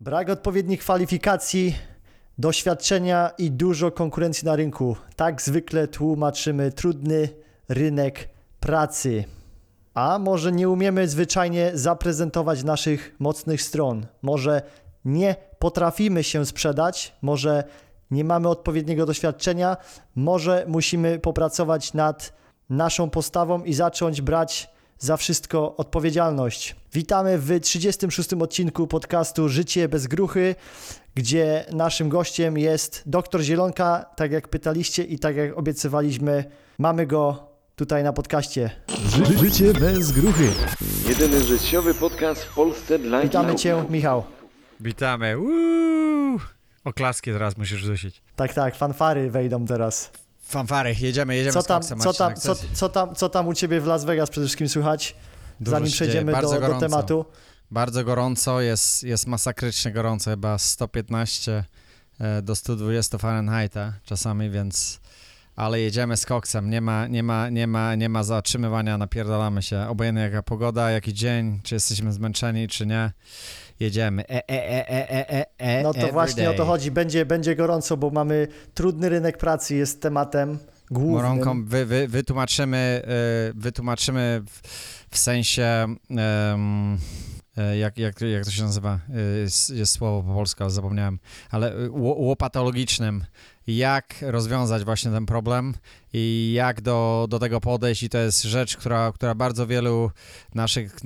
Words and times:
Brak 0.00 0.30
odpowiednich 0.30 0.80
kwalifikacji, 0.80 1.76
doświadczenia 2.38 3.30
i 3.38 3.50
dużo 3.50 3.90
konkurencji 3.90 4.46
na 4.46 4.56
rynku. 4.56 4.96
Tak 5.16 5.42
zwykle 5.42 5.88
tłumaczymy 5.88 6.72
trudny 6.72 7.28
rynek 7.68 8.28
pracy. 8.60 9.24
A 9.94 10.18
może 10.18 10.52
nie 10.52 10.68
umiemy 10.68 11.08
zwyczajnie 11.08 11.70
zaprezentować 11.74 12.64
naszych 12.64 13.16
mocnych 13.18 13.62
stron? 13.62 14.06
Może 14.22 14.62
nie 15.04 15.36
potrafimy 15.58 16.24
się 16.24 16.46
sprzedać? 16.46 17.14
Może 17.22 17.64
nie 18.10 18.24
mamy 18.24 18.48
odpowiedniego 18.48 19.06
doświadczenia? 19.06 19.76
Może 20.14 20.64
musimy 20.68 21.18
popracować 21.18 21.94
nad 21.94 22.32
naszą 22.70 23.10
postawą 23.10 23.64
i 23.64 23.74
zacząć 23.74 24.22
brać 24.22 24.70
za 25.00 25.16
wszystko 25.16 25.76
odpowiedzialność. 25.76 26.76
Witamy 26.92 27.38
w 27.38 27.60
36. 27.60 28.32
odcinku 28.32 28.86
podcastu 28.86 29.48
Życie 29.48 29.88
bez 29.88 30.06
gruchy, 30.06 30.54
gdzie 31.14 31.64
naszym 31.72 32.08
gościem 32.08 32.58
jest 32.58 33.02
doktor 33.06 33.40
Zielonka, 33.40 34.06
tak 34.16 34.32
jak 34.32 34.48
pytaliście 34.48 35.04
i 35.04 35.18
tak 35.18 35.36
jak 35.36 35.58
obiecywaliśmy, 35.58 36.44
mamy 36.78 37.06
go 37.06 37.48
tutaj 37.76 38.04
na 38.04 38.12
podcaście. 38.12 38.70
Ży 39.06 39.38
życie 39.38 39.72
bez 39.72 40.12
gruchy. 40.12 40.48
Jedyny 41.08 41.44
życiowy 41.44 41.94
podcast 41.94 42.44
w 42.44 42.54
Polsce 42.54 42.98
dla 42.98 43.20
Witamy. 43.20 43.54
Cię, 43.54 43.84
Michał. 43.90 44.24
Witamy. 44.80 45.38
Uuu. 45.38 46.40
Oklaski 46.84 47.32
teraz 47.32 47.58
musisz 47.58 47.80
rzucić. 47.80 48.22
Tak, 48.36 48.54
tak, 48.54 48.76
fanfary 48.76 49.30
wejdą 49.30 49.66
teraz. 49.66 50.12
Fanfary, 50.50 50.96
jedziemy, 51.00 51.36
jedziemy 51.36 51.52
Co 51.52 51.62
z 51.62 51.66
tam, 51.66 51.80
koksem, 51.80 52.00
co, 52.00 52.12
tam, 52.12 52.34
co, 52.34 52.54
co, 52.72 52.88
tam, 52.88 53.14
co 53.14 53.28
tam 53.28 53.48
u 53.48 53.54
Ciebie 53.54 53.80
w 53.80 53.86
Las 53.86 54.04
Vegas 54.04 54.30
przede 54.30 54.46
wszystkim 54.46 54.68
słychać, 54.68 55.16
Dużo 55.60 55.76
zanim 55.76 55.92
przejdziemy 55.92 56.32
do, 56.32 56.60
do 56.60 56.80
tematu? 56.80 57.24
Bardzo 57.70 58.04
gorąco, 58.04 58.60
jest, 58.60 59.02
jest 59.02 59.26
masakrycznie 59.26 59.92
gorąco, 59.92 60.30
chyba 60.30 60.58
115 60.58 61.64
e, 62.20 62.42
do 62.42 62.56
120 62.56 63.18
Fahrenheita 63.18 63.92
czasami, 64.04 64.50
więc... 64.50 65.00
Ale 65.56 65.80
jedziemy 65.80 66.16
z 66.16 66.26
koksem, 66.26 66.70
nie 66.70 66.80
ma, 66.80 67.06
nie 67.06 67.22
ma, 67.22 67.48
nie 67.48 67.66
ma, 67.66 67.94
nie 67.94 68.08
ma 68.08 68.22
zatrzymywania, 68.24 68.98
napierdalamy 68.98 69.62
się. 69.62 69.88
Obojętnie 69.88 70.22
jaka 70.22 70.42
pogoda, 70.42 70.90
jaki 70.90 71.14
dzień, 71.14 71.60
czy 71.62 71.74
jesteśmy 71.74 72.12
zmęczeni, 72.12 72.68
czy 72.68 72.86
nie, 72.86 73.12
jedziemy. 73.80 74.22
E, 74.28 74.34
e, 74.34 74.42
e, 74.48 74.88
e, 74.90 75.10
e, 75.10 75.40
e, 75.40 75.46
e, 75.58 75.82
No 75.82 75.94
to 75.94 76.08
właśnie 76.12 76.50
o 76.50 76.52
to 76.52 76.58
day. 76.58 76.66
chodzi. 76.66 76.90
Będzie, 76.90 77.26
będzie 77.26 77.56
gorąco, 77.56 77.96
bo 77.96 78.10
mamy 78.10 78.48
trudny 78.74 79.08
rynek 79.08 79.38
pracy, 79.38 79.74
jest 79.74 80.02
tematem 80.02 80.58
głównym. 80.90 81.12
Moronką 81.14 81.64
wy, 81.64 81.86
wy, 81.86 82.08
wytłumaczymy, 82.08 83.02
y, 83.50 83.52
wytłumaczymy 83.54 84.42
w, 84.46 84.60
w 85.10 85.18
sensie, 85.18 85.62
e, 86.18 86.58
jak, 87.78 87.98
jak, 87.98 88.20
jak 88.20 88.44
to 88.44 88.50
się 88.50 88.62
nazywa, 88.62 88.98
Y, 89.70 89.76
jest, 89.76 89.92
słowo 89.92 90.22
po 90.22 90.34
polsku, 90.34 90.62
ale 90.62 90.70
zapomniałem, 90.70 91.18
ale 91.50 91.90
ło- 91.90 92.14
łopatologicznym, 92.18 93.24
jak 93.66 94.14
rozwiązać 94.22 94.84
właśnie 94.84 95.10
ten 95.10 95.26
problem 95.26 95.74
i 96.12 96.52
jak 96.56 96.80
do, 96.80 97.26
do 97.30 97.38
tego 97.38 97.60
podejść? 97.60 98.02
I 98.02 98.08
to 98.08 98.18
jest 98.18 98.42
rzecz, 98.42 98.76
która, 98.76 99.12
która 99.12 99.34
bardzo 99.34 99.66
wielu 99.66 100.10
naszych 100.54 100.96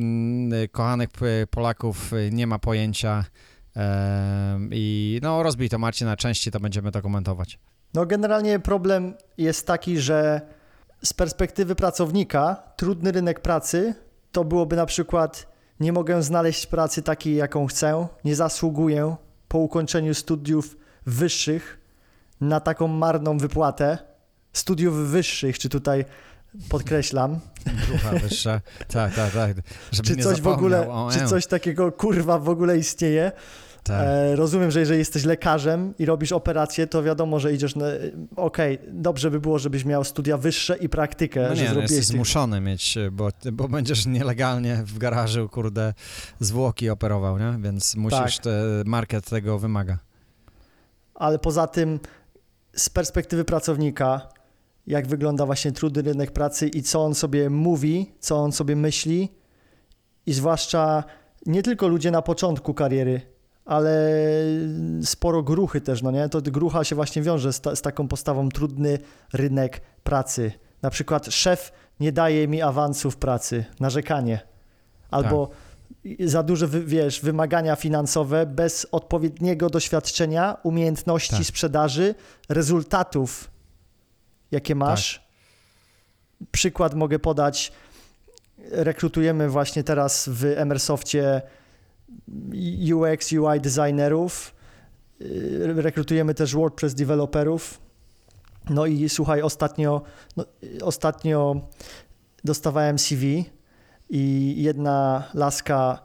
kochanych 0.73 1.09
Polaków 1.51 2.13
nie 2.33 2.47
ma 2.47 2.59
pojęcia. 2.59 3.25
I 4.71 5.21
no 5.23 5.43
rozbij 5.43 5.69
to 5.69 5.79
Marcin 5.79 6.07
na 6.07 6.17
części, 6.17 6.51
to 6.51 6.61
będziemy 6.61 6.93
to 6.93 7.03
komentować. 7.03 7.59
No 7.95 8.07
generalnie 8.07 8.59
problem 8.59 9.15
jest 9.39 9.67
taki, 9.67 9.99
że 9.99 10.41
z 11.03 11.13
perspektywy 11.13 11.75
pracownika 11.75 12.63
trudny 12.77 13.13
rynek 13.13 13.41
pracy 13.41 13.95
to 14.33 14.45
byłoby 14.45 14.77
na 14.77 14.87
przykład 14.87 15.54
nie 15.81 15.93
mogę 15.93 16.23
znaleźć 16.23 16.67
pracy 16.67 17.03
takiej, 17.03 17.37
jaką 17.37 17.67
chcę, 17.67 18.07
nie 18.25 18.37
zasługuję 18.37 19.17
po 19.49 19.59
ukończeniu 19.59 20.15
studiów 20.15 20.77
wyższych 21.07 21.81
na 22.41 22.61
taką 22.61 22.89
marną 22.89 23.39
wypłatę. 23.39 23.99
Studiów 24.53 24.95
wyższych, 24.95 25.59
czy 25.59 25.69
tutaj 25.69 26.05
podkreślam, 26.69 27.41
Grucha 27.89 28.11
wyższa. 28.11 28.61
Tak, 28.89 29.15
tak, 29.15 29.33
tak. 29.33 29.57
Żeby 29.93 30.09
czy 30.09 30.17
nie 30.17 30.23
coś 30.23 30.41
w 30.41 30.47
ogóle, 30.47 30.89
czy 31.13 31.27
coś 31.27 31.47
takiego 31.47 31.93
kurwa 31.93 32.39
w 32.39 32.49
ogóle 32.49 32.79
istnieje. 32.79 33.33
Tak. 33.85 34.01
E, 34.07 34.37
rozumiem, 34.37 34.71
że 34.71 34.81
jeżeli 34.81 34.99
jesteś 34.99 35.25
lekarzem 35.25 35.95
i 35.99 36.05
robisz 36.07 36.33
operację, 36.33 36.87
to 36.87 37.03
wiadomo, 37.03 37.41
że 37.41 37.53
idziesz 37.53 37.77
na. 37.77 37.87
Okej, 38.37 38.79
dobrze 38.93 39.31
by 39.31 39.41
było, 39.41 39.59
żebyś 39.59 39.85
miał 39.85 40.05
studia 40.05 40.37
wyższe 40.37 40.77
i 40.77 40.89
praktykę, 40.89 41.47
No 41.49 41.57
że 41.57 41.63
nie, 41.63 41.69
no 41.69 41.75
zrobiłeś 41.75 41.91
jesteś 41.91 42.07
tych- 42.09 42.17
zmuszony 42.17 42.61
mieć, 42.61 42.99
bo, 43.13 43.29
bo 43.53 43.69
będziesz 43.69 44.07
nielegalnie 44.07 44.83
w 44.87 44.99
garażu, 44.99 45.49
kurde, 45.49 45.95
zwłoki 46.41 46.91
operował, 46.91 47.39
nie? 47.39 47.55
Więc 47.59 47.97
musisz, 47.97 48.37
Tak. 48.37 48.45
te, 48.45 48.51
market 48.87 49.31
tego 49.31 49.59
wymaga. 49.59 49.99
Ale 51.15 51.39
poza 51.39 51.67
tym, 51.67 52.01
z 52.77 52.89
perspektywy 52.91 53.45
pracownika, 53.45 54.29
jak 54.87 55.07
wygląda 55.07 55.47
właśnie 55.47 55.73
trudny 55.73 56.03
rynek 56.03 56.31
pracy 56.31 56.69
i 56.69 56.83
co 56.83 57.05
on 57.05 57.15
sobie 57.15 57.51
mówi, 57.51 58.13
co 58.21 58.37
on 58.37 58.53
sobie 58.53 58.77
myśli, 58.77 59.29
i 60.27 60.33
zwłaszcza 60.33 61.05
nie 61.47 61.63
tylko 61.63 61.89
ludzie 61.89 62.11
na 62.11 62.23
początku 62.23 62.75
kariery, 62.75 63.21
ale 63.65 64.13
sporo 65.03 65.43
gruchy 65.43 65.81
też, 65.81 66.03
no 66.03 66.11
nie? 66.11 66.29
To 66.29 66.43
grucha 66.43 66.85
się 66.85 66.97
właśnie 66.97 67.23
wiąże 67.23 67.53
z, 67.53 67.61
ta, 67.61 67.77
z 67.77 67.83
taką 67.83 68.09
postawą 68.09 68.49
trudny 68.49 68.99
rynek 69.33 69.81
pracy. 70.03 70.53
Na 70.83 70.91
przykład 70.91 71.27
szef 71.27 71.73
nie 72.01 72.13
daje 72.13 72.49
mi 72.49 72.63
awansu 72.63 73.11
w 73.11 73.17
pracy, 73.17 73.65
narzekanie. 73.81 74.41
Albo 75.11 75.51
za 76.21 76.43
duże, 76.43 76.69
wiesz, 76.69 77.21
wymagania 77.21 77.77
finansowe 77.77 78.47
bez 78.47 78.87
odpowiedniego 78.93 79.71
doświadczenia, 79.71 80.57
umiejętności 80.63 81.37
Tak. 81.37 81.47
sprzedaży, 81.47 82.15
rezultatów, 82.49 83.51
jakie 84.51 84.75
masz. 84.75 85.25
Przykład 86.53 86.95
mogę 86.95 87.19
podać. 87.19 87.73
Rekrutujemy 88.71 89.49
właśnie 89.49 89.85
teraz 89.85 90.29
w 90.29 90.45
Emersoftie 90.45 91.43
UX, 92.95 93.33
UI 93.33 93.61
designerów. 93.61 94.55
Yy, 95.21 95.83
Rekrutujemy 95.83 96.35
też 96.35 96.55
WordPress 96.55 96.95
developerów. 96.95 97.81
No 98.71 98.87
i 98.87 99.09
słuchaj, 99.09 99.43
ostatnio, 99.43 100.03
no, 100.37 100.45
ostatnio 100.83 101.69
dostawałem 102.45 102.99
CV 102.99 103.45
i 104.11 104.55
jedna 104.63 105.25
laska 105.35 105.99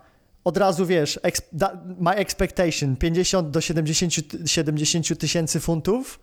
od 0.44 0.58
razu 0.58 0.86
wiesz, 0.86 1.20
ex, 1.24 1.42
da, 1.54 1.82
my 2.00 2.12
expectation 2.16 2.96
50 2.96 3.50
do 3.50 3.62
70 3.62 4.28
ty- 4.28 4.48
70 4.48 5.20
tysięcy 5.20 5.60
funtów. 5.60 6.20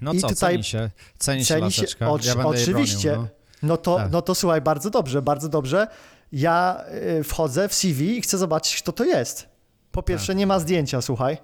No 0.00 0.12
I 0.12 0.18
co, 0.18 0.28
tutaj 0.28 0.52
ceni 0.54 0.64
się, 0.64 0.90
ceni 1.18 1.44
się 1.44 1.54
ceni 1.54 1.72
się- 1.72 1.82
laseczka. 1.82 2.10
oczy- 2.10 2.28
ja 2.28 2.46
oczywiście. 2.46 3.08
bronił, 3.10 3.22
no. 3.22 3.68
No 3.68 3.76
to, 3.76 3.96
Tak. 3.96 4.12
no 4.12 4.22
to 4.22 4.34
słuchaj, 4.34 4.60
bardzo 4.60 4.90
dobrze, 4.90 5.22
bardzo 5.22 5.48
dobrze. 5.48 5.86
Ja 6.32 6.84
y, 7.20 7.24
wchodzę 7.24 7.68
w 7.68 7.74
CV 7.74 8.16
i 8.18 8.22
chcę 8.22 8.38
zobaczyć, 8.38 8.82
kto 8.82 8.92
to 8.92 9.04
jest. 9.04 9.48
Po 9.92 10.02
pierwsze, 10.02 10.34
nie 10.34 10.46
ma 10.46 10.58
zdjęcia, 10.58 11.02
słuchaj. 11.02 11.38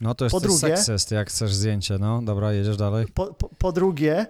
no 0.00 0.14
to 0.14 0.24
jest 0.24 0.32
Po 0.32 0.40
drugie- 0.40 0.76
seksist, 0.76 1.10
jak 1.10 1.28
chcesz 1.30 1.54
zdjęcie, 1.54 1.98
no. 1.98 2.22
Dobra, 2.22 2.52
jedziesz 2.52 2.76
dalej. 2.76 3.06
Po, 3.14 3.26
po, 3.26 3.48
po 3.48 3.72
drugie, 3.72 4.26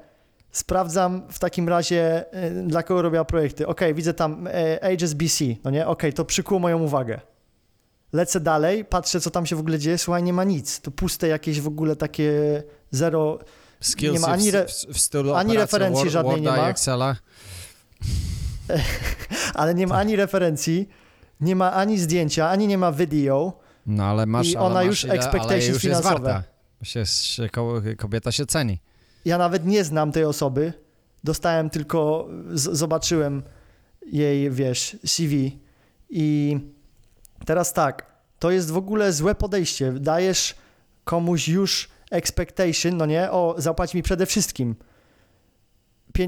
sprawdzam 0.53 1.23
w 1.31 1.39
takim 1.39 1.69
razie, 1.69 2.25
y, 2.45 2.67
dla 2.67 2.83
kogo 2.83 3.03
robię 3.03 3.25
projekty. 3.25 3.67
Ok, 3.67 3.81
widzę 3.95 4.15
tam 4.15 4.47
y, 4.47 4.51
HSBC, 4.83 5.45
no 5.65 5.71
nie? 5.71 5.87
Ok, 5.87 6.03
to 6.15 6.25
przykuło 6.25 6.61
moją 6.61 6.79
uwagę. 6.83 7.21
Lecę 8.13 8.41
dalej, 8.41 8.85
patrzę, 8.85 9.21
co 9.21 9.31
tam 9.31 9.47
się 9.47 9.57
w 9.57 9.61
ogóle 9.61 9.79
dzieje. 9.79 9.99
Słuchaj, 9.99 10.23
nie 10.23 10.33
ma 10.33 10.45
nic. 10.45 10.81
To 10.81 10.91
puste 10.91 11.29
jakieś 11.29 11.61
w 11.61 11.67
ogóle 11.67 11.97
takie 11.97 12.33
zero. 12.91 13.39
Skills 13.81 14.13
Nie 14.15 14.21
ma 14.21 14.27
ani 14.29 14.49
re- 14.49 14.67
w, 14.69 14.73
w 14.73 14.99
stylu 14.99 15.35
ani 15.35 15.57
referencji 15.57 16.01
Word, 16.05 16.13
żadnej 16.13 16.37
Worda 16.37 16.57
nie 16.57 16.63
ma. 16.63 16.69
Excela. 16.69 17.17
Ale 19.55 19.75
nie 19.75 19.87
ma 19.87 19.95
ani 19.95 20.17
referencji, 20.17 20.89
nie 21.41 21.57
ma 21.57 21.73
ani 21.73 21.99
zdjęcia, 21.99 22.49
ani 22.49 22.67
nie 22.67 22.79
ma 22.79 22.93
video. 22.93 23.59
No 23.87 24.05
ale 24.05 24.27
masz, 24.27 24.49
I 24.49 24.57
ale 24.57 24.67
ona 24.67 24.75
masz 24.75 24.87
już 24.87 25.05
ile, 25.05 25.15
expectations 25.15 25.69
już 25.69 25.83
finansowe. 25.83 26.43
Się, 26.83 27.07
się, 27.07 27.49
ko- 27.49 27.83
kobieta 27.99 28.33
się 28.33 28.47
ceni. 28.47 28.79
Ja 29.25 29.39
nawet 29.39 29.67
nie 29.67 29.85
znam 29.85 30.13
tej 30.13 30.25
osoby. 30.25 30.73
Dostałem 31.25 31.71
tylko, 31.71 32.29
z, 32.53 32.63
zobaczyłem 32.79 33.43
jej, 34.07 34.51
wiesz, 34.51 34.97
CV. 35.07 35.59
I 36.11 36.57
teraz 37.47 37.73
tak, 37.73 38.07
to 38.39 38.51
jest 38.51 38.71
w 38.71 38.77
ogóle 38.77 39.13
złe 39.13 39.35
podejście. 39.35 39.93
Dajesz 39.93 40.55
komuś 41.05 41.49
już 41.49 41.89
expectation, 42.11 42.97
no 42.97 43.07
nie? 43.07 43.31
O, 43.31 43.55
zapłać 43.59 43.95
mi 43.95 44.03
przede 44.03 44.27
wszystkim 44.27 44.75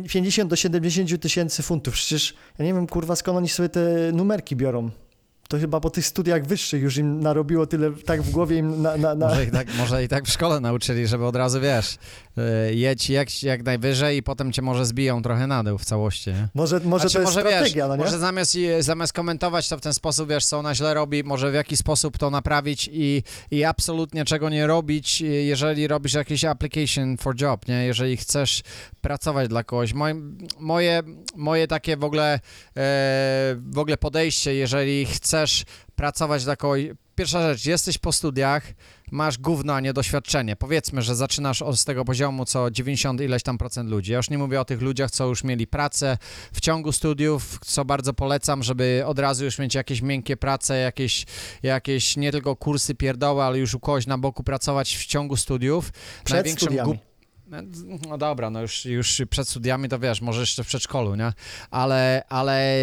50 0.08 0.50
do 0.50 0.56
70 0.56 1.22
tysięcy 1.22 1.62
funtów. 1.62 1.94
Przecież 1.94 2.34
ja 2.58 2.64
nie 2.64 2.74
wiem, 2.74 2.86
kurwa, 2.86 3.16
skąd 3.16 3.38
oni 3.38 3.48
sobie 3.48 3.68
te 3.68 4.12
numerki 4.12 4.56
biorą. 4.56 4.90
To 5.50 5.58
chyba 5.58 5.80
po 5.80 5.90
tych 5.90 6.06
studiach 6.06 6.46
wyższych 6.46 6.82
już 6.82 6.96
im 6.96 7.20
narobiło 7.20 7.66
tyle, 7.66 7.92
tak 7.92 8.22
w 8.22 8.30
głowie 8.30 8.56
im 8.56 8.82
na... 8.82 8.96
na, 8.96 9.14
na... 9.14 9.28
Może, 9.28 9.44
i 9.44 9.50
tak, 9.50 9.66
może 9.78 10.04
i 10.04 10.08
tak 10.08 10.24
w 10.24 10.30
szkole 10.32 10.60
nauczyli, 10.60 11.06
żeby 11.06 11.26
od 11.26 11.36
razu, 11.36 11.60
wiesz, 11.60 11.94
y, 12.68 12.74
jedź 12.74 13.10
jak, 13.10 13.42
jak 13.42 13.62
najwyżej 13.62 14.16
i 14.16 14.22
potem 14.22 14.52
cię 14.52 14.62
może 14.62 14.86
zbiją 14.86 15.22
trochę 15.22 15.46
na 15.46 15.64
dół 15.64 15.78
w 15.78 15.84
całości, 15.84 16.30
nie? 16.30 16.48
Może, 16.54 16.80
może 16.84 17.08
Znaczy, 17.08 17.14
to 17.14 17.20
jest 17.20 17.36
może, 17.36 17.40
strategia, 17.40 17.84
wiesz, 17.84 17.88
no 17.88 17.96
nie? 17.96 18.04
Może 18.04 18.18
zamiast, 18.18 18.56
zamiast 18.80 19.12
komentować 19.12 19.68
to 19.68 19.78
w 19.78 19.80
ten 19.80 19.94
sposób, 19.94 20.28
wiesz, 20.28 20.44
co 20.44 20.58
ona 20.58 20.74
źle 20.74 20.94
robi, 20.94 21.24
może 21.24 21.50
w 21.50 21.54
jaki 21.54 21.76
sposób 21.76 22.18
to 22.18 22.30
naprawić 22.30 22.90
i, 22.92 23.22
i 23.50 23.64
absolutnie 23.64 24.24
czego 24.24 24.48
nie 24.48 24.66
robić, 24.66 25.20
jeżeli 25.20 25.86
robisz 25.86 26.14
jakiś 26.14 26.44
application 26.44 27.16
for 27.16 27.40
job, 27.40 27.68
nie? 27.68 27.84
Jeżeli 27.84 28.16
chcesz 28.16 28.62
pracować 29.00 29.48
dla 29.48 29.64
kogoś. 29.64 29.92
Moje, 29.92 30.14
moje, 30.58 31.02
moje 31.36 31.66
takie 31.66 31.96
w 31.96 32.04
ogóle, 32.04 32.34
e, 32.34 32.40
w 33.56 33.78
ogóle 33.78 33.96
podejście, 33.96 34.54
jeżeli 34.54 35.06
chcesz 35.06 35.39
pracować 35.94 36.44
dla 36.44 36.56
kogoś, 36.56 36.84
pierwsza 37.14 37.42
rzecz, 37.42 37.66
jesteś 37.66 37.98
po 37.98 38.12
studiach, 38.12 38.62
masz 39.10 39.38
gówno, 39.38 39.74
a 39.74 39.80
nie 39.80 39.92
doświadczenie. 39.92 40.56
Powiedzmy, 40.56 41.02
że 41.02 41.16
zaczynasz 41.16 41.62
od 41.62 41.84
tego 41.84 42.04
poziomu, 42.04 42.44
co 42.44 42.70
90 42.70 43.20
ileś 43.20 43.42
tam 43.42 43.58
procent 43.58 43.90
ludzi. 43.90 44.12
Ja 44.12 44.16
już 44.16 44.30
nie 44.30 44.38
mówię 44.38 44.60
o 44.60 44.64
tych 44.64 44.82
ludziach, 44.82 45.10
co 45.10 45.26
już 45.26 45.44
mieli 45.44 45.66
pracę 45.66 46.18
w 46.52 46.60
ciągu 46.60 46.92
studiów, 46.92 47.58
co 47.64 47.84
bardzo 47.84 48.14
polecam, 48.14 48.62
żeby 48.62 49.02
od 49.06 49.18
razu 49.18 49.44
już 49.44 49.58
mieć 49.58 49.74
jakieś 49.74 50.02
miękkie 50.02 50.36
prace, 50.36 50.78
jakieś, 50.78 51.26
jakieś 51.62 52.16
nie 52.16 52.32
tylko 52.32 52.56
kursy 52.56 52.94
pierdoły, 52.94 53.42
ale 53.42 53.58
już 53.58 53.74
u 53.74 53.80
kogoś 53.80 54.06
na 54.06 54.18
boku 54.18 54.42
pracować 54.42 54.96
w 54.96 55.06
ciągu 55.06 55.36
studiów. 55.36 55.92
Przed 56.24 56.36
Największym 56.36 56.68
studiami. 56.68 57.09
No 58.08 58.18
dobra, 58.18 58.50
no 58.50 58.62
już, 58.62 58.84
już 58.84 59.22
przed 59.30 59.48
studiami 59.48 59.88
to 59.88 59.98
wiesz, 59.98 60.20
może 60.20 60.40
jeszcze 60.40 60.64
w 60.64 60.66
przedszkolu, 60.66 61.14
nie? 61.14 61.32
Ale, 61.70 62.22
ale 62.28 62.74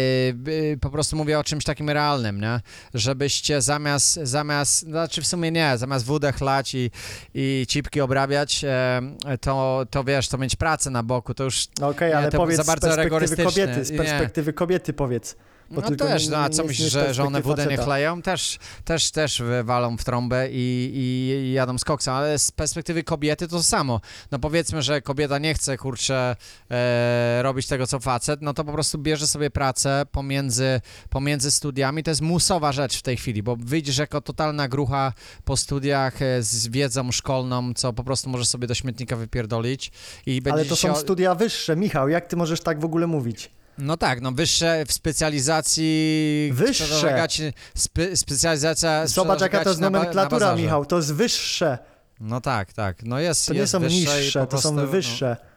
y, 0.48 0.78
po 0.80 0.90
prostu 0.90 1.16
mówię 1.16 1.38
o 1.38 1.44
czymś 1.44 1.64
takim 1.64 1.90
realnym, 1.90 2.40
nie? 2.40 2.60
Żebyście 2.94 3.62
zamiast, 3.62 4.14
zamiast, 4.22 4.80
znaczy 4.82 5.22
w 5.22 5.26
sumie 5.26 5.50
nie, 5.50 5.78
zamiast 5.78 6.04
wódę 6.04 6.32
chlać 6.32 6.74
i, 6.74 6.90
i 7.34 7.66
cipki 7.68 8.00
obrabiać, 8.00 8.64
e, 8.64 9.02
to, 9.40 9.86
to 9.90 10.04
wiesz, 10.04 10.28
to 10.28 10.38
mieć 10.38 10.56
pracę 10.56 10.90
na 10.90 11.02
boku, 11.02 11.34
to 11.34 11.44
już 11.44 11.66
No 11.80 11.88
Okej, 11.88 12.10
Nie, 12.10 12.16
ale 12.18 12.30
powiedz 12.30 12.56
za 12.56 12.62
z 12.62 12.66
bardzo 12.66 12.86
perspektywy 12.86 13.04
rygorystyczne. 13.04 13.44
kobiety, 13.44 13.84
z 13.84 13.90
Nie. 13.90 13.96
perspektywy 13.98 14.52
kobiety 14.52 14.92
powiedz. 14.92 15.36
Bo 15.70 15.80
no 15.80 15.96
też, 15.96 16.28
no, 16.28 16.36
a 16.36 16.48
co 16.48 16.64
myślisz, 16.64 16.92
że, 16.92 17.14
że 17.14 17.24
one 17.24 17.42
wódę 17.42 17.66
nie 17.66 17.76
chleją? 17.76 18.22
Też, 18.22 18.58
też, 18.84 19.10
też 19.10 19.42
walą 19.64 19.96
w 19.96 20.04
trąbę 20.04 20.48
i, 20.50 20.90
i, 20.94 21.52
jadą 21.52 21.78
z 21.78 21.84
koksem, 21.84 22.14
ale 22.14 22.38
z 22.38 22.50
perspektywy 22.50 23.04
kobiety 23.04 23.48
to 23.48 23.62
samo. 23.62 24.00
No 24.30 24.38
powiedzmy, 24.38 24.82
że 24.82 25.02
kobieta 25.02 25.38
nie 25.38 25.54
chce, 25.54 25.76
kurczę, 25.76 26.36
e, 26.70 27.42
robić 27.42 27.66
tego, 27.66 27.86
co 27.86 28.00
facet, 28.00 28.42
no 28.42 28.54
to 28.54 28.64
po 28.64 28.72
prostu 28.72 28.98
bierze 28.98 29.26
sobie 29.26 29.50
pracę 29.50 30.06
pomiędzy, 30.12 30.80
pomiędzy 31.10 31.50
studiami. 31.50 32.02
To 32.02 32.10
jest 32.10 32.20
musowa 32.20 32.72
rzecz 32.72 32.98
w 32.98 33.02
tej 33.02 33.16
chwili, 33.16 33.42
bo 33.42 33.56
wyjdziesz 33.56 33.98
jako 33.98 34.20
totalna 34.20 34.68
grucha 34.68 35.12
po 35.44 35.56
studiach 35.56 36.22
e, 36.22 36.42
z 36.42 36.68
wiedzą 36.68 37.12
szkolną, 37.12 37.74
co 37.74 37.92
po 37.92 38.04
prostu 38.04 38.30
możesz 38.30 38.48
sobie 38.48 38.66
do 38.66 38.74
śmietnika 38.74 39.16
wypierdolić 39.16 39.92
i 40.26 40.42
Ale 40.50 40.64
to 40.64 40.76
się... 40.76 40.88
są 40.88 40.96
studia 40.96 41.34
wyższe, 41.34 41.76
Michał, 41.76 42.08
jak 42.08 42.26
ty 42.26 42.36
możesz 42.36 42.60
tak 42.60 42.80
w 42.80 42.84
ogóle 42.84 43.06
mówić? 43.06 43.57
No 43.78 43.96
tak, 43.96 44.20
no 44.20 44.32
wyższe 44.32 44.84
w 44.86 44.92
specjalizacji. 44.92 46.50
Wyższe. 46.54 47.26
Spe, 47.74 48.16
specjalizacja. 48.16 49.06
Zobacz 49.06 49.40
jaka 49.40 49.64
to 49.64 49.68
jest 49.68 49.80
na 49.80 49.90
na 49.90 49.98
nomenklatura. 49.98 50.54
Michał, 50.56 50.86
to 50.86 50.96
jest 50.96 51.14
wyższe, 51.14 51.78
No 52.20 52.40
tak, 52.40 52.72
tak. 52.72 53.02
No 53.02 53.20
jest, 53.20 53.46
to 53.46 53.52
nie 53.52 53.58
jest 53.58 53.72
są 53.72 53.80
niższe, 53.80 54.46
to 54.46 54.60
są 54.60 54.74
prostu, 54.74 54.90
wyższe. 54.92 55.36
No, 55.40 55.47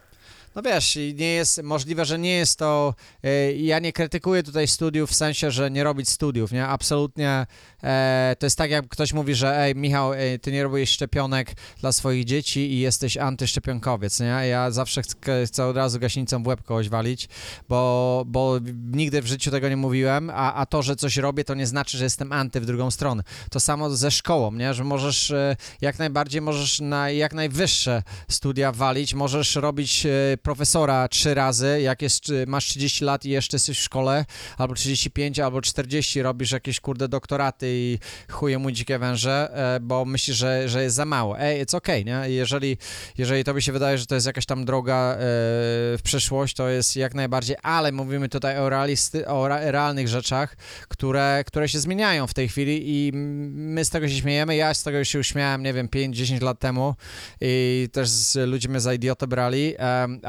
no 0.56 0.62
wiesz, 0.62 0.96
nie 0.96 1.34
jest 1.34 1.64
możliwe, 1.64 2.06
że 2.06 2.20
nie 2.20 2.34
jest 2.34 2.60
to. 2.60 2.96
e, 3.24 3.54
ja 3.54 3.80
nie 3.80 3.94
krytykuję 3.94 4.44
tutaj 4.44 4.68
studiów 4.68 5.10
w 5.10 5.16
sensie, 5.16 5.52
że 5.52 5.72
nie 5.72 5.84
robić 5.84 6.10
studiów, 6.10 6.52
nie? 6.52 6.68
Absolutnie. 6.68 7.46
E, 7.84 8.36
to 8.40 8.46
jest 8.46 8.58
tak, 8.58 8.72
jak 8.72 8.88
ktoś 8.88 9.14
mówi, 9.14 9.36
że 9.36 9.58
ej, 9.58 9.76
Michał, 9.76 10.14
ej, 10.14 10.40
ty 10.40 10.52
nie 10.52 10.64
robisz 10.64 10.90
szczepionek 10.90 11.52
dla 11.80 11.92
swoich 11.92 12.26
dzieci 12.26 12.60
i 12.60 12.80
jesteś 12.80 13.18
antyszczepionkowiec, 13.18 14.20
nie? 14.20 14.26
Ja 14.26 14.72
zawsze 14.72 15.02
chcę, 15.02 15.16
chcę 15.46 15.66
od 15.66 15.76
razu 15.76 16.00
gaśnicą 16.00 16.44
w 16.44 16.48
łeb 16.48 16.64
kogoś 16.64 16.90
walić, 16.90 17.30
bo, 17.70 18.24
bo 18.28 18.60
nigdy 18.92 19.22
w 19.22 19.28
życiu 19.28 19.52
tego 19.52 19.70
nie 19.70 19.78
mówiłem, 19.78 20.30
a, 20.30 20.54
a 20.54 20.66
to, 20.66 20.82
że 20.82 20.96
coś 20.96 21.18
robię, 21.18 21.44
to 21.44 21.54
nie 21.54 21.68
znaczy, 21.68 21.98
że 21.98 22.04
jestem 22.04 22.32
anty 22.32 22.62
w 22.62 22.66
drugą 22.66 22.92
stronę. 22.92 23.24
To 23.50 23.60
samo 23.60 23.90
ze 23.90 24.12
szkołą, 24.12 24.52
nie? 24.52 24.74
Że 24.74 24.84
możesz 24.84 25.32
e, 25.32 25.56
jak 25.82 26.00
najbardziej 26.00 26.42
możesz 26.42 26.80
na 26.80 27.10
jak 27.10 27.34
najwyższe 27.34 28.04
studia 28.30 28.72
walić, 28.72 29.14
możesz 29.14 29.56
robić 29.56 30.06
e, 30.06 30.38
profesora 30.44 31.08
trzy 31.08 31.34
razy, 31.34 31.82
jak 31.82 32.02
jest, 32.02 32.24
masz 32.48 32.66
30 32.66 33.06
lat 33.06 33.26
i 33.26 33.30
jeszcze 33.30 33.56
jesteś 33.56 33.80
w 33.80 33.84
szkole, 33.84 34.26
albo 34.58 34.74
35, 34.74 35.40
albo 35.40 35.62
40, 35.62 36.22
robisz 36.22 36.52
jakieś 36.52 36.80
kurde 36.80 37.08
doktoraty 37.08 37.68
i 37.70 38.00
chuje 38.30 38.60
mu 38.60 38.72
dzikie 38.72 39.00
węże, 39.00 39.52
e, 39.54 39.80
bo 39.80 40.06
myślisz, 40.06 40.38
że, 40.38 40.70
że 40.70 40.84
jest 40.84 40.96
za 40.96 41.06
mało. 41.06 41.40
Ej, 41.40 41.66
it's 41.66 41.76
okay, 41.76 42.04
nie? 42.04 42.22
Jeżeli, 42.28 42.78
jeżeli 43.18 43.44
tobie 43.44 43.62
się 43.62 43.72
wydaje, 43.72 43.98
że 43.98 44.06
to 44.06 44.16
jest 44.16 44.28
jakaś 44.28 44.46
tam 44.46 44.66
droga 44.66 45.14
e, 45.14 45.18
w 45.20 46.00
przyszłość, 46.04 46.56
to 46.56 46.70
jest 46.70 46.96
jak 46.96 47.14
najbardziej, 47.14 47.56
ale 47.64 47.92
mówimy 47.92 48.30
tutaj 48.30 48.58
o, 48.58 48.70
realisty, 48.70 49.28
o 49.28 49.48
realnych 49.48 50.08
rzeczach, 50.08 50.56
które, 50.88 51.44
które 51.48 51.70
się 51.70 51.80
zmieniają 51.80 52.28
w 52.28 52.34
tej 52.34 52.50
chwili 52.50 52.82
i 52.86 53.12
my 53.54 53.86
z 53.86 53.90
tego 53.90 54.10
się 54.10 54.16
śmiejemy. 54.16 54.56
Ja 54.56 54.74
z 54.74 54.84
tego 54.84 55.04
się 55.04 55.20
uśmiałem, 55.20 55.64
nie 55.64 55.74
wiem, 55.74 55.88
5-10 55.88 56.42
lat 56.42 56.60
temu 56.60 56.96
i 57.42 57.88
też 57.92 58.10
ludzie 58.46 58.70
mnie 58.70 58.80
za 58.80 58.94
idiotę 58.94 59.28
brali, 59.28 59.74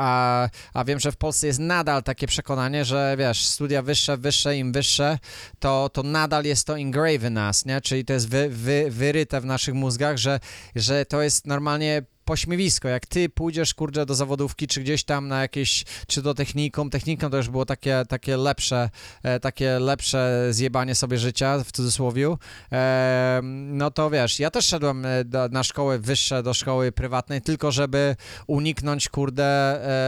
a, 0.03 0.49
a 0.75 0.85
wiem, 0.85 1.01
że 1.01 1.13
w 1.13 1.17
Polsce 1.17 1.47
jest 1.47 1.59
nadal 1.59 2.03
takie 2.03 2.27
przekonanie, 2.27 2.85
że 2.85 3.15
wiesz, 3.19 3.47
studia 3.47 3.83
wyższe, 3.83 4.17
wyższe, 4.17 4.57
im 4.57 4.73
wyższe, 4.73 5.19
to, 5.59 5.89
to 5.89 6.03
nadal 6.03 6.45
jest 6.45 6.67
to 6.67 6.79
engraved 6.79 7.23
w 7.23 7.31
nas, 7.31 7.67
nie? 7.67 7.81
Czyli 7.81 8.05
to 8.05 8.13
jest 8.13 8.29
wy, 8.29 8.49
wy, 8.49 8.87
wyryte 8.91 9.41
w 9.41 9.45
naszych 9.45 9.75
mózgach, 9.75 10.17
że, 10.17 10.41
że 10.75 11.05
to 11.07 11.23
jest 11.23 11.47
normalnie 11.47 12.03
pośmiewisko, 12.25 12.89
jak 12.89 13.07
ty 13.07 13.29
pójdziesz, 13.29 13.75
kurczę, 13.75 14.07
do 14.07 14.15
zawodówki, 14.15 14.67
czy 14.67 14.81
gdzieś 14.81 15.05
tam 15.05 15.29
na 15.29 15.43
jakieś, 15.43 15.85
czy 16.07 16.23
do 16.23 16.35
technikum, 16.35 16.91
technikum 16.91 17.31
to 17.31 17.37
już 17.37 17.49
było 17.49 17.67
takie, 17.67 18.03
takie 18.09 18.37
lepsze, 18.37 18.91
e, 19.23 19.41
takie 19.41 19.79
lepsze 19.79 20.49
zjebanie 20.51 20.95
sobie 20.95 21.19
życia, 21.19 21.59
w 21.65 21.73
cudzysłowie, 21.73 22.37
e, 22.73 23.41
no 23.73 23.91
to 23.91 24.11
wiesz, 24.11 24.41
ja 24.41 24.51
też 24.51 24.67
szedłem 24.67 25.07
e, 25.07 25.25
do, 25.25 25.49
na 25.49 25.63
szkoły 25.63 25.99
wyższe, 25.99 26.43
do 26.43 26.55
szkoły 26.55 26.93
prywatnej, 26.93 27.43
tylko 27.43 27.73
żeby 27.73 28.17
uniknąć, 28.47 29.09
kurde, 29.09 29.45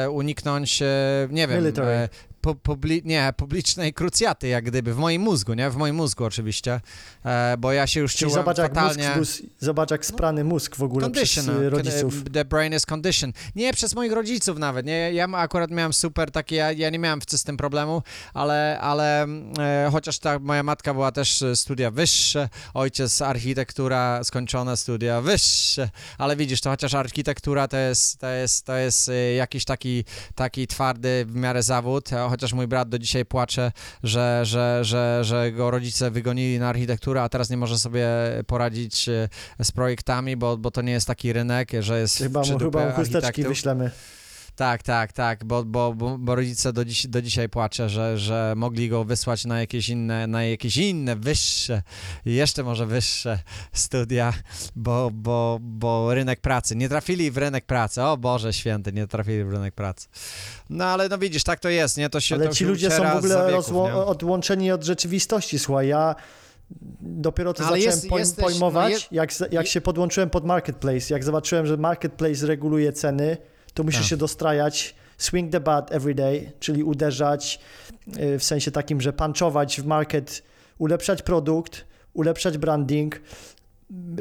e, 0.05 0.11
uniknąć, 0.11 0.83
e, 0.83 0.87
nie 1.31 1.49
wiem, 1.49 1.67
e, 1.67 2.09
pu, 2.45 2.55
publi, 2.55 3.03
nie, 3.05 3.33
publicznej 3.37 3.95
krucjaty, 3.95 4.49
jak 4.49 4.65
gdyby, 4.65 4.95
w 4.95 4.97
moim 4.97 5.23
mózgu, 5.23 5.55
nie, 5.55 5.71
w 5.71 5.77
moim 5.77 5.97
mózgu 5.97 6.25
oczywiście, 6.25 6.81
e, 7.25 7.57
bo 7.59 7.73
ja 7.73 7.87
się 7.87 8.01
już 8.01 8.13
Czyli 8.13 8.31
czułem 8.31 8.43
zobacz 8.43 8.59
jak, 8.59 8.75
fatalnie... 8.75 9.17
mózg, 9.17 9.43
był- 9.43 9.51
zobacz 9.61 9.91
jak 9.91 10.07
sprany 10.07 10.45
mózg 10.45 10.77
w 10.77 10.83
ogóle 10.83 11.05
Condition, 11.07 11.45
przez 11.45 11.47
no. 11.47 11.71
rodziców. 11.71 12.15
The 12.33 12.45
brain 12.45 12.75
is 12.75 12.87
condition. 12.93 13.33
Nie, 13.57 13.73
przez 13.73 13.95
moich 13.95 14.13
rodziców 14.13 14.59
nawet. 14.59 14.87
Nie, 14.87 15.13
ja 15.13 15.25
akurat 15.25 15.71
miałem 15.71 15.93
super 15.93 16.31
takie, 16.31 16.57
ja, 16.57 16.73
ja 16.73 16.91
nie 16.91 16.99
miałem 16.99 17.21
z 17.29 17.45
tym 17.45 17.57
problemu, 17.57 18.03
ale, 18.35 18.79
ale 18.81 19.27
e, 19.59 19.89
chociaż 19.93 20.19
ta 20.19 20.39
moja 20.39 20.63
matka 20.63 20.95
była 20.95 21.13
też 21.13 21.43
e, 21.43 21.57
studia 21.57 21.91
wyższe, 21.91 22.49
ojciec 22.75 23.23
architektura, 23.23 24.25
skończone 24.25 24.77
studia 24.77 25.21
wyższe, 25.21 25.89
ale 26.19 26.37
widzisz, 26.37 26.61
to 26.61 26.71
chociaż 26.71 26.95
architektura 26.95 27.69
to 27.69 27.77
jest, 27.77 28.19
to 28.19 28.29
jest, 28.29 28.67
to 28.67 28.77
jest 28.77 29.09
e, 29.09 29.35
jakiś 29.35 29.65
taki, 29.65 30.05
taki 30.35 30.67
twardy 30.67 31.25
w 31.29 31.35
miarę 31.35 31.63
zawód, 31.63 32.13
a 32.13 32.34
chociaż 32.35 32.53
mój 32.53 32.67
brat 32.67 32.89
do 32.89 32.99
dzisiaj 32.99 33.25
płacze, 33.25 33.73
że, 34.03 34.41
że, 34.45 34.79
że, 34.83 35.25
że 35.25 35.53
go 35.53 35.71
rodzice 35.71 36.11
wygonili 36.11 36.59
na 36.59 36.69
architekturę, 36.69 37.23
a 37.23 37.29
teraz 37.29 37.51
nie 37.51 37.57
może 37.57 37.79
sobie 37.79 38.09
poradzić 38.47 39.09
e, 39.09 39.29
z 39.63 39.73
projektami, 39.73 40.37
bo, 40.37 40.57
bo 40.57 40.71
to 40.71 40.83
nie 40.83 40.93
jest 40.93 41.07
taki 41.07 41.33
rynek, 41.33 41.71
że 41.81 42.01
jest 42.01 42.19
Chyba 42.19 42.43
mu, 42.43 42.59
chyba 42.59 42.87
mu 42.87 42.93
chusteczki 42.93 43.45
wyślemy. 43.45 43.91
Tak, 44.57 44.83
tak, 44.83 45.13
tak, 45.13 45.45
bo, 45.45 45.65
bo, 45.65 45.95
bo, 46.19 46.35
rodzice 46.35 46.73
do, 46.73 46.85
dziś, 46.85 47.07
do 47.07 47.23
dzisiaj 47.23 47.49
płacze, 47.49 47.89
że, 47.89 48.19
że 48.19 48.53
mogli 48.57 48.89
go 48.89 49.05
wysłać 49.05 49.45
na 49.45 49.61
jakieś 49.61 49.89
inne, 49.89 50.27
na 50.27 50.45
jakieś 50.45 50.77
inne, 50.77 51.17
wyższe, 51.17 51.83
jeszcze 52.25 52.63
może 52.63 52.87
wyższe 52.87 53.39
studia, 53.73 54.33
bo, 54.77 55.11
bo, 55.13 55.59
bo 55.61 56.15
rynek 56.15 56.41
pracy, 56.41 56.77
nie 56.77 56.89
trafili 56.89 57.31
w 57.31 57.37
rynek 57.39 57.65
pracy, 57.65 58.03
o 58.03 58.17
Boże 58.17 58.53
święty, 58.53 58.93
nie 58.93 59.07
trafili 59.07 59.45
w 59.45 59.53
rynek 59.53 59.75
pracy. 59.75 60.09
No 60.71 60.85
ale 60.85 61.09
no 61.09 61.19
widzisz, 61.19 61.45
tak 61.45 61.61
to 61.61 61.69
jest, 61.69 61.97
nie, 61.97 62.11
to 62.11 62.21
się 62.21 62.35
Ale 62.35 62.47
to 62.47 62.53
ci 62.53 62.59
się 62.59 62.67
ludzie 62.67 62.91
są 62.91 63.05
w 63.11 63.17
ogóle 63.17 63.51
nie? 63.89 63.95
odłączeni 63.95 64.73
od 64.73 64.85
rzeczywistości, 64.85 65.59
słuchaj, 65.59 65.89
ja 65.89 66.15
dopiero 67.01 67.53
to 67.55 67.65
Ale 67.65 67.77
zacząłem 67.81 67.97
jest- 67.97 68.09
pojm- 68.09 68.19
jesteś- 68.19 68.43
no 68.45 68.45
pojmować, 68.51 68.93
je- 68.93 68.99
jak, 69.11 69.31
jak 69.53 69.67
się 69.67 69.81
podłączyłem 69.81 70.31
pod 70.31 70.45
Marketplace, 70.45 71.15
jak 71.15 71.25
zobaczyłem, 71.25 71.67
że 71.67 71.77
Marketplace 71.77 72.47
reguluje 72.47 72.93
ceny, 72.93 73.37
to 73.75 73.83
musisz 73.83 74.01
Tak. 74.01 74.09
się 74.09 74.17
dostrajać, 74.17 74.95
swing 75.19 75.53
the 75.53 75.61
bat 75.61 75.93
every 75.93 76.15
day, 76.15 76.53
czyli 76.61 76.83
uderzać 76.83 77.61
y, 78.19 78.39
w 78.39 78.45
sensie 78.45 78.71
takim, 78.71 79.01
że 79.01 79.13
punchować 79.13 79.81
w 79.81 79.87
market, 79.87 80.43
ulepszać 80.79 81.23
produkt, 81.23 81.85
ulepszać 82.15 82.59
branding, 82.59 83.21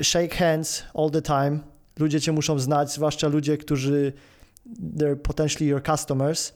shake 0.01 0.35
hands 0.35 0.83
all 0.93 1.11
the 1.11 1.21
time. 1.21 1.59
Ludzie 1.99 2.21
cię 2.21 2.31
muszą 2.31 2.59
znać, 2.59 2.93
zwłaszcza 2.93 3.27
ludzie, 3.27 3.57
którzy 3.57 4.13
they're 4.97 5.15
potentially 5.15 5.65
your 5.71 5.83
customers. 5.83 6.53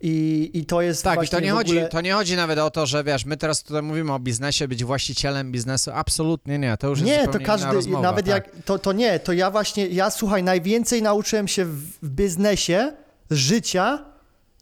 I, 0.00 0.50
i 0.54 0.66
to 0.66 0.82
jest 0.82 1.04
Tak, 1.04 1.24
i 1.24 1.28
to 1.28 1.40
nie, 1.40 1.52
w 1.52 1.54
chodzi, 1.54 1.72
ogóle... 1.72 1.88
to 1.88 2.00
nie 2.00 2.12
chodzi 2.12 2.36
nawet 2.36 2.58
o 2.58 2.70
to, 2.70 2.86
że 2.86 3.04
wiesz, 3.04 3.24
my 3.24 3.36
teraz 3.36 3.62
tutaj 3.62 3.82
mówimy 3.82 4.12
o 4.12 4.18
biznesie, 4.18 4.68
być 4.68 4.84
właścicielem 4.84 5.52
biznesu. 5.52 5.90
Absolutnie 5.94 6.58
nie, 6.58 6.76
to 6.76 6.88
już 6.88 7.00
jest 7.00 7.10
Nie, 7.10 7.28
to 7.28 7.38
każdy, 7.44 7.72
rozmowa, 7.72 8.02
nawet 8.02 8.26
tak. 8.26 8.34
jak, 8.34 8.64
to, 8.64 8.78
to 8.78 8.92
nie, 8.92 9.20
to 9.20 9.32
ja 9.32 9.50
właśnie, 9.50 9.86
ja 9.86 10.10
słuchaj, 10.10 10.42
najwięcej 10.42 11.02
nauczyłem 11.02 11.48
się 11.48 11.64
w, 11.64 11.76
w 12.02 12.08
biznesie 12.10 12.92
życia 13.30 14.04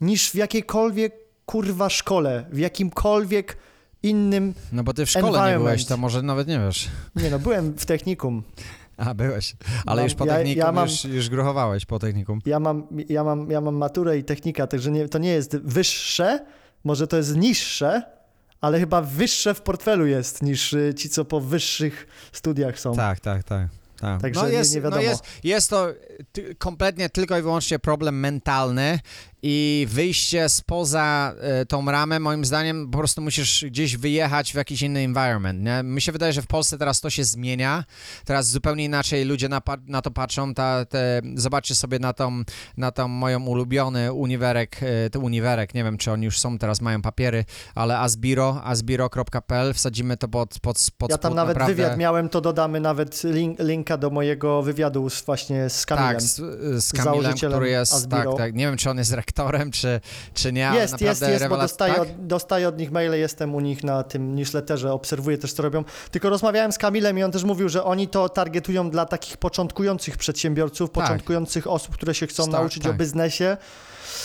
niż 0.00 0.30
w 0.30 0.34
jakiejkolwiek 0.34 1.14
kurwa 1.46 1.90
szkole, 1.90 2.44
w 2.52 2.58
jakimkolwiek 2.58 3.56
innym, 4.02 4.54
No 4.72 4.84
bo 4.84 4.94
ty 4.94 5.06
w 5.06 5.10
szkole 5.10 5.52
nie 5.52 5.58
byłeś, 5.58 5.84
to 5.84 5.96
może 5.96 6.22
nawet 6.22 6.48
nie 6.48 6.58
wiesz. 6.58 6.88
nie 7.16 7.30
no, 7.30 7.38
byłem 7.38 7.72
w 7.72 7.86
technikum, 7.86 8.42
A, 8.96 9.14
byłeś. 9.14 9.56
Ale 9.86 9.96
Mam- 10.02 10.04
już 10.04 10.14
po 10.14 10.26
ja- 10.26 10.34
technikum, 10.36 10.58
ja 10.58 10.72
mam- 10.72 10.88
już, 10.88 11.04
już 11.04 11.28
gruchowałeś 11.28 11.86
po 11.86 11.98
technikum. 11.98 12.38
ja 12.46 12.60
mam, 12.60 12.86
ja 13.08 13.24
mam, 13.24 13.50
ja 13.50 13.60
mam 13.60 13.74
maturę 13.74 14.18
i 14.18 14.24
technika, 14.24 14.66
także 14.66 14.90
nie, 14.90 15.08
to 15.08 15.18
nie 15.18 15.30
jest 15.30 15.56
wyższe, 15.56 16.46
może 16.84 17.06
to 17.06 17.16
jest 17.16 17.36
niższe, 17.36 18.02
ale 18.60 18.80
chyba 18.80 19.02
wyższe 19.02 19.54
w 19.54 19.62
portfelu 19.62 20.06
jest 20.06 20.42
niż 20.42 20.72
y, 20.72 20.94
ci, 20.96 21.08
co 21.08 21.24
po 21.24 21.40
wyższych 21.40 22.06
studiach 22.32 22.78
są. 22.80 22.94
Tak, 22.94 23.20
tak, 23.20 23.44
tak. 23.44 23.68
tak. 24.00 24.20
Także 24.20 24.40
no 24.42 24.48
nie- 24.48 24.54
jest, 24.54 24.74
nie 24.74 24.80
wiadomo. 24.80 25.02
No 25.02 25.08
jest, 25.08 25.24
jest 25.44 25.70
to 25.70 25.88
kompletnie 26.58 27.08
tylko 27.08 27.38
i 27.38 27.42
wyłącznie 27.42 27.78
problem 27.78 28.20
mentalny 28.20 28.98
i 29.42 29.86
wyjście 29.90 30.48
spoza 30.48 31.34
e, 31.40 31.66
tą 31.66 31.90
ramę, 31.90 32.20
moim 32.20 32.44
zdaniem, 32.44 32.90
po 32.90 32.98
prostu 32.98 33.22
musisz 33.22 33.64
gdzieś 33.64 33.96
wyjechać 33.96 34.52
w 34.52 34.54
jakiś 34.54 34.82
inny 34.82 35.00
environment. 35.00 35.62
Nie? 35.62 35.82
Mi 35.82 36.00
się 36.00 36.12
wydaje, 36.12 36.32
że 36.32 36.42
w 36.42 36.46
Polsce 36.46 36.78
teraz 36.78 37.00
to 37.00 37.10
się 37.10 37.24
zmienia. 37.24 37.84
Teraz 38.24 38.48
zupełnie 38.48 38.84
inaczej 38.84 39.24
ludzie 39.24 39.48
na, 39.48 39.62
na 39.86 40.02
to 40.02 40.10
patrzą. 40.10 40.54
Ta, 40.54 40.84
te, 40.84 41.22
zobaczcie 41.34 41.74
sobie 41.74 41.98
na 41.98 42.12
tą, 42.12 42.42
na 42.76 42.90
tą 42.90 43.08
moją 43.08 43.46
ulubiony 43.46 44.12
uniwerek, 44.12 44.80
e, 44.82 45.10
to 45.10 45.20
uniwerek, 45.20 45.74
nie 45.74 45.84
wiem, 45.84 45.98
czy 45.98 46.12
oni 46.12 46.24
już 46.24 46.38
są, 46.38 46.58
teraz 46.58 46.80
mają 46.80 47.02
papiery, 47.02 47.44
ale 47.74 47.98
Asbiro, 47.98 48.62
asbiro.pl, 48.64 49.74
wsadzimy 49.74 50.16
to 50.16 50.28
pod, 50.28 50.58
pod, 50.60 50.76
pod 50.98 51.10
Ja 51.10 51.18
tam 51.18 51.30
spód, 51.30 51.36
nawet 51.36 51.56
naprawdę. 51.56 51.74
wywiad 51.74 51.98
miałem, 51.98 52.28
to 52.28 52.40
dodamy 52.40 52.80
nawet 52.80 53.24
link, 53.24 53.58
linka 53.58 53.96
do 53.96 54.10
mojego 54.10 54.62
wywiadu 54.62 55.10
z, 55.10 55.22
właśnie 55.22 55.70
z 55.70 55.86
Kamilem. 55.86 56.12
Tak, 56.12 56.22
z, 56.22 56.36
z 56.84 56.92
Kamilem, 56.92 57.34
który 57.34 57.68
jest, 57.68 57.94
Asbiro. 57.94 58.30
tak, 58.30 58.38
tak, 58.38 58.54
nie 58.54 58.66
wiem, 58.66 58.76
czy 58.76 58.90
on 58.90 58.98
jest 58.98 59.12
rektorem, 59.26 59.70
czy, 59.70 60.00
czy 60.34 60.52
nie, 60.52 60.70
jest, 60.74 60.92
naprawdę 60.92 61.30
jest, 61.30 61.40
jest, 61.42 61.48
bo 61.48 61.56
dostaję, 61.56 61.94
tak? 61.94 62.02
od, 62.02 62.26
dostaję 62.26 62.68
od 62.68 62.78
nich 62.78 62.92
maile, 62.92 63.12
jestem 63.14 63.54
u 63.54 63.60
nich 63.60 63.84
na 63.84 64.02
tym 64.02 64.34
newsletterze, 64.36 64.92
obserwuję 64.92 65.38
też, 65.38 65.52
co 65.52 65.62
robią. 65.62 65.84
Tylko 66.10 66.30
rozmawiałem 66.30 66.72
z 66.72 66.78
Kamilem 66.78 67.18
i 67.18 67.22
on 67.22 67.32
też 67.32 67.44
mówił, 67.44 67.68
że 67.68 67.84
oni 67.84 68.08
to 68.08 68.28
targetują 68.28 68.90
dla 68.90 69.06
takich 69.06 69.36
początkujących 69.36 70.16
przedsiębiorców, 70.16 70.90
Tak. 70.90 71.04
początkujących 71.04 71.66
osób, 71.66 71.94
które 71.94 72.14
się 72.14 72.26
chcą 72.26 72.44
Tak, 72.44 72.52
nauczyć 72.52 72.86
o 72.86 72.88
tak. 72.88 72.98
biznesie. 72.98 73.56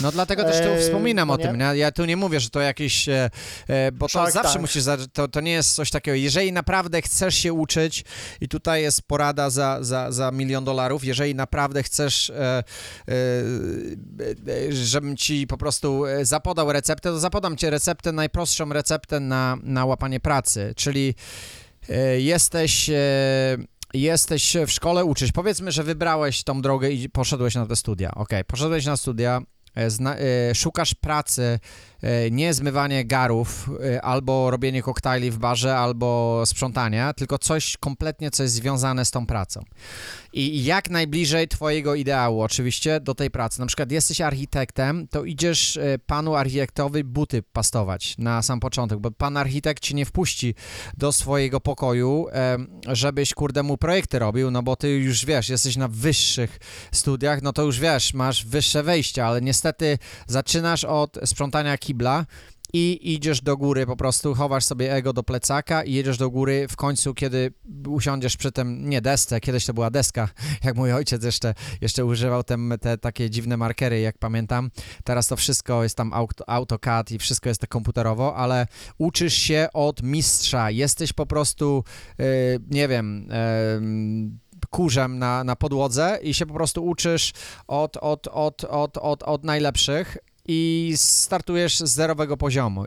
No 0.00 0.12
dlatego 0.12 0.44
też 0.44 0.56
tu 0.56 0.68
Eee, 0.68 0.82
wspominam 0.82 1.28
no 1.28 1.34
o 1.34 1.38
tym, 1.38 1.58
nie? 1.58 1.76
ja 1.76 1.92
tu 1.92 2.04
nie 2.04 2.16
mówię, 2.16 2.40
że 2.40 2.50
to 2.50 2.60
jakieś, 2.60 3.08
e, 3.08 3.30
e, 3.68 3.92
bo 3.92 4.06
to 4.06 4.12
Shark 4.12 4.32
zawsze 4.32 4.52
Tank. 4.52 4.60
musisz, 4.60 4.84
to, 5.12 5.28
to 5.28 5.40
nie 5.40 5.52
jest 5.52 5.74
coś 5.74 5.90
takiego, 5.90 6.14
jeżeli 6.14 6.52
naprawdę 6.52 7.02
chcesz 7.02 7.34
się 7.34 7.52
uczyć 7.52 8.04
i 8.40 8.48
tutaj 8.48 8.82
jest 8.82 9.02
porada 9.02 9.50
za, 9.50 9.78
za, 9.80 10.12
za 10.12 10.30
milion 10.30 10.64
dolarów, 10.64 11.04
jeżeli 11.04 11.34
naprawdę 11.34 11.82
chcesz, 11.82 12.30
e, 12.30 12.64
żebym 14.70 15.16
ci 15.16 15.46
po 15.46 15.56
prostu 15.56 16.04
zapodał 16.22 16.72
receptę, 16.72 17.10
to 17.10 17.18
zapodam 17.18 17.56
ci 17.56 17.70
receptę, 17.70 18.12
najprostszą 18.12 18.72
receptę 18.72 19.20
na, 19.20 19.56
na 19.62 19.84
łapanie 19.84 20.20
pracy, 20.20 20.74
czyli 20.76 21.14
jesteś... 22.18 22.90
Jesteś 23.94 24.56
w 24.66 24.70
szkole, 24.70 25.04
uczysz. 25.04 25.32
Powiedzmy, 25.32 25.72
że 25.72 25.82
wybrałeś 25.82 26.44
tą 26.44 26.62
drogę 26.62 26.90
i 26.90 27.08
poszedłeś 27.08 27.54
na 27.54 27.66
te 27.66 27.76
studia. 27.76 28.10
Okej, 28.14 28.44
poszedłeś 28.44 28.86
na 28.86 28.96
studia, 28.96 29.40
zna, 29.88 30.16
e, 30.18 30.54
szukasz 30.54 30.94
pracy, 30.94 31.42
e, 31.42 31.58
nie 32.30 32.54
zmywanie 32.54 33.04
garów, 33.04 33.70
e, 33.84 34.02
albo 34.02 34.50
robienie 34.50 34.82
koktajli 34.82 35.30
w 35.30 35.38
barze, 35.38 35.76
albo 35.76 36.42
sprzątania, 36.46 37.12
tylko 37.12 37.38
coś 37.38 37.76
kompletnie, 37.76 38.30
co 38.30 38.42
jest 38.42 38.54
związane 38.54 39.04
z 39.04 39.10
tą 39.10 39.26
pracą. 39.26 39.60
I 40.32 40.64
jak 40.64 40.90
najbliżej 40.90 41.48
twojego 41.48 41.94
ideału 41.94 42.42
oczywiście 42.42 43.00
do 43.00 43.14
tej 43.14 43.30
pracy. 43.30 43.60
Na 43.60 43.66
przykład 43.66 43.92
jesteś 43.92 44.20
architektem, 44.20 45.08
to 45.08 45.24
idziesz 45.24 45.76
e, 45.76 45.98
panu 46.06 46.34
architektowi 46.34 47.04
buty 47.04 47.42
pastować 47.42 48.18
na 48.18 48.42
sam 48.42 48.60
początek, 48.60 48.98
bo 48.98 49.10
pan 49.10 49.36
architekt 49.36 49.82
ci 49.82 49.94
nie 49.94 50.04
wpuści 50.04 50.54
do 50.96 51.12
swojego 51.12 51.60
pokoju, 51.60 52.26
żebyś 52.88 53.34
kurde 53.34 53.62
mu 53.62 53.76
projekty 53.76 54.18
robił, 54.18 54.50
no 54.50 54.62
bo 54.62 54.76
ty 54.76 54.88
już 54.88 55.24
wiesz, 55.24 55.48
jesteś 55.48 55.76
na 55.76 55.88
wyższych 55.88 56.58
studiach, 56.92 57.42
no 57.42 57.52
to 57.52 57.62
już 57.62 57.80
wiesz, 57.80 58.14
masz 58.14 58.46
wyższe 58.46 58.82
wejście, 58.82 59.26
ale 59.26 59.40
niestety 59.40 59.98
zaczynasz 60.26 60.84
od 60.84 61.18
sprzątania 61.24 61.78
kibla 61.78 61.91
i 62.72 63.14
idziesz 63.14 63.40
do 63.40 63.56
góry, 63.56 63.86
po 63.86 63.96
prostu 63.96 64.34
chowasz 64.34 64.64
sobie 64.64 64.94
ego 64.94 65.12
do 65.12 65.22
plecaka 65.22 65.82
i 65.82 65.92
jedziesz 65.92 66.18
do 66.18 66.30
góry 66.30 66.66
w 66.68 66.76
końcu, 66.76 67.14
kiedy 67.14 67.52
usiądziesz 67.88 68.36
przy 68.36 68.52
tym, 68.52 68.88
nie 68.88 69.00
desce, 69.00 69.40
kiedyś 69.40 69.66
to 69.66 69.74
była 69.74 69.90
deska, 69.90 70.28
jak 70.64 70.76
mój 70.76 70.92
ojciec 70.92 71.24
jeszcze, 71.24 71.54
jeszcze 71.80 72.04
używał 72.04 72.42
tem, 72.42 72.74
te 72.80 72.98
takie 72.98 73.30
dziwne 73.30 73.56
markery, 73.56 74.00
jak 74.00 74.18
pamiętam. 74.18 74.70
Teraz 75.04 75.28
to 75.28 75.36
wszystko 75.36 75.82
jest 75.82 75.96
tam 75.96 76.12
auto, 76.12 76.48
AutoCAD 76.48 77.10
i 77.10 77.18
wszystko 77.18 77.48
jest 77.48 77.60
tak 77.60 77.70
komputerowo, 77.70 78.36
ale 78.36 78.66
uczysz 78.98 79.34
się 79.34 79.68
od 79.72 80.02
mistrza, 80.02 80.70
jesteś 80.70 81.12
po 81.12 81.26
prostu, 81.26 81.84
e, 82.18 82.24
nie 82.70 82.88
wiem, 82.88 83.28
e, 83.30 83.80
kurzem 84.70 85.18
na, 85.18 85.44
na 85.44 85.56
podłodze 85.56 86.18
i 86.22 86.34
się 86.34 86.46
po 86.46 86.54
prostu 86.54 86.84
uczysz 86.86 87.32
od, 87.66 87.96
od, 87.96 88.28
od, 88.28 88.64
od, 88.64 88.98
od, 88.98 89.22
od 89.22 89.44
najlepszych 89.44 90.16
i 90.44 90.92
startujesz 90.96 91.78
z 91.78 91.90
zerowego 91.90 92.36
poziomu. 92.36 92.84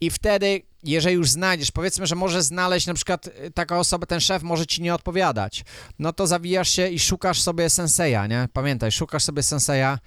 I 0.00 0.10
wtedy, 0.10 0.62
jeżeli 0.82 1.16
już 1.16 1.30
znajdziesz, 1.30 1.70
powiedzmy, 1.70 2.06
że 2.06 2.14
możesz 2.14 2.42
znaleźć 2.42 2.86
na 2.86 2.94
przykład 2.94 3.26
y, 3.26 3.50
taka 3.54 3.78
osoba, 3.78 4.06
ten 4.06 4.20
szef 4.20 4.42
może 4.42 4.66
ci 4.66 4.82
nie 4.82 4.94
odpowiadać, 4.94 5.64
no 5.98 6.12
to 6.12 6.26
zawijasz 6.26 6.70
się 6.70 6.88
i 6.88 6.98
szukasz 6.98 7.40
sobie 7.40 7.70
senseja, 7.70 8.26
nie? 8.26 8.48
Pamiętaj, 8.52 8.92
szukasz 8.92 9.24
sobie 9.24 9.42
senseja 9.42 9.98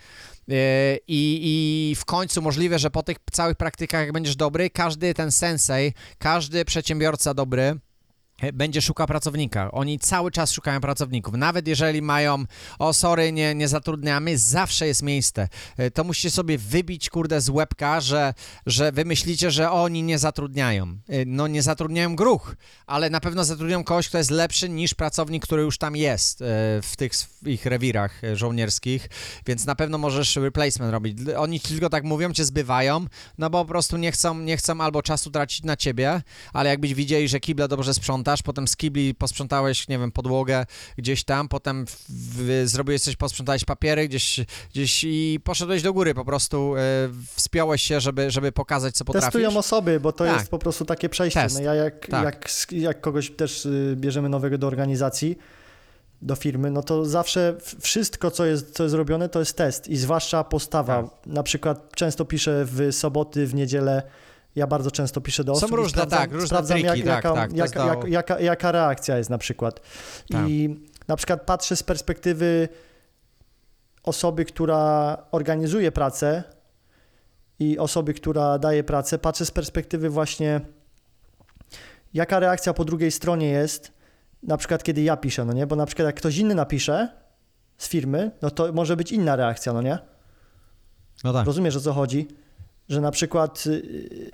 yy, 0.47 0.55
i, 1.07 1.95
w 1.99 2.05
końcu 2.05 2.41
możliwe, 2.41 2.79
że 2.79 2.89
po 2.89 3.03
tych 3.03 3.17
całych 3.31 3.57
praktykach, 3.57 4.01
jak 4.01 4.13
będziesz 4.13 4.35
dobry, 4.35 4.69
każdy 4.69 5.13
ten 5.13 5.31
sensei, 5.31 5.93
każdy 6.17 6.65
przedsiębiorca 6.65 7.33
dobry, 7.33 7.79
będzie 8.53 8.81
szukał 8.81 9.07
pracownika. 9.07 9.71
Oni 9.71 9.99
cały 9.99 10.31
czas 10.31 10.51
szukają 10.51 10.81
pracowników. 10.81 11.33
Nawet 11.33 11.67
jeżeli 11.67 12.01
mają, 12.01 12.43
o 12.79 12.93
sorry, 12.93 13.31
nie, 13.31 13.55
nie 13.55 13.67
zatrudniamy, 13.67 14.37
zawsze 14.37 14.87
jest 14.87 15.03
miejsce. 15.03 15.49
E, 15.77 15.91
To 15.91 16.03
musicie 16.03 16.31
sobie 16.31 16.57
wybić, 16.57 17.09
kurde, 17.09 17.41
z 17.41 17.49
łebka, 17.49 18.01
że, 18.01 18.33
że 18.65 18.91
wy 18.91 19.05
myślicie, 19.05 19.51
że 19.51 19.71
oni 19.71 20.03
nie 20.03 20.19
zatrudniają. 20.19 20.87
E, 20.87 21.25
No 21.25 21.47
nie 21.47 21.61
zatrudniają 21.61 22.15
gruch, 22.15 22.55
ale 22.87 23.09
na 23.09 23.19
pewno 23.19 23.43
zatrudnią 23.43 23.83
kogoś, 23.83 24.09
kto 24.09 24.17
jest 24.17 24.31
lepszy 24.31 24.69
niż 24.69 24.93
pracownik, 24.93 25.43
który 25.43 25.61
już 25.61 25.77
tam 25.77 25.95
jest 25.95 26.41
e, 26.41 26.45
w 26.81 26.93
tych 26.97 27.15
swoich 27.15 27.65
rewirach 27.65 28.23
e, 28.23 28.35
żołnierskich, 28.35 29.09
więc 29.45 29.65
na 29.65 29.75
pewno 29.75 29.97
możesz 29.97 30.35
replacement 30.35 30.91
robić. 30.91 31.17
Oni 31.37 31.59
tylko 31.59 31.89
tak 31.89 32.03
mówią, 32.03 32.33
cię 32.33 32.45
zbywają, 32.45 33.05
no 33.37 33.49
bo 33.49 33.61
po 33.61 33.69
prostu 33.69 33.97
nie 33.97 34.11
chcą, 34.11 34.39
nie 34.39 34.57
chcą 34.57 34.81
albo 34.81 35.01
czasu 35.01 35.31
tracić 35.31 35.63
na 35.63 35.77
ciebie, 35.77 36.21
ale 36.53 36.69
jakbyś 36.69 36.93
widzieli, 36.93 37.27
że 37.27 37.39
kible 37.39 37.67
dobrze 37.67 37.93
sprzątasz, 38.23 38.41
potem 38.41 38.67
z 38.67 38.77
kibli 38.77 39.15
posprzątałeś, 39.15 39.87
nie 39.87 39.99
wiem, 39.99 40.11
podłogę 40.11 40.65
gdzieś 40.97 41.23
tam, 41.23 41.47
potem 41.47 41.85
w, 41.87 42.05
w, 42.09 42.63
zrobiłeś 42.65 43.01
coś, 43.01 43.15
posprzątałeś 43.15 43.65
papiery 43.65 44.07
gdzieś, 44.07 44.39
gdzieś 44.71 45.03
i 45.03 45.39
poszedłeś 45.43 45.81
do 45.81 45.93
góry 45.93 46.13
po 46.13 46.25
prostu, 46.25 46.75
e, 46.75 46.81
wspiąłeś 47.35 47.81
się, 47.81 47.99
żeby, 47.99 48.31
żeby 48.31 48.51
pokazać, 48.51 48.95
co 48.95 49.05
potrafisz. 49.05 49.25
Testują 49.25 49.57
osoby, 49.57 49.99
bo 49.99 50.11
to 50.11 50.25
Tak. 50.25 50.37
jest 50.37 50.51
po 50.51 50.59
prostu 50.59 50.85
takie 50.85 51.09
przejście. 51.09 51.41
Test. 51.41 51.55
No 51.55 51.61
ja 51.61 51.75
jak, 51.75 52.07
Tak. 52.07 52.23
jak, 52.23 52.71
jak 52.71 53.01
kogoś 53.01 53.31
też 53.31 53.65
y, 53.65 53.95
bierzemy 53.97 54.29
nowego 54.29 54.57
do 54.57 54.67
organizacji, 54.67 55.37
do 56.21 56.35
firmy, 56.35 56.71
no 56.71 56.83
to 56.83 57.05
zawsze 57.05 57.55
wszystko, 57.81 58.31
co 58.31 58.45
jest, 58.45 58.71
co 58.75 58.83
jest 58.83 58.95
robione, 58.95 59.29
to 59.29 59.39
jest 59.39 59.57
test 59.57 59.87
i 59.87 59.97
zwłaszcza 59.97 60.43
postawa. 60.43 61.03
Tak. 61.03 61.11
Na 61.25 61.43
przykład 61.43 61.95
często 61.95 62.25
piszę 62.25 62.65
w 62.65 62.87
soboty, 62.91 63.47
w 63.47 63.55
niedzielę, 63.55 64.03
ja 64.55 64.67
bardzo 64.67 64.91
często 64.91 65.21
piszę 65.21 65.43
do 65.43 65.55
Są 65.55 65.57
osób 65.57 65.71
i 65.71 65.75
różne, 65.75 65.89
sprawdzam, 65.89 66.19
tak, 66.19 66.31
różne 66.31 66.47
sprawdzam 66.47 66.77
triki, 66.77 66.99
jak, 66.99 67.23
tak, 67.23 67.23
jaka, 67.23 67.33
tak, 67.33 67.53
jaka, 67.53 67.85
jak, 67.85 68.07
jaka, 68.07 68.39
jaka 68.39 68.71
reakcja 68.71 69.17
jest 69.17 69.29
na 69.29 69.37
przykład. 69.37 69.81
Tak. 70.31 70.49
I 70.49 70.87
na 71.07 71.15
przykład 71.15 71.41
patrzę 71.41 71.75
z 71.75 71.83
perspektywy 71.83 72.69
osoby, 74.03 74.45
która 74.45 75.17
organizuje 75.31 75.91
pracę 75.91 76.43
i 77.59 77.79
osoby, 77.79 78.13
która 78.13 78.59
daje 78.59 78.83
pracę, 78.83 79.17
patrzę 79.19 79.45
z 79.45 79.51
perspektywy 79.51 80.09
właśnie 80.09 80.61
jaka 82.13 82.39
reakcja 82.39 82.73
po 82.73 82.85
drugiej 82.85 83.11
stronie 83.11 83.49
jest, 83.49 83.91
na 84.43 84.57
przykład 84.57 84.83
kiedy 84.83 85.01
ja 85.01 85.17
piszę, 85.17 85.45
no 85.45 85.53
nie? 85.53 85.67
Bo 85.67 85.75
na 85.75 85.85
przykład 85.85 86.05
jak 86.05 86.15
ktoś 86.15 86.37
inny 86.37 86.55
napisze 86.55 87.09
z 87.77 87.87
firmy, 87.87 88.31
no 88.41 88.51
to 88.51 88.73
może 88.73 88.97
być 88.97 89.11
inna 89.11 89.35
reakcja, 89.35 89.73
no 89.73 89.81
nie? 89.81 89.97
No 91.23 91.33
tak. 91.33 91.45
Rozumiesz 91.45 91.75
o 91.75 91.79
co 91.79 91.93
chodzi? 91.93 92.27
Że 92.89 93.01
na 93.01 93.11
przykład 93.11 93.63
y, 93.67 94.31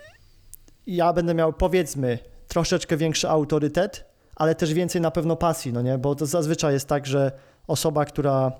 ja 0.87 1.13
będę 1.13 1.33
miał 1.33 1.53
powiedzmy 1.53 2.19
troszeczkę 2.47 2.97
większy 2.97 3.29
autorytet, 3.29 4.05
ale 4.35 4.55
też 4.55 4.73
więcej 4.73 5.01
na 5.01 5.11
pewno 5.11 5.35
pasji, 5.35 5.73
no 5.73 5.81
nie? 5.81 5.97
Bo 5.97 6.15
to 6.15 6.25
zazwyczaj 6.25 6.73
jest 6.73 6.87
tak, 6.87 7.05
że 7.07 7.31
osoba, 7.67 8.05
która 8.05 8.51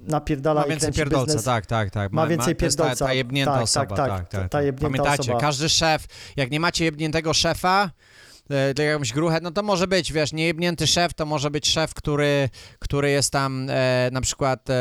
napierdala 0.00 0.60
Ma 0.60 0.66
więcej 0.66 0.92
pierdolca, 0.92 1.26
biznes. 1.26 1.44
tak, 1.44 1.66
tak, 1.66 1.90
tak. 1.90 2.12
Ma 2.12 2.26
więcej 2.26 2.56
to 2.56 2.64
jest 2.64 2.78
ta, 2.78 2.82
pierdolca. 2.84 3.04
ta 3.06 3.12
jebnięta 3.12 3.52
Tak, 3.52 3.62
osoba, 3.62 3.96
tak, 3.96 4.08
tak, 4.08 4.28
tak, 4.28 4.28
tak. 4.28 4.48
ta 4.50 4.62
jebnięta 4.62 4.86
Pamiętajcie, 4.98 5.22
osoba. 5.32 5.40
każdy 5.40 5.68
szef, 5.68 6.06
jak 6.36 6.50
nie 6.50 6.60
macie 6.60 6.84
jebniętego 6.84 7.34
szefa, 7.34 7.90
e, 8.50 8.74
to 8.74 8.82
jakąś 8.82 9.12
gruchę, 9.12 9.38
no 9.42 9.50
to 9.50 9.62
może 9.62 9.86
być, 9.86 10.12
wiesz, 10.12 10.32
niejebnięty 10.32 10.86
szef 10.86 11.14
to 11.14 11.26
może 11.26 11.50
być 11.50 11.68
szef, 11.68 11.94
który, 11.94 12.48
który 12.78 13.10
jest 13.10 13.32
tam 13.32 13.66
e, 13.70 14.08
na 14.12 14.20
przykład, 14.20 14.70
e, 14.70 14.74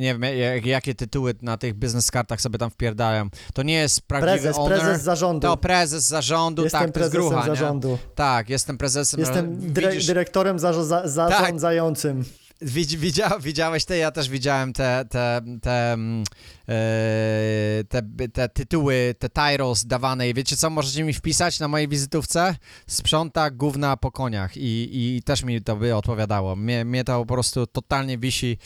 nie 0.00 0.16
wiem, 0.18 0.22
jak, 0.22 0.66
jakie 0.66 0.94
tytuły 0.94 1.34
na 1.42 1.56
tych 1.56 1.74
biznes 1.74 2.10
kartach 2.10 2.40
sobie 2.40 2.58
tam 2.58 2.70
wpierdają. 2.70 3.28
To 3.54 3.62
nie 3.62 3.74
jest 3.74 4.00
prawdziwy 4.02 4.32
Prezes, 4.38 4.58
owner, 4.58 4.80
prezes 4.80 5.02
zarządu. 5.02 5.48
to 5.48 5.56
prezes 5.56 6.04
zarządu, 6.04 6.62
Jestem 6.62 6.80
tak, 6.80 6.92
to 6.92 7.00
jest 7.00 7.12
prezesem 7.12 7.30
grucha, 7.30 7.48
nie? 7.48 7.56
zarządu. 7.56 7.98
Tak, 8.14 8.48
jestem 8.50 8.78
prezesem. 8.78 9.20
Jestem 9.20 9.36
zarządu. 9.46 9.72
dyre, 9.72 9.90
Widzisz, 9.90 10.06
dyrektorem 10.06 10.58
za, 10.58 10.72
zarządzającym. 11.08 12.22
Widz, 12.22 12.43
widział, 12.64 13.40
widziałeś 13.40 13.84
te, 13.84 13.96
ja 13.96 14.10
też 14.10 14.28
widziałem 14.28 14.72
te, 14.72 15.04
te, 15.10 15.40
te, 15.62 15.92
mm, 15.92 16.24
e, 16.68 17.84
te, 17.88 18.02
te 18.32 18.48
tytuły, 18.48 19.14
te 19.18 19.28
titles 19.28 19.86
dawane 19.86 20.28
i 20.28 20.34
wiecie 20.34 20.56
co, 20.56 20.70
możecie 20.70 21.04
mi 21.04 21.12
wpisać 21.12 21.60
na 21.60 21.68
mojej 21.68 21.88
wizytówce? 21.88 22.56
Sprząta 22.86 23.50
gówna 23.50 23.96
po 23.96 24.10
koniach 24.12 24.56
i, 24.56 24.88
i 24.92 25.22
też 25.22 25.42
mi 25.42 25.62
to 25.62 25.76
by 25.76 25.96
odpowiadało. 25.96 26.56
Mnie, 26.56 26.84
mnie 26.84 27.04
to 27.04 27.18
po 27.24 27.34
prostu 27.34 27.66
totalnie 27.66 28.18
wisi. 28.18 28.58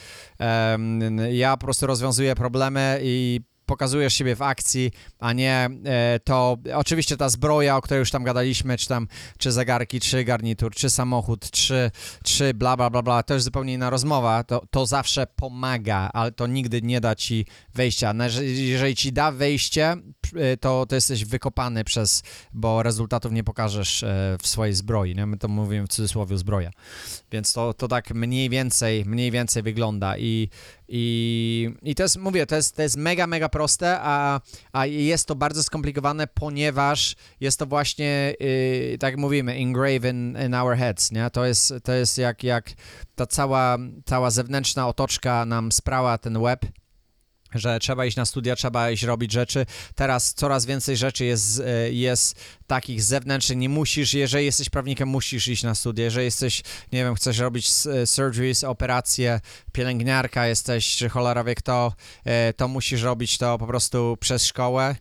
Ja 1.33 1.57
po 1.57 1.67
prostu 1.67 1.87
rozwiązuję 1.87 2.35
problemy 2.35 3.01
i 3.03 3.41
pokazujesz 3.69 4.15
siebie 4.15 4.37
w 4.37 4.43
akcji, 4.43 4.91
a 5.19 5.33
nie 5.33 5.69
e, 5.85 6.21
to, 6.25 6.57
oczywiście 6.75 7.17
ta 7.17 7.29
zbroja, 7.29 7.77
o 7.77 7.81
której 7.83 7.99
już 7.99 8.11
tam 8.11 8.25
gadaliśmy, 8.25 8.79
czy 8.79 8.89
tam, 8.89 9.09
czy 9.39 9.53
zegarki, 9.53 10.01
czy 10.01 10.25
garnitur, 10.25 10.75
czy 10.75 10.91
samochód, 10.91 11.51
czy, 11.51 11.91
czy 12.25 12.55
bla, 12.55 12.77
bla, 12.77 12.91
bla, 12.91 13.03
bla, 13.03 13.23
to 13.23 13.35
już 13.35 13.43
zupełnie 13.43 13.75
inna 13.75 13.91
rozmowa, 13.91 14.45
to, 14.45 14.63
to 14.71 14.87
zawsze 14.87 15.27
pomaga, 15.27 16.11
ale 16.13 16.33
to 16.33 16.47
nigdy 16.47 16.83
nie 16.83 17.01
da 17.01 17.15
ci 17.15 17.47
wejścia. 17.75 18.13
No, 18.13 18.25
jeżeli- 18.25 18.69
Jeżeli 18.69 18.97
ci 18.97 19.13
da 19.13 19.33
wejście, 19.33 19.97
e, 20.37 20.57
to, 20.57 20.87
to 20.87 20.95
jesteś 20.95 21.25
wykopany 21.25 21.85
przez, 21.85 22.23
bo 22.53 22.83
rezultatów 22.83 23.33
nie 23.33 23.45
pokażesz 23.45 24.03
e, 24.03 24.37
w 24.43 24.47
swojej 24.47 24.75
zbroi, 24.75 25.15
nie? 25.15 25.27
My 25.27 25.37
to 25.39 25.49
mówimy 25.49 25.87
w 25.87 25.89
cudzysłowie 25.89 26.39
zbroja. 26.39 26.71
Więc 27.33 27.53
to, 27.53 27.75
to 27.75 27.89
tak 27.89 28.15
mniej 28.15 28.51
więcej, 28.51 29.05
mniej 29.05 29.31
więcej 29.31 29.63
wygląda 29.63 30.19
i, 30.19 30.49
i, 30.89 31.71
i 31.83 31.95
to 31.95 32.03
jest, 32.03 32.17
mówię, 32.17 32.47
to 32.47 32.57
jest, 32.57 32.77
to 32.77 32.83
jest 32.83 32.97
mega, 32.97 33.27
mega 33.27 33.49
proste, 33.49 33.99
a, 34.01 34.41
a 34.73 34.87
jest 34.87 35.29
to 35.29 35.35
bardzo 35.35 35.63
skomplikowane, 35.63 36.27
ponieważ 36.27 37.17
jest 37.41 37.59
to 37.59 37.67
właśnie, 37.67 38.35
yy, 38.41 38.99
tak 38.99 39.17
mówimy, 39.17 39.53
engraven 39.53 40.39
in 40.47 40.55
our 40.55 40.77
heads, 40.77 41.13
nie? 41.13 41.31
To 41.31 41.45
jest, 41.45 41.75
to 41.83 41.93
jest 41.93 42.19
jak, 42.19 42.45
jak 42.45 42.71
ta 43.15 43.27
cała, 43.27 43.79
cała 44.05 44.31
zewnętrzna 44.31 44.89
otoczka 44.89 45.45
nam 45.47 45.73
sprała 45.73 46.19
ten 46.19 46.43
web, 46.43 46.61
że 47.55 47.79
trzeba 47.79 48.07
iść 48.07 48.17
na 48.17 48.25
studia, 48.25 48.57
trzeba 48.57 48.91
iść 48.91 49.03
robić 49.03 49.33
rzeczy. 49.33 49.67
Teraz 49.95 50.35
coraz 50.35 50.67
więcej 50.67 50.97
rzeczy 50.97 51.25
jest, 51.25 51.61
e, 51.61 51.93
jest 51.93 52.41
takich 52.67 53.03
zewnętrznych. 53.03 53.59
Nie 53.59 53.69
musisz, 53.69 54.15
jeżeli 54.15 54.45
jesteś 54.45 54.69
prawnikiem, 54.69 55.09
musisz 55.09 55.49
iść 55.49 55.63
na 55.63 55.75
studia. 55.75 56.05
Jeżeli 56.05 56.25
jesteś, 56.25 56.63
nie 56.93 57.05
wiem, 57.05 57.15
chcesz 57.15 57.39
robić 57.39 57.71
e, 57.87 58.07
surgeries, 58.07 58.65
operacje, 58.65 59.41
pielęgniarka 59.73 60.47
jesteś, 60.47 60.97
czy 60.97 61.09
cholera 61.09 61.45
wie 61.45 61.55
kto, 61.55 61.93
e, 62.25 62.53
to 62.53 62.69
musisz 62.69 63.03
robić 63.03 63.39
to 63.39 63.59
po 63.59 63.67
prostu 63.67 64.17
przez 64.21 64.47
szkołę 64.47 64.97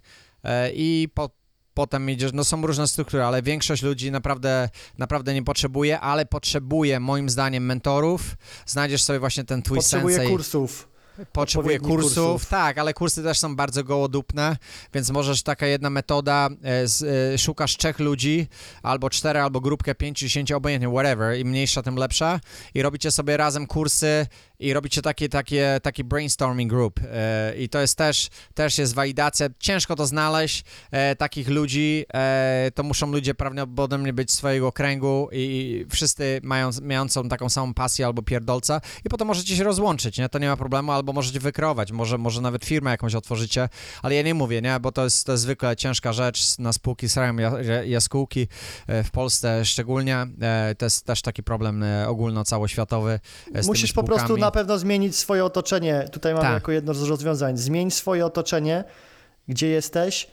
i 0.74 1.08
po, 1.13 1.30
potem 1.74 2.10
idziesz, 2.10 2.34
no 2.34 2.44
są 2.44 2.68
różne 2.68 2.88
struktury, 2.88 3.24
ale 3.24 3.42
większość 3.42 3.84
ludzi 3.84 4.12
naprawdę, 4.12 4.70
naprawdę 4.98 5.34
nie 5.34 5.44
potrzebuje, 5.44 6.00
ale 6.00 6.25
potrzebuje 6.25 7.00
moim 7.00 7.30
zdaniem 7.30 7.66
mentorów. 7.66 8.22
Znajdziesz 8.66 9.04
sobie 9.04 9.20
właśnie 9.20 9.44
ten 9.44 9.62
twój 9.62 9.77
Potrzebuję 9.77 10.16
sensei. 10.16 10.32
kursów. 10.32 10.88
Potrzebuje 11.32 11.80
kursów, 11.80 12.14
kursów. 12.14 12.46
tak, 12.46 12.78
ale 12.78 12.94
kursy 12.94 13.24
też 13.24 13.40
są 13.40 13.56
bardzo 13.56 13.84
gołodupne, 13.84 14.58
więc 14.94 15.10
możesz 15.10 15.44
taka 15.44 15.68
jedna 15.68 15.90
metoda, 15.90 16.50
e, 16.64 16.88
z, 16.88 17.04
e, 17.34 17.38
szukasz 17.38 17.78
trzech 17.78 18.00
ludzi, 18.00 18.48
albo 18.84 19.10
cztery, 19.10 19.40
albo 19.40 19.62
grupkę 19.62 19.96
pięciu, 19.96 20.26
dziesięciu, 20.26 20.58
obojętnie, 20.58 20.90
whatever, 20.90 21.40
im 21.40 21.48
mniejsza, 21.48 21.84
tym 21.84 21.96
lepsza 21.96 22.40
i 22.74 22.82
robicie 22.82 23.12
sobie 23.12 23.38
razem 23.38 23.68
kursy 23.68 24.28
i 24.60 24.74
robicie 24.74 25.02
takie, 25.02 25.30
takie, 25.30 25.80
taki 25.84 26.04
brainstorming 26.04 26.72
group. 26.72 27.00
E, 27.12 27.56
i 27.58 27.70
to 27.70 27.80
jest 27.82 27.98
też, 27.98 28.28
też 28.54 28.78
jest 28.78 28.94
walidacja, 28.96 29.48
ciężko 29.60 29.96
to 29.96 30.06
znaleźć, 30.06 30.64
e, 30.92 31.16
takich 31.16 31.48
ludzi, 31.50 32.06
e, 32.14 32.72
to 32.76 32.84
muszą 32.84 33.12
ludzie 33.12 33.36
prawdopodobnie 33.36 34.14
być 34.14 34.32
swojego 34.32 34.72
kręgu 34.72 35.30
i 35.32 35.86
wszyscy 35.92 36.40
mają, 36.44 36.70
mającą 36.82 37.30
taką 37.30 37.50
samą 37.50 37.74
pasję 37.74 38.06
albo 38.06 38.22
pierdolca. 38.22 38.82
I 39.06 39.10
potem 39.10 39.28
możecie 39.28 39.56
się 39.56 39.64
rozłączyć, 39.64 40.17
nie, 40.17 40.30
to 40.30 40.39
nie 40.39 40.48
ma 40.48 40.58
problemu, 40.58 40.91
albo 40.91 41.13
możecie 41.13 41.39
wykrować, 41.39 41.91
może, 41.91 42.17
może 42.17 42.41
nawet 42.41 42.65
firmę 42.65 42.91
jakąś 42.91 43.15
otworzycie, 43.15 43.70
ale 44.02 44.15
ja 44.15 44.22
nie 44.22 44.34
mówię, 44.34 44.62
nie, 44.62 44.80
bo 44.80 44.91
to 44.91 45.04
jest, 45.04 45.26
to 45.26 45.32
jest 45.32 45.41
zwykle 45.43 45.76
ciężka 45.76 46.13
rzecz, 46.13 46.58
na 46.60 46.74
spółki 46.74 47.10
srają 47.10 47.38
ja- 47.38 47.62
ja- 47.62 47.84
jaskółki, 47.84 48.48
e, 48.88 49.04
w 49.04 49.12
Polsce 49.12 49.65
szczególnie, 49.65 50.17
e, 50.41 50.76
to 50.78 50.86
jest 50.86 51.06
też 51.06 51.22
taki 51.22 51.43
problem 51.43 51.84
e, 51.84 52.08
ogólnocałoświatowy. 52.08 53.20
e, 53.54 53.63
z 53.63 53.67
Musisz 53.67 53.89
tymi 53.89 53.96
po 53.96 54.04
prostu 54.04 54.26
spółkami. 54.26 54.47
Na 54.48 54.52
pewno 54.52 54.78
zmienić 54.78 55.16
swoje 55.16 55.46
otoczenie. 55.46 56.10
Tutaj 56.12 56.34
mamy 56.34 56.46
Tak. 56.46 56.54
jako 56.54 56.72
jedno 56.72 56.94
z 56.94 57.04
rozwiązań. 57.04 57.58
Zmień 57.58 57.92
swoje 57.92 58.26
otoczenie, 58.26 58.84
gdzie 59.48 59.68
jesteś, 59.68 60.28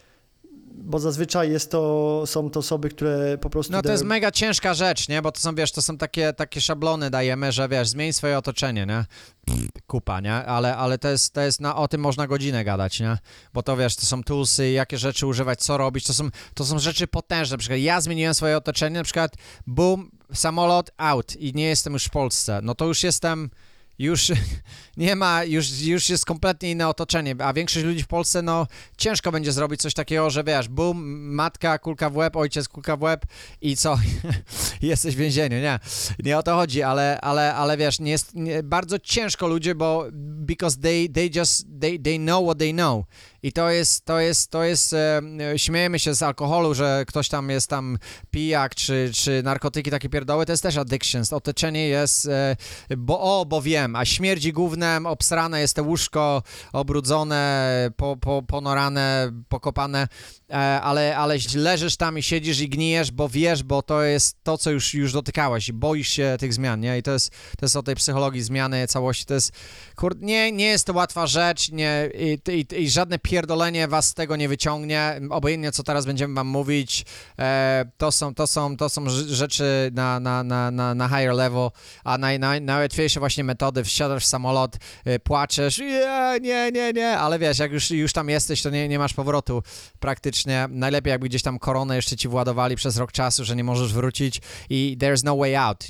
bo 0.75 0.99
zazwyczaj 0.99 1.51
jest 1.51 1.71
to, 1.71 2.23
są 2.27 2.51
to 2.51 2.61
osoby, 2.61 2.89
które 2.89 3.39
po 3.39 3.51
prostu... 3.51 3.73
No 3.73 3.83
to 3.83 3.93
jest 3.93 4.05
mega 4.05 4.31
ciężka 4.31 4.75
rzecz, 4.75 5.09
nie? 5.09 5.23
Bo 5.23 5.33
to 5.33 5.41
są, 5.41 5.55
wiesz, 5.55 5.73
to 5.73 5.83
są 5.83 5.99
takie, 5.99 6.33
takie 6.33 6.61
szablony 6.61 7.11
dajemy, 7.11 7.53
że 7.53 7.69
wiesz, 7.69 7.89
zmień 7.89 8.13
swoje 8.13 8.39
otoczenie, 8.39 8.87
nie? 8.87 9.05
Pff, 9.47 9.69
kupa, 9.87 10.21
nie? 10.21 10.35
Ale, 10.35 10.77
ale 10.77 10.99
to 10.99 11.09
jest, 11.09 11.33
to 11.33 11.41
jest 11.41 11.61
na, 11.61 11.77
o 11.77 11.89
tym 11.89 12.01
można 12.01 12.27
godzinę 12.27 12.65
gadać, 12.65 13.01
nie? 13.01 13.19
Bo 13.55 13.63
to 13.63 13.77
wiesz, 13.77 13.97
to 13.97 14.07
są 14.07 14.23
toolsy, 14.23 14.71
jakie 14.71 14.99
rzeczy 14.99 15.27
używać, 15.27 15.61
co 15.61 15.77
robić, 15.77 16.07
to 16.07 16.15
są, 16.15 16.29
to 16.55 16.65
są 16.65 16.79
rzeczy 16.79 17.07
potężne. 17.07 17.55
Na 17.55 17.59
przykład 17.59 17.81
ja 17.81 18.01
zmieniłem 18.01 18.35
swoje 18.35 18.57
otoczenie, 18.57 18.99
na 18.99 19.05
przykład 19.05 19.33
boom, 19.67 20.11
samolot 20.35 20.91
out 20.97 21.37
i 21.37 21.53
nie 21.55 21.65
jestem 21.65 21.93
już 21.93 22.05
w 22.05 22.11
Polsce. 22.11 22.61
No 22.63 22.75
to 22.75 22.87
już 22.87 23.03
jestem 23.03 23.51
już 23.99 24.33
nie 24.97 25.17
ma, 25.17 25.45
już, 25.45 25.81
już 25.81 26.09
jest 26.09 26.27
kompletnie 26.27 26.71
inne 26.71 26.89
otoczenie, 26.89 27.35
a 27.39 27.53
większość 27.53 27.87
ludzi 27.87 28.03
w 28.03 28.07
Polsce, 28.07 28.43
no 28.43 28.67
ciężko 28.97 29.33
będzie 29.33 29.53
zrobić 29.53 29.81
coś 29.81 29.95
takiego, 29.95 30.31
że 30.31 30.45
wiesz, 30.45 30.69
bum, 30.69 31.35
matka, 31.35 31.79
kulka 31.79 32.11
w 32.11 32.17
łeb, 32.17 32.37
ojciec, 32.37 32.69
kulka 32.69 32.97
w 32.97 33.03
łeb 33.03 33.27
i 33.61 33.77
co, 33.77 33.99
jesteś 34.83 35.15
w 35.15 35.19
więzieniu, 35.19 35.57
nie, 35.57 35.79
nie 36.25 36.39
o 36.39 36.43
to 36.43 36.55
chodzi, 36.55 36.83
ale, 36.83 37.21
ale, 37.21 37.55
ale 37.55 37.77
wiesz, 37.77 38.01
nie 38.01 38.11
jest, 38.11 38.35
nie, 38.35 38.63
bardzo 38.63 38.99
ciężko 38.99 39.47
ludzie, 39.49 39.75
bo 39.75 40.07
because 40.13 40.81
they, 40.81 41.09
they 41.09 41.31
just, 41.35 41.67
they, 41.81 41.99
they 41.99 42.19
know 42.19 42.45
what 42.45 42.59
they 42.59 42.73
know 42.73 43.05
i 43.45 43.53
to 43.53 43.71
jest, 43.71 44.05
to 44.05 44.21
jest, 44.21 44.51
to 44.51 44.65
jest, 44.65 44.93
e, 44.93 45.23
e, 45.53 45.59
śmiejemy 45.59 45.99
się 45.99 46.15
z 46.15 46.23
alkoholu, 46.23 46.75
że 46.75 47.05
ktoś 47.07 47.29
tam 47.29 47.51
jest 47.51 47.71
tam 47.71 47.99
pijak, 48.31 48.75
czy, 48.75 49.11
czy 49.15 49.43
narkotyki 49.43 49.91
takie 49.91 50.09
pierdoły, 50.09 50.47
to 50.47 50.53
jest 50.53 50.63
też 50.63 50.77
addictions, 50.77 51.33
otoczenie 51.33 51.89
jest, 51.89 52.27
e, 52.27 52.57
bo 52.97 53.41
o, 53.41 53.47
bo 53.47 53.63
wiem, 53.63 53.97
a 53.97 54.05
śmierdzi 54.05 54.53
gównem, 54.53 55.07
obsrane 55.07 55.61
jest 55.61 55.77
te 55.77 55.83
łóżko, 55.83 56.43
obrudzone, 56.73 57.91
po, 57.97 58.17
po, 58.17 58.43
ponorane, 58.43 59.33
pokopane, 59.49 60.09
e, 60.51 60.55
ale, 60.81 61.17
ale 61.17 61.37
leżysz 61.55 61.97
tam 61.97 62.19
i 62.19 62.23
siedzisz 62.23 62.61
i 62.61 62.69
gnijesz, 62.69 63.11
bo 63.11 63.29
wiesz, 63.29 63.63
bo 63.63 63.83
to 63.83 64.03
jest 64.03 64.37
to, 64.43 64.59
co 64.59 64.71
już, 64.71 64.95
już 64.95 65.13
dotykałeś 65.13 65.69
i 65.69 65.73
boisz 65.73 66.09
się 66.09 66.37
tych 66.41 66.55
zmian, 66.55 66.81
nie? 66.81 66.99
I 66.99 67.03
to 67.03 67.13
jest, 67.13 67.31
to 67.31 67.67
jest 67.67 67.77
o 67.77 67.83
tej 67.83 67.95
psychologii 67.95 68.43
zmiany 68.43 68.87
całości, 68.87 69.25
to 69.25 69.35
jest, 69.35 69.53
kur... 69.97 70.17
nie, 70.21 70.53
nie 70.53 70.67
jest 70.67 70.87
to 70.87 70.93
łatwa 70.93 71.27
rzecz, 71.27 71.71
nie, 71.71 72.11
i, 72.15 72.39
i, 72.53 72.83
i 72.83 72.91
żadne 72.91 73.19
pierdolenie 73.35 73.89
was 73.89 74.15
tego 74.15 74.37
nie 74.37 74.49
wyciągnie, 74.49 75.21
obojętnie 75.31 75.73
co 75.73 75.83
teraz 75.83 76.07
będziemy 76.07 76.35
wam 76.35 76.47
mówić, 76.47 77.05
e, 77.39 77.85
to 77.97 78.13
są, 78.13 78.35
to 78.35 78.47
są, 78.47 78.77
to 78.77 78.89
są 78.89 79.05
rz- 79.05 79.29
rzeczy 79.29 79.91
na, 79.95 80.21
na, 80.21 80.43
na, 80.43 80.71
na, 80.71 80.95
na 80.95 81.09
higher 81.09 81.35
level, 81.35 81.71
a 82.05 82.19
naj, 82.19 82.39
naj, 82.39 82.61
najłatwiejsze 82.61 83.21
właśnie 83.21 83.45
metody, 83.45 83.85
wsiadasz 83.85 84.23
w 84.23 84.27
samolot, 84.27 84.77
e, 85.05 85.19
płaczesz, 85.19 85.79
nie, 85.79 86.39
nie, 86.41 86.71
nie, 86.73 86.93
nie, 86.93 87.19
ale 87.19 87.39
wiesz, 87.39 87.59
jak 87.59 87.73
już, 87.73 87.91
już 87.91 88.13
tam 88.13 88.29
jesteś, 88.29 88.63
to 88.63 88.71
nie, 88.71 88.89
nie 88.89 88.99
masz 88.99 89.15
powrotu 89.15 89.63
praktycznie, 90.01 90.67
najlepiej 90.71 91.11
jakby 91.11 91.29
gdzieś 91.29 91.43
tam 91.43 91.59
koronę 91.59 91.97
jeszcze 91.97 92.17
ci 92.17 92.29
władowali 92.29 92.77
przez 92.77 92.97
rok 92.97 93.13
czasu, 93.13 93.45
że 93.45 93.57
nie 93.57 93.65
możesz 93.65 93.93
wrócić 93.93 94.41
i 94.71 94.97
there's 95.01 95.25
no 95.25 95.37
way 95.37 95.57
out, 95.57 95.87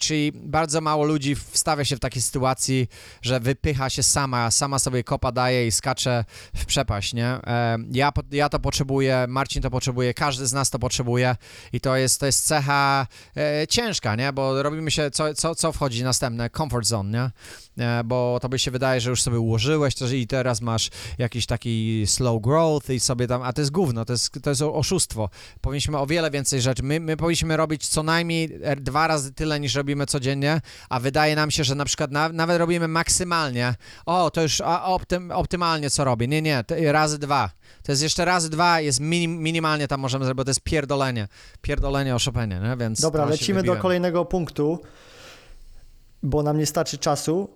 czyli 0.00 0.32
bardzo 0.34 0.80
mało 0.80 1.04
ludzi 1.04 1.34
wstawia 1.34 1.84
się 1.84 1.96
w 1.96 2.00
takiej 2.00 2.22
sytuacji, 2.22 2.88
że 3.22 3.40
wypycha 3.40 3.90
się 3.90 4.02
sama, 4.02 4.50
sama 4.50 4.78
sobie 4.78 5.04
kopa 5.04 5.32
daje 5.32 5.66
i 5.66 5.72
skacze 5.72 6.24
w, 6.54 6.64
prze, 6.64 6.84
nie? 7.14 7.38
Ja, 7.92 8.12
ja 8.30 8.48
to 8.48 8.58
potrzebuję, 8.58 9.26
Marcin 9.28 9.62
to 9.62 9.70
potrzebuje, 9.70 10.14
każdy 10.14 10.46
z 10.46 10.52
nas 10.52 10.70
to 10.70 10.78
potrzebuje 10.78 11.36
i 11.72 11.80
to 11.80 11.96
jest, 11.96 12.20
to 12.20 12.26
jest 12.26 12.46
cecha 12.46 13.06
e, 13.36 13.66
ciężka, 13.66 14.16
nie? 14.16 14.32
Bo 14.32 14.62
robimy 14.62 14.90
się, 14.90 15.10
co, 15.10 15.34
co, 15.34 15.54
co 15.54 15.72
wchodzi 15.72 16.04
następne? 16.04 16.50
Comfort 16.50 16.86
zone, 16.86 17.18
nie? 17.18 17.30
E, 17.78 18.04
bo 18.04 18.38
to 18.42 18.48
by 18.48 18.58
się 18.58 18.70
wydaje, 18.70 19.00
że 19.00 19.10
już 19.10 19.22
sobie 19.22 19.38
ułożyłeś 19.38 19.94
też 19.94 20.12
i 20.12 20.26
teraz 20.26 20.60
masz 20.60 20.90
jakiś 21.18 21.46
taki 21.46 22.04
slow 22.06 22.42
growth 22.42 22.90
i 22.90 23.00
sobie 23.00 23.26
tam, 23.26 23.42
a 23.42 23.52
to 23.52 23.60
jest 23.60 23.70
gówno, 23.70 24.04
to 24.04 24.12
jest, 24.12 24.38
to 24.42 24.50
jest 24.50 24.62
oszustwo. 24.62 25.28
Powinniśmy 25.60 25.98
o 25.98 26.06
wiele 26.06 26.30
więcej 26.30 26.60
rzeczy, 26.60 26.82
my, 26.82 27.00
my 27.00 27.16
powinniśmy 27.16 27.56
robić 27.56 27.88
co 27.88 28.02
najmniej 28.02 28.58
e, 28.62 28.76
dwa 28.76 29.06
razy 29.06 29.32
tyle 29.32 29.60
niż 29.60 29.74
robimy 29.74 30.06
codziennie, 30.06 30.60
a 30.88 31.00
wydaje 31.00 31.36
nam 31.36 31.50
się, 31.50 31.64
że 31.64 31.74
na 31.74 31.84
przykład 31.84 32.10
na, 32.10 32.28
nawet 32.28 32.58
robimy 32.58 32.88
maksymalnie, 32.88 33.74
o, 34.06 34.30
to 34.30 34.42
już 34.42 34.60
a, 34.60 34.84
optym, 34.84 35.30
optymalnie 35.30 35.90
co 35.90 36.04
robię, 36.04 36.28
nie, 36.28 36.42
nie, 36.42 36.64
to 36.64 36.74
razy 36.92 37.18
dwa. 37.18 37.50
To 37.82 37.92
jest 37.92 38.02
jeszcze 38.02 38.24
razy 38.24 38.50
dwa, 38.50 38.80
jest 38.80 39.00
minim, 39.00 39.42
minimalnie 39.42 39.88
tam 39.88 40.00
możemy 40.00 40.24
zrobić, 40.24 40.36
bo 40.36 40.44
to 40.44 40.50
jest 40.50 40.60
pierdolenie, 40.60 41.28
pierdolenie 41.62 42.14
o 42.14 42.18
Chopinie, 42.18 42.60
nie? 42.60 42.76
Więc 42.76 43.00
Dobra, 43.00 43.24
lecimy 43.24 43.62
do 43.62 43.76
kolejnego 43.76 44.24
punktu, 44.24 44.78
bo 46.22 46.42
nam 46.42 46.58
nie 46.58 46.66
starczy 46.66 46.98
czasu. 46.98 47.48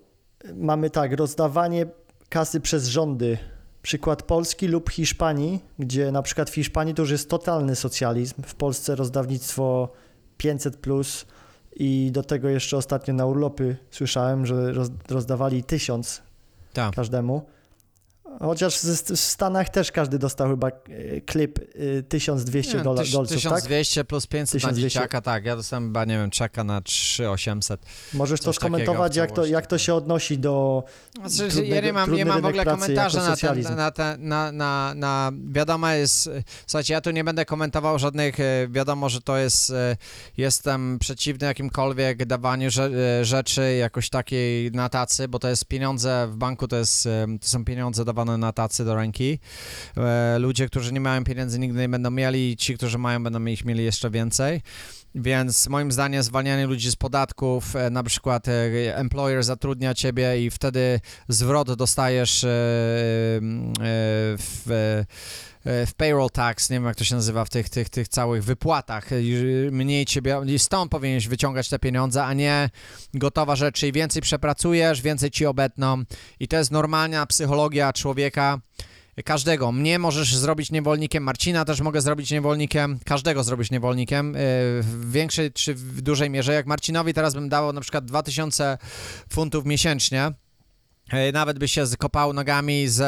Mamy 0.55 0.91
tak, 0.91 1.13
rozdawanie 1.13 1.87
kasy 2.29 2.61
przez 2.61 2.87
rządy. 2.87 3.39
Przykład 3.83 4.23
Polski 4.23 4.69
lub 4.69 4.91
Hiszpanii, 4.91 5.61
gdzie 5.79 6.13
na 6.13 6.23
przykład 6.23 6.51
w 6.51 6.55
Hiszpanii 6.55 6.95
to 6.95 7.03
już 7.03 7.11
jest 7.11 7.31
totalny 7.31 7.77
socjalizm. 7.77 8.43
W 8.43 8.55
Polsce 8.55 8.95
rozdawnictwo 8.97 9.89
500 10.37 10.77
plus 10.77 11.27
i 11.77 12.11
do 12.13 12.23
tego 12.23 12.49
jeszcze 12.49 12.77
ostatnio 12.77 13.15
na 13.15 13.27
urlopy 13.27 13.77
słyszałem, 13.91 14.47
że 14.47 14.73
roz, 14.73 14.89
rozdawali 15.09 15.65
1000 15.65 16.23
Tak. 16.73 16.95
każdemu. 16.95 17.43
Chociaż 18.43 18.79
w 18.79 19.17
Stanach 19.21 19.69
też 19.69 19.93
każdy 19.93 20.19
dostał 20.19 20.49
chyba 20.49 20.69
e, 20.69 20.73
klip 21.21 21.59
e, 21.99 22.03
1200 22.03 22.77
Nie, 22.79 22.85
dola, 22.85 23.03
tyś- 23.03 23.13
dolców, 23.13 23.43
tak? 23.43 23.53
1200 23.55 24.05
plus 24.05 24.27
500 24.27 24.55
na 24.55 24.69
1200. 24.69 24.89
dzieciaka, 24.99 25.21
tak. 25.21 25.45
Ja 25.45 25.57
dostałem 25.57 25.85
chyba, 25.89 26.05
nie 26.05 26.19
wiem, 26.19 26.31
czeka 26.31 26.65
na 26.65 26.81
3800. 26.81 27.81
Możesz 28.15 28.41
to 28.41 28.53
skomentować, 28.53 29.17
jak 29.17 29.33
to, 29.33 29.47
jak 29.47 29.67
to 29.67 29.79
się 29.79 29.95
odnosi 29.95 30.39
do 30.39 30.85
Znaczy, 31.15 31.43
ja 31.45 31.49
Trudnego- 31.51 31.87
nie 31.87 31.93
mam, 31.93 32.13
nie 32.15 32.25
mam 32.25 32.43
w 32.43 32.45
ogóle 32.47 32.65
komentarza 32.65 33.23
na, 33.23 33.37
ten, 33.37 33.63
na, 33.77 33.91
ten, 33.91 34.29
na, 34.29 34.53
na, 34.53 34.93
na, 34.97 35.33
wiadomo 35.53 35.89
jest, 35.89 36.27
e, 36.27 36.43
słuchajcie, 36.67 36.95
ja 36.95 37.01
tu 37.01 37.11
nie 37.11 37.25
będę 37.25 37.45
komentował 37.45 37.99
żadnych, 37.99 38.41
e, 38.41 38.69
wiadomo, 38.71 39.09
że 39.09 39.21
to 39.21 39.37
jest, 39.37 39.71
e, 39.71 39.97
jestem 40.37 40.99
przeciwny 40.99 41.47
jakimkolwiek 41.47 42.25
dawaniu 42.27 42.71
rze, 42.71 42.91
e, 43.21 43.25
rzeczy 43.25 43.75
jakoś 43.75 44.11
takiej 44.11 44.71
na 44.73 44.89
tacy, 44.89 45.29
bo 45.29 45.39
to 45.39 45.49
jest 45.49 45.65
pieniądze 45.65 46.29
w 46.31 46.37
banku, 46.37 46.69
to, 46.69 46.77
jest, 46.77 47.07
e, 47.07 47.27
to 47.41 47.49
są 47.49 47.65
pieniądze 47.65 48.05
dawane 48.05 48.32
na 48.39 48.53
tacy 48.53 48.85
do 48.85 48.95
ręki. 48.95 49.39
E, 49.97 50.39
Ludzie, 50.39 50.67
którzy 50.67 50.93
nie 50.93 51.01
mają 51.01 51.25
pieniędzy 51.25 51.59
nigdy 51.59 51.81
nie 51.81 51.89
będą 51.89 52.11
mieli, 52.11 52.57
ci, 52.57 52.75
którzy 52.75 52.99
mają 52.99 53.23
będą 53.23 53.45
ich 53.45 53.65
mieli 53.65 53.85
jeszcze 53.85 54.11
więcej. 54.11 54.63
Więc 55.15 55.69
moim 55.69 55.93
zdaniem 55.93 56.23
zwalnianie 56.23 56.67
ludzi 56.67 56.91
z 56.91 56.97
podatków, 56.97 57.77
e, 57.77 57.91
na 57.91 58.03
przykład 58.03 58.49
e, 58.49 58.97
employer 58.97 59.43
zatrudnia 59.43 59.95
ciebie 59.95 60.45
i 60.45 60.51
wtedy 60.51 61.01
zwrot 61.29 61.73
dostajesz 61.75 62.41
w, 64.39 65.05
w 65.65 65.95
payroll 65.97 66.31
tax, 66.31 66.71
nie 66.71 66.77
wiem 66.77 66.85
jak 66.85 66.97
to 66.97 67.05
się 67.05 67.15
nazywa, 67.15 67.45
w 67.45 67.51
tych, 67.51 67.69
tych, 67.69 67.89
tych 67.89 68.09
całych 68.09 68.45
wypłatach. 68.45 69.13
E, 69.13 69.23
i 69.23 69.35
Mniej 69.71 70.07
ciebie, 70.07 70.41
i 70.47 70.59
stąd 70.59 70.91
powinieneś 70.91 71.29
wyciągać 71.29 71.69
te 71.69 71.79
pieniądze, 71.79 72.25
a 72.25 72.35
nie 72.35 72.71
gotowa 73.15 73.57
rzecz, 73.57 73.75
czyli 73.75 73.93
więcej 73.93 74.23
przepracujesz, 74.23 75.03
więcej 75.03 75.31
ci 75.31 75.47
obetną 75.47 76.03
i 76.41 76.49
to 76.49 76.57
jest 76.57 76.71
normalna 76.71 77.27
psychologia 77.27 77.93
człowieka, 77.93 78.59
Każdego. 79.25 79.73
Mnie 79.73 79.99
możesz 79.99 80.37
zrobić 80.37 80.71
niewolnikiem, 80.71 81.23
Marcina 81.23 81.65
też 81.65 81.81
mogę 81.81 82.01
zrobić 82.01 82.31
niewolnikiem, 82.31 82.99
każdego 83.05 83.45
zrobić 83.45 83.71
niewolnikiem 83.71 84.27
yy, 84.27 84.39
w 84.83 85.13
większej 85.13 85.53
czy 85.53 85.75
w 85.75 86.03
dużej 86.03 86.31
mierze. 86.31 86.53
Jak 86.53 86.67
Marcinowi 86.67 87.15
teraz 87.15 87.35
bym 87.35 87.49
dał 87.49 87.73
na 87.73 87.81
przykład 87.81 88.05
2000 88.05 88.79
funtów 89.29 89.65
miesięcznie, 89.67 90.33
nawet 91.33 91.59
by 91.59 91.69
się 91.69 91.87
skopał 91.87 92.33
nogami, 92.33 92.89
z, 92.89 92.99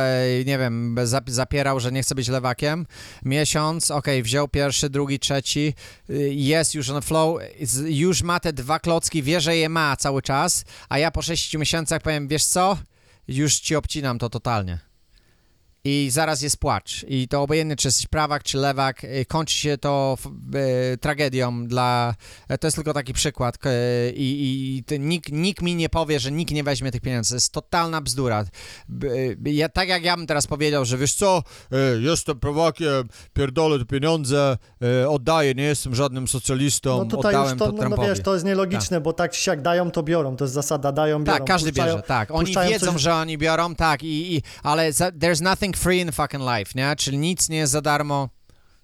nie 0.46 0.58
wiem, 0.58 0.94
zap- 1.04 1.30
zapierał, 1.30 1.80
że 1.80 1.92
nie 1.92 2.02
chce 2.02 2.14
być 2.14 2.28
lewakiem. 2.28 2.86
Miesiąc, 3.24 3.90
okej, 3.90 4.22
wziął 4.22 4.48
pierwszy, 4.48 4.90
drugi, 4.90 5.18
trzeci, 5.18 5.74
yy, 6.08 6.34
jest 6.34 6.74
już 6.74 6.90
on 6.90 7.02
flow, 7.02 7.40
już 7.84 8.22
ma 8.22 8.40
te 8.40 8.52
dwa 8.52 8.78
klocki, 8.78 9.22
wie, 9.22 9.40
że 9.40 9.56
je 9.56 9.68
ma 9.68 9.96
cały 9.96 10.22
czas, 10.22 10.64
a 10.88 10.98
ja 10.98 11.10
po 11.10 11.22
6 11.22 11.54
miesiącach 11.54 12.02
powiem, 12.02 12.28
wiesz 12.28 12.44
co, 12.44 12.78
już 13.28 13.54
ci 13.54 13.76
obcinam 13.76 14.18
to 14.18 14.30
totalnie 14.30 14.93
i 15.84 16.08
zaraz 16.12 16.42
jest 16.42 16.56
płacz. 16.56 17.04
I 17.08 17.28
to 17.28 17.42
obojętnie, 17.42 17.76
czy 17.76 17.88
jesteś 17.88 18.06
prawak, 18.06 18.42
czy 18.42 18.58
lewak, 18.58 19.04
y, 19.04 19.24
kończy 19.28 19.54
się 19.54 19.78
to 19.78 20.18
y, 20.94 20.98
tragedią 20.98 21.66
dla... 21.66 22.14
e, 22.48 22.58
To 22.58 22.66
jest 22.66 22.74
tylko 22.74 22.92
taki 22.92 23.12
przykład 23.12 23.58
k- 23.58 23.70
i, 24.14 24.84
i 24.90 24.98
nikt, 24.98 25.32
nikt 25.32 25.62
mi 25.62 25.74
nie 25.76 25.88
powie, 25.88 26.20
że 26.20 26.30
nikt 26.32 26.52
nie 26.52 26.64
weźmie 26.64 26.90
tych 26.90 27.00
pieniędzy. 27.00 27.28
To 27.30 27.36
jest 27.36 27.52
totalna 27.52 28.00
bzdura. 28.00 28.44
Y, 29.04 29.36
Ja, 29.44 29.68
tak 29.68 29.88
jak 29.88 30.04
ja 30.04 30.16
bym 30.16 30.26
teraz 30.26 30.46
powiedział, 30.46 30.84
że 30.84 30.98
wiesz 30.98 31.14
co, 31.14 31.42
e, 31.72 31.76
jestem 32.00 32.40
prawakiem, 32.40 33.08
pierdolę 33.32 33.78
te 33.78 33.84
pieniądze, 33.84 34.58
e, 35.02 35.08
oddaję, 35.08 35.54
nie 35.54 35.62
jestem 35.64 35.94
żadnym 35.94 36.28
socjalistą, 36.28 36.98
No 36.98 37.04
tutaj 37.04 37.34
oddałem 37.34 37.50
już 37.50 37.58
to, 37.58 37.66
to 37.66 37.72
no, 37.72 37.78
Trumpowi. 37.78 38.02
no 38.08 38.14
wiesz, 38.14 38.24
to 38.24 38.34
jest 38.34 38.46
nielogiczne, 38.46 39.00
bo 39.00 39.12
tak 39.12 39.46
jak 39.46 39.62
dają, 39.62 39.90
to 39.90 40.02
biorą. 40.02 40.36
To 40.36 40.44
jest 40.44 40.54
zasada, 40.54 40.92
dają, 40.92 41.24
biorą. 41.24 41.38
Tak, 41.38 41.46
każdy 41.46 41.70
Puszczają- 41.72 41.94
bierze, 41.96 42.02
tak. 42.08 42.30
Oni 42.30 42.54
wiedzą, 42.70 42.92
coś- 42.92 43.00
że 43.00 43.14
oni 43.14 43.38
biorą, 43.38 43.74
tak, 43.74 44.02
i, 44.02 44.36
i, 44.36 44.42
ale 44.62 44.90
there's 44.92 45.42
nothing 45.42 45.73
free 45.76 46.00
in 46.00 46.12
fucking 46.12 46.42
life, 46.42 46.72
nie? 46.74 46.96
Czyli 46.96 47.18
nic 47.18 47.48
nie 47.48 47.56
jest 47.56 47.72
za 47.72 47.80
darmo. 47.80 48.28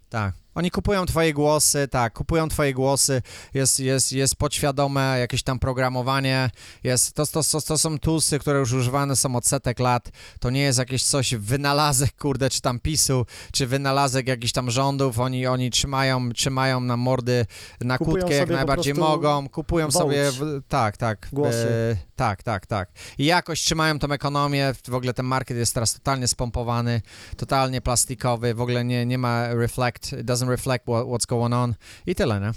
Tak. 0.08 0.39
Oni 0.54 0.70
kupują 0.70 1.06
twoje 1.06 1.34
głosy, 1.34 1.88
tak, 1.88 2.12
kupują 2.12 2.48
twoje 2.48 2.74
głosy, 2.74 3.22
jest, 3.54 3.80
jest, 3.80 4.12
jest 4.12 4.36
podświadome 4.36 5.16
jakieś 5.18 5.42
tam 5.42 5.58
programowanie, 5.58 6.50
jest, 6.84 7.12
to, 7.12 7.26
to, 7.26 7.42
to, 7.42 7.60
to 7.60 7.78
są 7.78 7.98
toolsy, 7.98 8.38
które 8.38 8.58
już 8.58 8.72
używane 8.72 9.16
są 9.16 9.36
od 9.36 9.46
setek 9.46 9.78
lat, 9.78 10.10
to 10.40 10.50
nie 10.50 10.60
jest 10.60 10.78
jakieś 10.78 11.04
coś, 11.04 11.34
wynalazek, 11.34 12.16
kurde, 12.16 12.50
czy 12.50 12.60
tam 12.60 12.80
PiSu, 12.80 13.26
czy 13.52 13.66
wynalazek 13.66 14.28
jakichś 14.28 14.52
tam 14.52 14.70
rządów, 14.70 15.18
oni, 15.18 15.46
oni 15.46 15.70
trzymają, 15.70 16.32
trzymają 16.32 16.80
na 16.80 16.96
mordy 16.96 17.46
na 17.80 17.98
Kupują 17.98 18.16
kłódkę 18.16 18.36
jak 18.36 18.50
najbardziej 18.50 18.94
mogą, 18.94 19.48
kupują 19.48 19.86
votes. 19.86 19.98
sobie, 19.98 20.32
w, 20.32 20.62
tak, 20.68 20.96
tak, 20.96 21.28
Głosy. 21.32 21.68
e, 21.70 21.96
tak, 22.16 22.42
tak, 22.42 22.66
tak. 22.66 22.88
I 23.18 23.24
jakoś 23.24 23.60
trzymają 23.60 23.98
tą 23.98 24.12
ekonomię, 24.12 24.74
w 24.88 24.94
ogóle 24.94 25.14
ten 25.14 25.26
market 25.26 25.56
jest 25.56 25.74
teraz 25.74 25.94
totalnie 25.94 26.28
spompowany, 26.28 27.02
totalnie 27.36 27.80
plastikowy, 27.80 28.54
w 28.54 28.60
ogóle 28.60 28.84
nie, 28.84 29.06
nie 29.06 29.18
ma 29.18 29.54
reflect, 29.54 30.14
doesn't 30.40 30.48
reflect 30.50 30.84
what, 30.84 31.06
what's 31.06 31.26
going 31.26 31.54
on 31.54 31.74
i 32.06 32.14
tyle, 32.14 32.40
nie? 32.40 32.50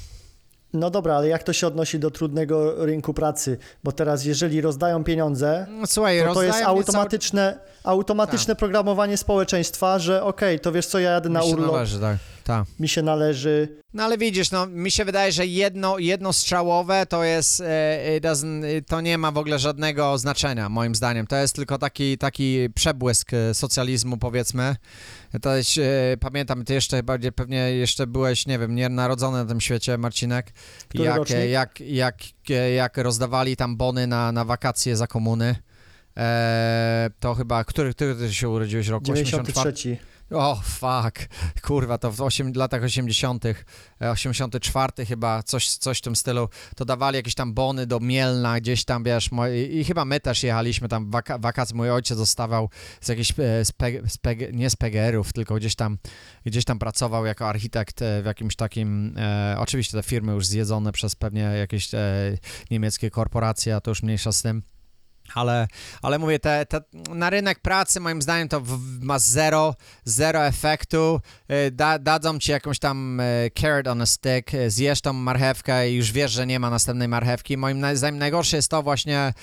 No 0.73 0.89
dobra, 0.89 1.15
ale 1.15 1.27
jak 1.27 1.43
to 1.43 1.53
się 1.53 1.67
odnosi 1.67 1.99
do 1.99 2.11
trudnego 2.11 2.85
rynku 2.85 3.13
pracy? 3.13 3.57
Bo 3.83 3.91
teraz, 3.91 4.25
jeżeli 4.25 4.61
rozdają 4.61 5.03
pieniądze, 5.03 5.67
No, 5.69 5.87
słuchaj, 5.87 6.23
to, 6.25 6.33
to 6.33 6.43
jest 6.43 6.61
automatyczne, 6.61 7.59
automatyczne 7.83 8.55
programowanie 8.55 9.17
społeczeństwa, 9.17 9.99
że 9.99 10.23
okej, 10.23 10.59
to 10.59 10.71
wiesz 10.71 10.85
co, 10.85 10.99
ja 10.99 11.11
jadę 11.11 11.29
Cały... 11.29 11.33
na 11.33 11.53
urlop, 11.53 11.71
należy, 11.71 11.99
tak, 11.99 12.17
tak. 12.43 12.65
mi 12.79 12.87
się 12.89 13.01
należy. 13.01 13.83
No 13.93 14.03
ale 14.03 14.17
widzisz, 14.17 14.51
no 14.51 14.67
mi 14.67 14.91
się 14.91 15.05
wydaje, 15.05 15.31
że 15.31 15.45
jedno, 15.45 15.99
jedno 15.99 16.33
strzałowe 16.33 17.05
to 17.05 17.23
jest, 17.23 17.61
e, 17.61 18.21
e, 18.23 18.81
to 18.87 19.01
nie 19.01 19.17
ma 19.17 19.31
w 19.31 19.37
ogóle 19.37 19.59
żadnego 19.59 20.17
znaczenia 20.17 20.69
moim 20.69 20.95
zdaniem. 20.95 21.27
To 21.27 21.35
jest 21.35 21.55
tylko 21.55 21.77
taki, 21.77 22.17
taki 22.17 22.69
przebłysk 22.75 23.33
e, 23.33 23.53
socjalizmu 23.53 24.17
powiedzmy. 24.17 24.75
To 25.41 25.55
jest, 25.55 25.79
pamiętam, 26.19 26.65
ty 26.65 26.73
jeszcze 26.73 27.03
bardziej 27.03 27.31
pewnie 27.31 27.57
jeszcze 27.57 28.07
byłeś, 28.07 28.47
nie 28.47 28.59
wiem, 28.59 28.75
nie 28.75 28.89
narodzony 28.89 29.37
na 29.37 29.45
tym 29.45 29.61
świecie, 29.61 29.97
Marcinek. 29.97 30.51
Który 30.87 31.03
jak, 31.03 31.17
rocznik? 31.17 31.49
jak, 31.49 31.79
jak, 31.79 32.15
jak 32.75 32.97
rozdawali 32.97 33.55
tam 33.55 33.77
bony 33.77 34.07
na, 34.07 34.31
na 34.31 34.45
wakacje 34.45 34.97
za 34.97 35.07
komuny. 35.07 35.55
E, 36.17 37.09
to 37.19 37.35
chyba, 37.35 37.63
który, 37.63 37.93
który 37.93 38.15
ty 38.15 38.33
się 38.33 38.49
urodziłeś 38.49 38.87
rok? 38.87 39.03
84? 39.09 39.97
93. 40.29 40.35
O, 40.35 40.55
fuck. 40.55 41.27
Kurwa, 41.61 41.97
to 41.97 42.11
w 42.11 42.21
8, 42.21 42.53
latach 42.55 42.83
80., 42.83 43.45
e, 43.45 44.11
84 44.11 45.05
chyba, 45.05 45.43
coś, 45.43 45.67
coś 45.77 45.97
w 45.97 46.01
tym 46.01 46.15
stylu, 46.15 46.49
to 46.75 46.85
dawali 46.85 47.15
jakieś 47.15 47.35
tam 47.35 47.53
bony 47.53 47.87
do 47.87 47.99
Mielna, 47.99 48.59
gdzieś 48.59 48.85
tam, 48.85 49.03
wiesz, 49.03 49.31
moi, 49.31 49.77
i 49.77 49.83
chyba 49.83 50.05
my 50.05 50.19
też 50.19 50.43
jechaliśmy 50.43 50.87
tam, 50.89 51.11
waka, 51.11 51.37
wakacje 51.37 51.75
mój 51.75 51.89
ojciec 51.89 52.17
dostawał 52.17 52.69
z 53.01 53.07
jakichś, 53.07 53.31
e, 53.39 53.65
z 53.65 53.71
peg, 53.71 54.09
z 54.09 54.17
nie 54.53 54.69
z 54.69 54.75
PGR-ów, 54.75 55.33
tylko 55.33 55.55
gdzieś 55.55 55.75
tam, 55.75 55.97
gdzieś 56.45 56.65
tam 56.65 56.79
pracował 56.79 57.25
jako 57.25 57.49
architekt 57.49 58.01
e, 58.01 58.21
w 58.21 58.25
jakimś 58.25 58.55
takim, 58.55 59.15
e, 59.17 59.55
oczywiście 59.59 59.97
te 59.97 60.03
firmy 60.03 60.31
już 60.31 60.45
zjedzone 60.45 60.91
przez 60.91 61.15
pewnie 61.15 61.41
jakieś 61.41 61.93
e, 61.93 62.37
niemieckie 62.71 63.11
korporacje, 63.11 63.75
a 63.75 63.81
to 63.81 63.91
już 63.91 64.03
mniejsza 64.03 64.31
z 64.31 64.41
tym. 64.41 64.63
Ale, 65.35 65.67
ale 66.01 66.19
mówię, 66.19 66.39
te, 66.39 66.65
te, 66.65 66.81
na 67.09 67.29
rynek 67.29 67.59
pracy 67.59 67.99
moim 67.99 68.21
zdaniem 68.21 68.49
to 68.49 68.61
w, 68.61 68.79
ma 69.01 69.19
zero, 69.19 69.75
zero 70.05 70.45
efektu. 70.45 71.19
Y, 71.51 71.71
Da, 71.71 71.99
dadzą 71.99 72.39
ci 72.39 72.51
jakąś 72.51 72.79
tam 72.79 73.19
e, 73.19 73.23
carrot 73.59 73.87
on 73.87 74.01
a 74.01 74.05
stick, 74.05 74.53
e, 74.53 74.69
zjesz 74.69 75.01
tą 75.01 75.13
marchewkę 75.13 75.89
i 75.89 75.95
już 75.95 76.11
wiesz, 76.11 76.31
że 76.31 76.47
nie 76.47 76.59
ma 76.59 76.69
następnej 76.69 77.07
marchewki. 77.07 77.57
Moim 77.57 77.95
zdaniem 77.95 78.19
najgorsze 78.19 78.55
jest 78.55 78.69
to 78.71 78.83
właśnie 78.83 79.33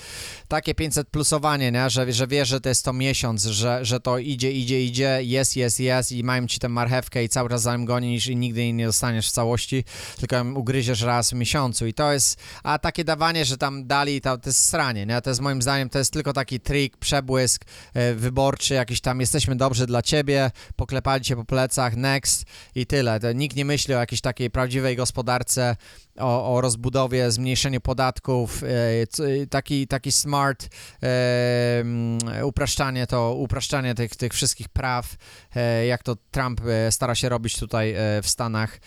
takie 0.47 0.75
500 0.75 1.09
plusowanie, 1.09 1.71
nie? 1.71 1.89
Że, 1.89 2.13
że 2.13 2.27
wiesz, 2.27 2.47
że 2.47 2.61
to 2.61 2.69
jest 2.69 2.85
to 2.85 2.93
miesiąc, 2.93 3.43
że, 3.43 3.85
że 3.85 3.99
to 3.99 4.17
idzie, 4.17 4.51
idzie, 4.51 4.83
idzie, 4.83 5.19
jest, 5.23 5.55
jest, 5.55 5.79
jest 5.79 6.11
i 6.11 6.23
mają 6.23 6.47
ci 6.47 6.59
tę 6.59 6.69
marchewkę 6.69 7.23
i 7.23 7.29
cały 7.29 7.49
czas 7.49 7.61
za 7.61 7.77
nim 7.77 7.85
gonisz 7.85 8.27
i 8.27 8.35
nigdy 8.35 8.59
jej 8.61 8.73
nie 8.73 8.85
dostaniesz 8.85 9.27
w 9.27 9.31
całości, 9.31 9.83
tylko 10.19 10.35
ją 10.35 10.53
ugryziesz 10.53 11.01
raz 11.01 11.29
w 11.29 11.33
miesiącu 11.33 11.87
i 11.87 11.93
to 11.93 12.13
jest, 12.13 12.39
a 12.63 12.79
takie 12.79 13.03
dawanie, 13.03 13.45
że 13.45 13.57
tam 13.57 13.87
dali, 13.87 14.21
to, 14.21 14.37
to 14.37 14.49
jest 14.49 14.65
sranie, 14.65 15.05
nie? 15.05 15.21
To 15.21 15.29
jest 15.29 15.41
moim 15.41 15.61
zdaniem, 15.61 15.70
to 15.91 15.99
jest 15.99 16.13
tylko 16.13 16.33
taki 16.33 16.59
trik, 16.59 16.97
przebłysk 16.97 17.65
e, 17.93 18.13
wyborczy, 18.13 18.73
jakiś 18.73 19.01
tam 19.01 19.19
jesteśmy 19.19 19.55
dobrzy 19.55 19.85
dla 19.85 20.01
ciebie, 20.01 20.51
poklepali 20.75 21.23
cię 21.23 21.35
po 21.35 21.45
plecach, 21.45 21.95
next 21.95 22.45
i 22.75 22.85
tyle. 22.85 23.19
To 23.19 23.31
nikt 23.31 23.55
nie 23.55 23.65
myśli 23.65 23.95
o 23.95 23.99
jakiejś 23.99 24.21
takiej 24.21 24.49
prawdziwej 24.49 24.95
gospodarce, 24.95 25.75
o, 26.21 26.55
o 26.55 26.61
rozbudowie, 26.61 27.31
zmniejszeniu 27.31 27.81
podatków, 27.81 28.63
e, 28.63 29.47
taki, 29.47 29.87
taki 29.87 30.11
smart 30.11 30.69
e, 31.03 32.45
upraszczanie 32.45 33.07
to, 33.07 33.33
upraszczanie 33.33 33.95
tych, 33.95 34.15
tych 34.15 34.33
wszystkich 34.33 34.69
praw, 34.69 35.15
e, 35.55 35.85
jak 35.85 36.03
to 36.03 36.15
Trump 36.31 36.61
stara 36.89 37.15
się 37.15 37.29
robić 37.29 37.59
tutaj 37.59 37.95
w 38.23 38.29
Stanach. 38.29 38.79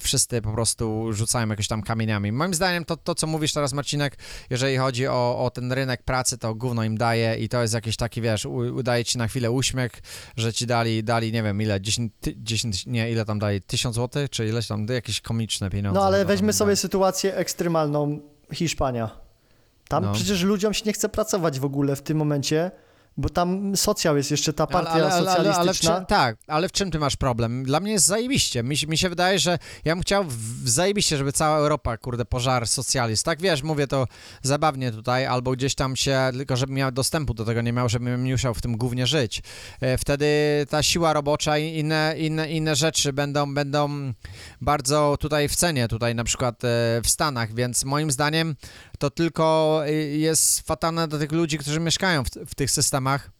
Wszyscy 0.00 0.42
po 0.42 0.52
prostu 0.52 1.12
rzucają 1.12 1.48
jakieś 1.48 1.68
tam 1.68 1.82
kamieniami. 1.82 2.32
Moim 2.32 2.54
zdaniem 2.54 2.84
to, 2.84 2.96
to 2.96 3.14
co 3.14 3.26
mówisz 3.26 3.52
teraz 3.52 3.72
Marcinek, 3.72 4.18
jeżeli 4.50 4.76
chodzi 4.76 5.06
o, 5.06 5.44
o 5.44 5.50
ten 5.50 5.72
rynek 5.72 6.02
pracy, 6.02 6.38
to 6.38 6.54
gówno 6.54 6.84
im 6.84 6.98
daje 6.98 7.36
i 7.36 7.48
to 7.48 7.62
jest 7.62 7.74
jakiś 7.74 7.96
taki, 7.96 8.20
wiesz, 8.20 8.46
udaje 8.46 9.04
ci 9.04 9.18
na 9.18 9.28
chwilę 9.28 9.50
uśmiech, 9.50 9.92
że 10.36 10.52
ci 10.52 10.66
dali, 10.66 11.04
dali 11.04 11.32
nie 11.32 11.42
wiem 11.42 11.62
ile, 11.62 11.80
10, 11.80 12.12
ty, 12.20 12.34
10 12.36 12.86
nie, 12.86 13.10
ile 13.10 13.24
tam 13.24 13.38
dali, 13.38 13.60
1000 13.60 13.96
zł, 13.96 14.28
czy 14.30 14.48
ileś 14.48 14.66
tam, 14.66 14.86
jakieś 14.86 15.20
komiczne 15.20 15.70
pieniądze. 15.70 16.00
No 16.00 16.06
ale 16.06 16.24
weźmy 16.24 16.52
sobie. 16.52 16.76
Sytuację 16.82 17.36
ekstremalną 17.36 18.20
Hiszpania. 18.52 19.10
Tam 19.88 20.04
No. 20.04 20.12
przecież 20.12 20.42
ludziom 20.42 20.74
się 20.74 20.82
nie 20.86 20.92
chce 20.92 21.08
pracować 21.08 21.60
w 21.60 21.64
ogóle 21.64 21.96
w 21.96 22.02
tym 22.02 22.16
momencie, 22.16 22.70
bo 23.16 23.28
tam 23.28 23.76
socjal 23.76 24.16
jest 24.16 24.30
jeszcze 24.30 24.52
ta 24.52 24.66
partia 24.66 24.90
ale, 24.92 25.04
ale, 25.12 25.14
ale, 25.30 25.30
ale 25.30 25.52
socjalistyczna. 25.54 25.96
czym, 25.96 26.06
tak, 26.06 26.36
ale 26.46 26.68
w 26.68 26.72
czym 26.72 26.90
ty 26.90 26.98
masz 26.98 27.16
problem? 27.16 27.64
Dla 27.64 27.80
mnie 27.80 27.92
jest 27.92 28.06
zajebiście. 28.06 28.62
Mi, 28.62 28.76
się- 28.76 28.86
mi 28.86 28.98
się 28.98 29.08
wydaje, 29.08 29.38
że 29.38 29.58
ja 29.84 29.94
bym 29.94 30.02
chciał 30.02 30.24
w, 30.24 30.64
w 30.64 30.68
zajebiście, 30.68 31.16
żeby 31.16 31.32
cała 31.32 31.56
Europa, 31.58 31.96
kurde, 31.96 32.24
pożar 32.24 32.68
socjalist. 32.68 33.24
Tak 33.24 33.40
wiesz, 33.42 33.62
mówię 33.62 33.86
to 33.86 34.06
zabawnie 34.42 34.92
tutaj, 34.92 35.26
albo 35.26 35.50
gdzieś 35.52 35.74
tam 35.74 35.96
się, 35.96 36.20
tylko 36.32 36.56
żebym 36.56 36.76
miał 36.76 36.92
dostępu 36.92 37.34
do 37.34 37.44
tego 37.44 37.62
nie 37.62 37.72
miał, 37.72 37.88
żebym 37.88 38.24
nie 38.24 38.32
musiał 38.32 38.54
w 38.54 38.60
tym 38.62 38.76
głównie 38.76 39.06
żyć. 39.06 39.42
E, 39.80 39.98
Wtedy 39.98 40.26
ta 40.70 40.82
siła 40.82 41.12
robocza 41.12 41.58
i 41.58 41.78
inne, 41.78 42.14
inne, 42.18 42.50
inne 42.52 42.76
rzeczy 42.76 43.12
będą, 43.12 43.54
będą 43.54 44.12
bardzo 44.60 45.16
tutaj 45.20 45.48
w 45.48 45.56
cenie, 45.56 45.88
tutaj 45.88 46.14
na 46.14 46.24
przykład 46.24 46.64
e, 46.64 46.68
w 47.04 47.08
Stanach, 47.08 47.54
więc 47.54 47.84
moim 47.84 48.10
zdaniem 48.10 48.56
to 49.02 49.10
tylko 49.10 49.82
y, 49.86 49.92
jest 50.18 50.60
fatalne 50.60 51.08
dla 51.08 51.18
tych 51.18 51.32
ludzi, 51.32 51.58
którzy 51.58 51.80
mieszkają 51.80 52.24
w, 52.24 52.28
w 52.28 52.54
tych 52.54 52.70
systemach 52.70 53.30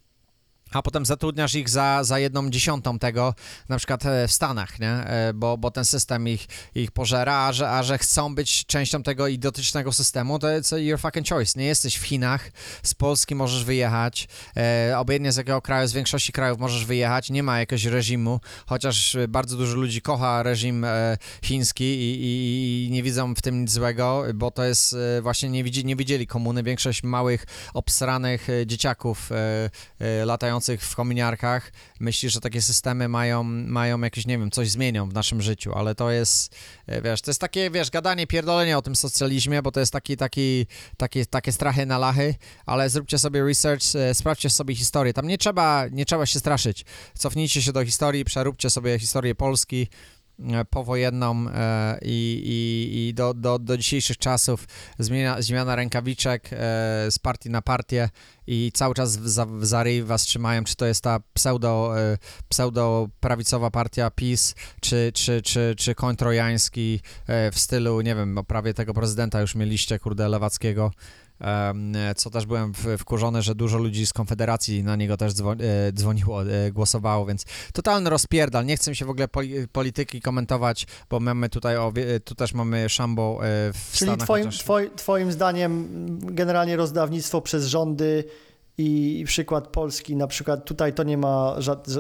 a 0.73 0.83
potem 0.83 1.07
zatrudniasz 1.07 1.55
ich 1.55 1.69
za, 1.69 2.05
za 2.05 2.19
jedną 2.19 2.51
dziesiątą 2.51 2.99
tego, 2.99 3.35
na 3.69 3.79
przykład 3.79 4.07
e, 4.07 4.29
w 4.29 4.33
Stanach, 4.33 4.81
nie? 4.81 4.91
E, 4.91 5.33
Bo, 5.35 5.59
bo 5.59 5.71
ten 5.71 5.85
system 5.85 6.29
ich, 6.29 6.47
ich 6.75 6.91
pożera, 6.91 7.35
a 7.35 7.53
że, 7.53 7.71
a 7.71 7.83
że 7.83 7.99
chcą 7.99 8.35
być 8.35 8.67
częścią 8.67 9.03
tego 9.03 9.29
idiotycznego 9.29 9.93
systemu, 9.93 10.39
to 10.39 10.49
jest 10.49 10.73
your 10.79 11.01
fucking 11.01 11.29
choice. 11.29 11.61
Nie 11.61 11.67
jesteś 11.67 11.97
w 11.97 12.03
Chinach, 12.03 12.51
z 12.83 12.95
Polski 12.95 13.35
możesz 13.35 13.65
wyjechać, 13.65 14.29
e, 14.57 14.99
obojętnie 14.99 15.33
z 15.33 15.37
jakiego 15.37 15.63
kraju, 15.63 15.89
z 15.89 15.93
większości 15.93 16.33
krajów 16.33 16.59
możesz 16.59 16.85
wyjechać, 16.85 17.31
nie 17.31 17.43
ma 17.43 17.59
jakiegoś 17.59 17.85
reżimu, 17.85 18.41
chociaż 18.67 19.17
bardzo 19.29 19.57
dużo 19.57 19.77
ludzi 19.77 20.03
kocha 20.03 20.43
reżim 20.43 20.85
e, 20.85 21.17
chiński 21.45 21.85
i, 21.85 22.23
i, 22.23 22.87
i 22.87 22.91
nie 22.91 23.03
widzą 23.03 23.35
w 23.35 23.43
tym 23.43 23.61
nic 23.61 23.71
złego, 23.71 24.25
bo 24.35 24.51
to 24.51 24.65
jest 24.65 24.97
e, 25.19 25.23
właśnie, 25.23 25.49
nie, 25.49 25.65
widzi, 25.65 25.85
nie 25.85 25.97
widzieli 25.97 26.27
komuny, 26.27 26.63
większość 26.63 27.03
małych, 27.03 27.47
obsranych 27.75 28.51
e, 28.51 28.67
dzieciaków 28.67 29.33
e, 29.33 29.71
e, 29.99 30.25
latających 30.25 30.62
w 30.81 30.97
kominiarkach 30.97 31.73
myśli, 32.01 32.31
że 32.31 32.41
takie 32.41 32.63
systemy 32.63 33.09
mają, 33.09 33.43
mają 33.45 34.01
jakieś, 34.01 34.27
nie 34.27 34.39
wiem, 34.39 34.51
coś 34.51 34.71
zmienią 34.71 35.09
w 35.09 35.15
naszym 35.15 35.43
życiu, 35.43 35.73
ale 35.75 35.95
to 35.95 36.11
jest, 36.11 36.57
e, 36.87 37.03
wiesz, 37.03 37.23
to 37.23 37.31
jest 37.31 37.41
takie, 37.41 37.71
wiesz, 37.71 37.91
gadanie, 37.91 38.27
pierdolenie 38.27 38.79
o 38.79 38.83
tym 38.83 38.97
socjalizmie, 38.97 39.63
bo 39.63 39.73
to 39.73 39.81
jest 39.81 39.93
taki, 39.93 40.17
taki, 40.17 40.67
taki, 40.97 41.27
takie 41.27 41.53
strachy 41.53 41.87
na 41.87 41.99
lachy, 41.99 42.35
ale 42.67 42.91
zróbcie 42.91 43.19
sobie 43.19 43.45
research, 43.45 43.83
e, 43.95 44.15
sprawdźcie 44.15 44.51
sobie 44.51 44.75
historię, 44.75 45.13
tam 45.13 45.27
nie 45.27 45.39
trzeba, 45.39 45.87
nie 45.91 46.05
trzeba 46.05 46.27
się 46.27 46.39
straszyć, 46.39 46.85
cofnijcie 47.15 47.63
się 47.63 47.73
do 47.73 47.85
historii, 47.85 48.25
przeróbcie 48.25 48.71
sobie 48.71 48.99
historię 48.99 49.35
Polski, 49.35 49.89
e, 50.41 50.65
powojenną 50.65 51.47
i, 52.03 52.43
i, 52.45 53.09
i 53.09 53.15
do, 53.15 53.35
do, 53.35 53.59
do 53.59 53.77
dzisiejszych 53.77 54.19
czasów. 54.19 54.65
Zmiana, 54.99 55.43
zmiana 55.43 55.77
rękawiczek 55.77 56.51
z 57.11 57.19
partii 57.19 57.51
na 57.51 57.63
partię 57.63 58.09
i 58.47 58.71
cały 58.75 58.95
czas 58.95 59.17
w, 59.17 59.29
za, 59.29 59.47
w 59.47 59.65
zaryj 59.67 60.03
was 60.03 60.23
trzymają, 60.23 60.65
czy 60.65 60.77
to 60.77 60.87
jest 60.87 61.05
ta 61.05 61.21
pseudo, 61.35 62.01
e, 62.01 62.19
pseudo 62.49 63.09
prawicowa 63.21 63.71
partia 63.71 64.11
PiS, 64.11 64.55
czy, 64.81 65.13
czy, 65.15 65.43
czy, 65.43 65.75
czy 65.79 65.95
koń 65.95 66.17
trojański 66.17 67.01
e, 67.27 67.51
w 67.51 67.59
stylu, 67.59 68.01
nie 68.01 68.15
wiem, 68.15 68.35
no 68.35 68.45
prawie 68.45 68.75
tego 68.75 68.95
prezydenta 68.95 69.41
już 69.41 69.55
mieliście, 69.55 69.99
kurde, 69.99 70.29
lewackiego, 70.29 70.91
co 72.17 72.31
też 72.31 72.47
byłem 72.47 72.73
wkurzony, 72.99 73.43
że 73.43 73.55
dużo 73.55 73.79
ludzi 73.79 74.07
z 74.07 74.13
Konfederacji 74.13 74.85
na 74.85 74.97
niego 74.97 75.17
też 75.17 75.33
dzwo, 75.33 75.53
e, 75.53 75.57
dzwoniło, 75.93 76.41
głosowało, 76.73 77.27
więc 77.27 77.45
totalny 77.73 78.11
rozpierdal. 78.11 78.67
Nie 78.67 78.77
chcę 78.77 78.95
się 78.95 79.05
w 79.05 79.11
ogóle 79.11 79.29
poli, 79.29 79.69
polityki 79.69 80.21
komentować, 80.21 80.87
bo 81.11 81.21
mamy 81.21 81.49
tutaj, 81.49 81.77
tu 82.25 82.35
też 82.35 82.55
mamy 82.55 82.89
Szambo 82.89 83.41
w 83.73 83.93
Czyli 83.93 84.09
Stanach. 84.11 84.27
twoim, 84.27 84.45
chociaż- 84.45 84.59
twoi, 84.61 84.91
twoim 84.97 85.33
zdaniem 85.33 85.89
generalnie 86.35 86.77
rozdawnictwo 86.77 87.41
przez 87.41 87.67
rządy 87.67 88.25
i 88.83 89.25
przykład 89.25 89.69
Polski, 89.69 90.17
na 90.17 90.27
przykład 90.27 90.65
tutaj 90.65 90.95
to 90.95 91.03
nie 91.03 91.19
ma 91.19 91.57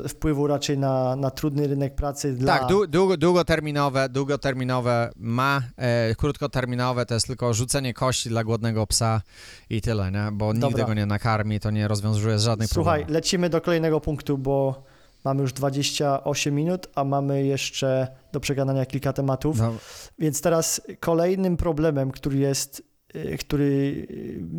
wpływu 0.09 0.47
raczej 0.47 0.79
na, 0.79 1.17
na 1.17 1.31
trudny 1.31 1.67
rynek 1.67 1.95
pracy 1.95 2.33
dla... 2.33 2.59
Tak, 2.59 2.69
dłu- 2.69 2.87
długo, 2.87 3.17
długoterminowe, 3.17 4.09
długoterminowe 4.09 5.11
ma, 5.17 5.63
e, 5.77 6.15
krótkoterminowe 6.15 7.07
to 7.07 7.15
jest 7.15 7.27
tylko 7.27 7.55
rzucenie 7.55 7.95
kości 7.95 8.29
dla 8.29 8.45
głodnego 8.45 8.87
psa 8.87 9.23
i 9.71 9.81
tyle, 9.81 10.11
nie? 10.11 10.29
Bo 10.33 10.53
nigdy 10.53 10.69
Dobra. 10.71 10.85
go 10.85 10.95
nie 10.95 11.07
nakarmi, 11.07 11.61
to 11.61 11.71
nie 11.71 11.89
rozwiązuje 11.89 12.39
żadnych 12.39 12.69
Słuchaj, 12.69 13.01
problemów. 13.01 13.15
lecimy 13.15 13.49
do 13.49 13.61
kolejnego 13.61 14.01
punktu, 14.01 14.39
bo 14.39 14.83
mamy 15.25 15.43
już 15.43 15.53
28 15.53 16.55
minut, 16.55 16.87
a 16.95 17.05
mamy 17.05 17.45
jeszcze 17.45 18.09
do 18.33 18.41
przegadania 18.41 18.87
kilka 18.87 19.13
tematów. 19.13 19.59
No, 19.59 19.75
Więc 20.19 20.41
teraz 20.41 20.81
kolejnym 21.01 21.57
problemem, 21.57 22.11
który 22.11 22.39
jest, 22.39 22.83
y, 23.17 23.39
który 23.39 23.65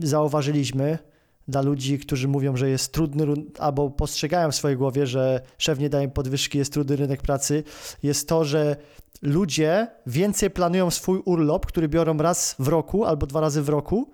y, 0.04 0.08
zauważyliśmy 0.08 0.98
dla 1.48 1.62
ludzi, 1.62 2.00
którzy 2.00 2.28
mówią, 2.28 2.58
że 2.58 2.70
jest 2.70 2.94
trudny 2.94 3.26
albo 3.60 3.90
postrzegają 3.90 4.52
w 4.52 4.56
swojej 4.56 4.78
głowie, 4.78 5.08
że 5.08 5.42
szef 5.58 5.80
nie 5.80 5.90
daje 5.90 6.06
im 6.06 6.12
podwyżki, 6.12 6.58
jest 6.58 6.74
trudny 6.74 6.96
rynek 6.96 7.22
pracy, 7.22 7.64
jest 8.04 8.28
to, 8.28 8.46
że 8.46 8.76
ludzie 9.22 9.88
więcej 10.08 10.50
planują 10.50 10.92
swój 10.92 11.22
urlop, 11.26 11.66
który 11.66 11.90
biorą 11.90 12.18
raz 12.18 12.56
w 12.60 12.68
roku 12.68 13.06
albo 13.06 13.28
dwa 13.28 13.42
razy 13.42 13.62
w 13.62 13.70
roku, 13.70 14.12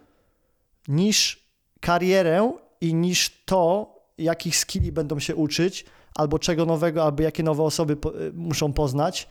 niż 0.88 1.50
karierę 1.80 2.54
i 2.82 2.94
niż 2.94 3.44
to, 3.46 3.96
jakich 4.18 4.58
skilli 4.58 4.92
będą 4.92 5.20
się 5.20 5.36
uczyć, 5.36 5.86
albo 6.16 6.40
czego 6.40 6.66
nowego, 6.66 7.04
albo 7.04 7.24
jakie 7.24 7.44
nowe 7.44 7.64
osoby 7.64 7.96
po, 7.96 8.22
y, 8.22 8.34
muszą 8.34 8.74
poznać, 8.74 9.28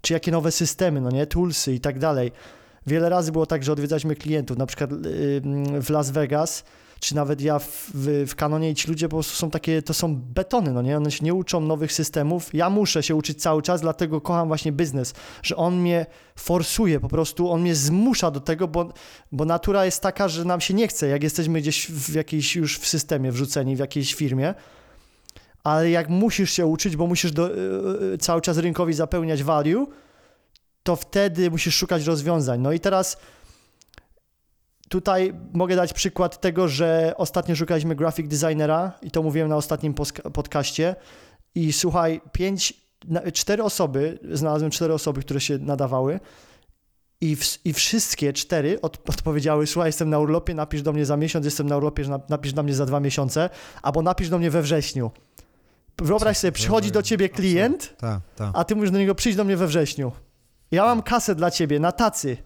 czy 0.00 0.12
jakie 0.12 0.30
nowe 0.30 0.50
systemy, 0.50 1.00
no 1.00 1.10
nie, 1.10 1.26
toolsy 1.26 1.74
i 1.74 1.80
tak 1.80 1.98
dalej. 1.98 2.32
Wiele 2.86 3.08
razy 3.08 3.32
było 3.32 3.46
tak, 3.46 3.64
że 3.64 3.72
odwiedzaliśmy 3.72 4.16
klientów, 4.16 4.58
na 4.58 4.66
przykład 4.66 4.92
y, 4.92 5.42
w 5.82 5.90
Las 5.90 6.10
Vegas, 6.10 6.64
czy 7.00 7.14
nawet 7.14 7.40
ja 7.40 7.58
w, 7.58 7.90
w, 8.26 8.34
kanonie 8.34 8.70
i 8.70 8.74
ci 8.74 8.88
ludzie 8.88 9.08
po 9.08 9.16
prostu 9.16 9.36
są 9.36 9.50
takie, 9.50 9.82
to 9.82 9.94
są 9.94 10.16
betony, 10.16 10.72
no 10.72 10.82
nie, 10.82 10.96
one 10.96 11.10
się 11.10 11.24
nie 11.24 11.34
uczą 11.34 11.60
nowych 11.60 11.92
systemów, 11.92 12.54
ja 12.54 12.70
muszę 12.70 13.02
się 13.02 13.14
uczyć 13.14 13.42
cały 13.42 13.62
czas, 13.62 13.80
dlatego 13.80 14.20
kocham 14.20 14.48
właśnie 14.48 14.72
biznes, 14.72 15.14
że 15.42 15.56
on 15.56 15.80
mnie 15.80 16.06
forsuje 16.36 17.00
po 17.00 17.08
prostu, 17.08 17.50
on 17.50 17.60
mnie 17.60 17.74
zmusza 17.74 18.30
do 18.30 18.40
tego, 18.40 18.68
bo, 18.68 18.92
bo 19.32 19.44
natura 19.44 19.84
jest 19.84 20.02
taka, 20.02 20.28
że 20.28 20.44
nam 20.44 20.60
się 20.60 20.74
nie 20.74 20.88
chce, 20.88 21.08
jak 21.08 21.22
jesteśmy 21.22 21.60
gdzieś 21.60 21.86
w 21.90 22.14
jakiejś 22.14 22.56
już 22.56 22.78
w 22.78 22.86
systemie 22.86 23.32
wrzuceni, 23.32 23.76
w 23.76 23.78
jakiejś 23.78 24.14
firmie, 24.14 24.54
ale 25.64 25.90
jak 25.90 26.08
musisz 26.08 26.52
się 26.52 26.66
uczyć, 26.66 26.96
bo 26.96 27.06
musisz 27.06 27.32
do, 27.32 27.50
y, 28.14 28.18
cały 28.18 28.40
czas 28.40 28.58
rynkowi 28.58 28.92
zapełniać 28.92 29.42
value, 29.42 29.86
to 30.82 30.96
wtedy 30.96 31.50
musisz 31.50 31.74
szukać 31.74 32.04
rozwiązań. 32.04 32.60
No 32.60 32.72
i 32.72 32.80
teraz 32.80 33.16
tutaj 34.88 35.34
mogę 35.52 35.76
dać 35.76 35.92
przykład 35.92 36.40
tego, 36.40 36.68
że 36.68 37.14
ostatnio 37.16 37.56
szukaliśmy 37.56 37.94
graphic 37.94 38.28
designera 38.28 38.92
i 39.02 39.10
to 39.10 39.22
mówiłem 39.22 39.48
na 39.48 39.56
ostatnim 39.56 39.94
podcaście 40.32 40.96
i 41.54 41.72
słuchaj, 41.72 42.20
pięć, 42.32 42.74
cztery 43.32 43.62
osoby, 43.62 44.18
znalazłem 44.32 44.70
cztery 44.70 44.94
osoby, 44.94 45.20
które 45.20 45.40
się 45.40 45.58
nadawały 45.58 46.20
I, 47.20 47.36
w, 47.36 47.66
I 47.66 47.72
wszystkie 47.72 48.32
cztery 48.32 48.80
od, 48.80 49.10
odpowiedziały, 49.10 49.66
słuchaj, 49.66 49.88
jestem 49.88 50.10
na 50.10 50.18
urlopie, 50.18 50.54
napisz 50.54 50.82
do 50.82 50.92
mnie 50.92 51.04
za 51.04 51.16
miesiąc, 51.16 51.44
jestem 51.44 51.66
na 51.66 51.76
urlopie, 51.76 52.04
napisz 52.28 52.52
do 52.52 52.62
mnie 52.62 52.74
za 52.74 52.86
dwa 52.86 53.00
miesiące, 53.00 53.50
albo 53.82 54.02
napisz 54.02 54.28
do 54.28 54.38
mnie 54.38 54.50
we 54.50 54.62
wrześniu. 54.62 55.10
Wyobraź 55.98 56.36
sobie, 56.38 56.52
przychodzi 56.52 56.90
do 56.92 57.02
ciebie 57.02 57.28
klient, 57.28 57.96
Tak, 57.98 58.20
tak. 58.36 58.50
a 58.54 58.64
ty 58.64 58.76
mówisz 58.76 58.90
do 58.90 58.98
niego, 58.98 59.14
przyjdź 59.14 59.36
do 59.36 59.44
mnie 59.44 59.56
we 59.56 59.66
wrześniu. 59.66 60.12
Ja 60.70 60.84
mam 60.84 61.02
kasę 61.02 61.34
dla 61.34 61.50
ciebie, 61.50 61.80
na 61.80 61.92
tacy. 61.92 62.36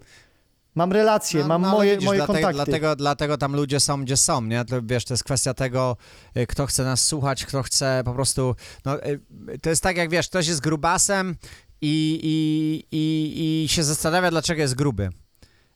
Mam 0.75 0.93
relacje, 0.93 1.41
No, 1.41 1.49
mam 1.49 1.63
no, 1.63 1.69
ale 1.69 1.77
moje, 1.77 1.93
widzisz, 1.93 2.07
moje 2.07 2.19
dlatego, 2.19 2.35
kontakty. 2.39 2.57
Dlatego, 2.57 2.97
dlatego 2.97 3.39
tam 3.39 3.57
ludzie 3.57 3.81
są, 3.81 4.05
gdzie 4.05 4.17
są, 4.17 4.43
nie? 4.43 4.65
To, 4.65 4.83
wiesz, 4.83 5.05
to 5.05 5.15
jest 5.15 5.25
kwestia 5.25 5.55
tego, 5.55 5.97
y, 6.37 6.47
kto 6.47 6.67
chce 6.67 6.85
nas 6.85 7.05
słuchać, 7.05 7.47
kto 7.47 7.63
chce 7.63 8.03
po 8.05 8.15
prostu... 8.15 8.55
No, 8.85 9.05
y, 9.07 9.21
to 9.63 9.71
jest 9.71 9.83
tak, 9.83 9.97
jak 9.97 10.11
wiesz, 10.11 10.29
ktoś 10.29 10.47
jest 10.47 10.61
grubasem 10.61 11.37
i, 11.81 12.21
i, 12.23 12.97
i, 12.97 13.65
i 13.65 13.69
się 13.69 13.85
zastanawia, 13.85 14.31
dlaczego 14.31 14.61
jest 14.63 14.75
gruby. 14.75 15.11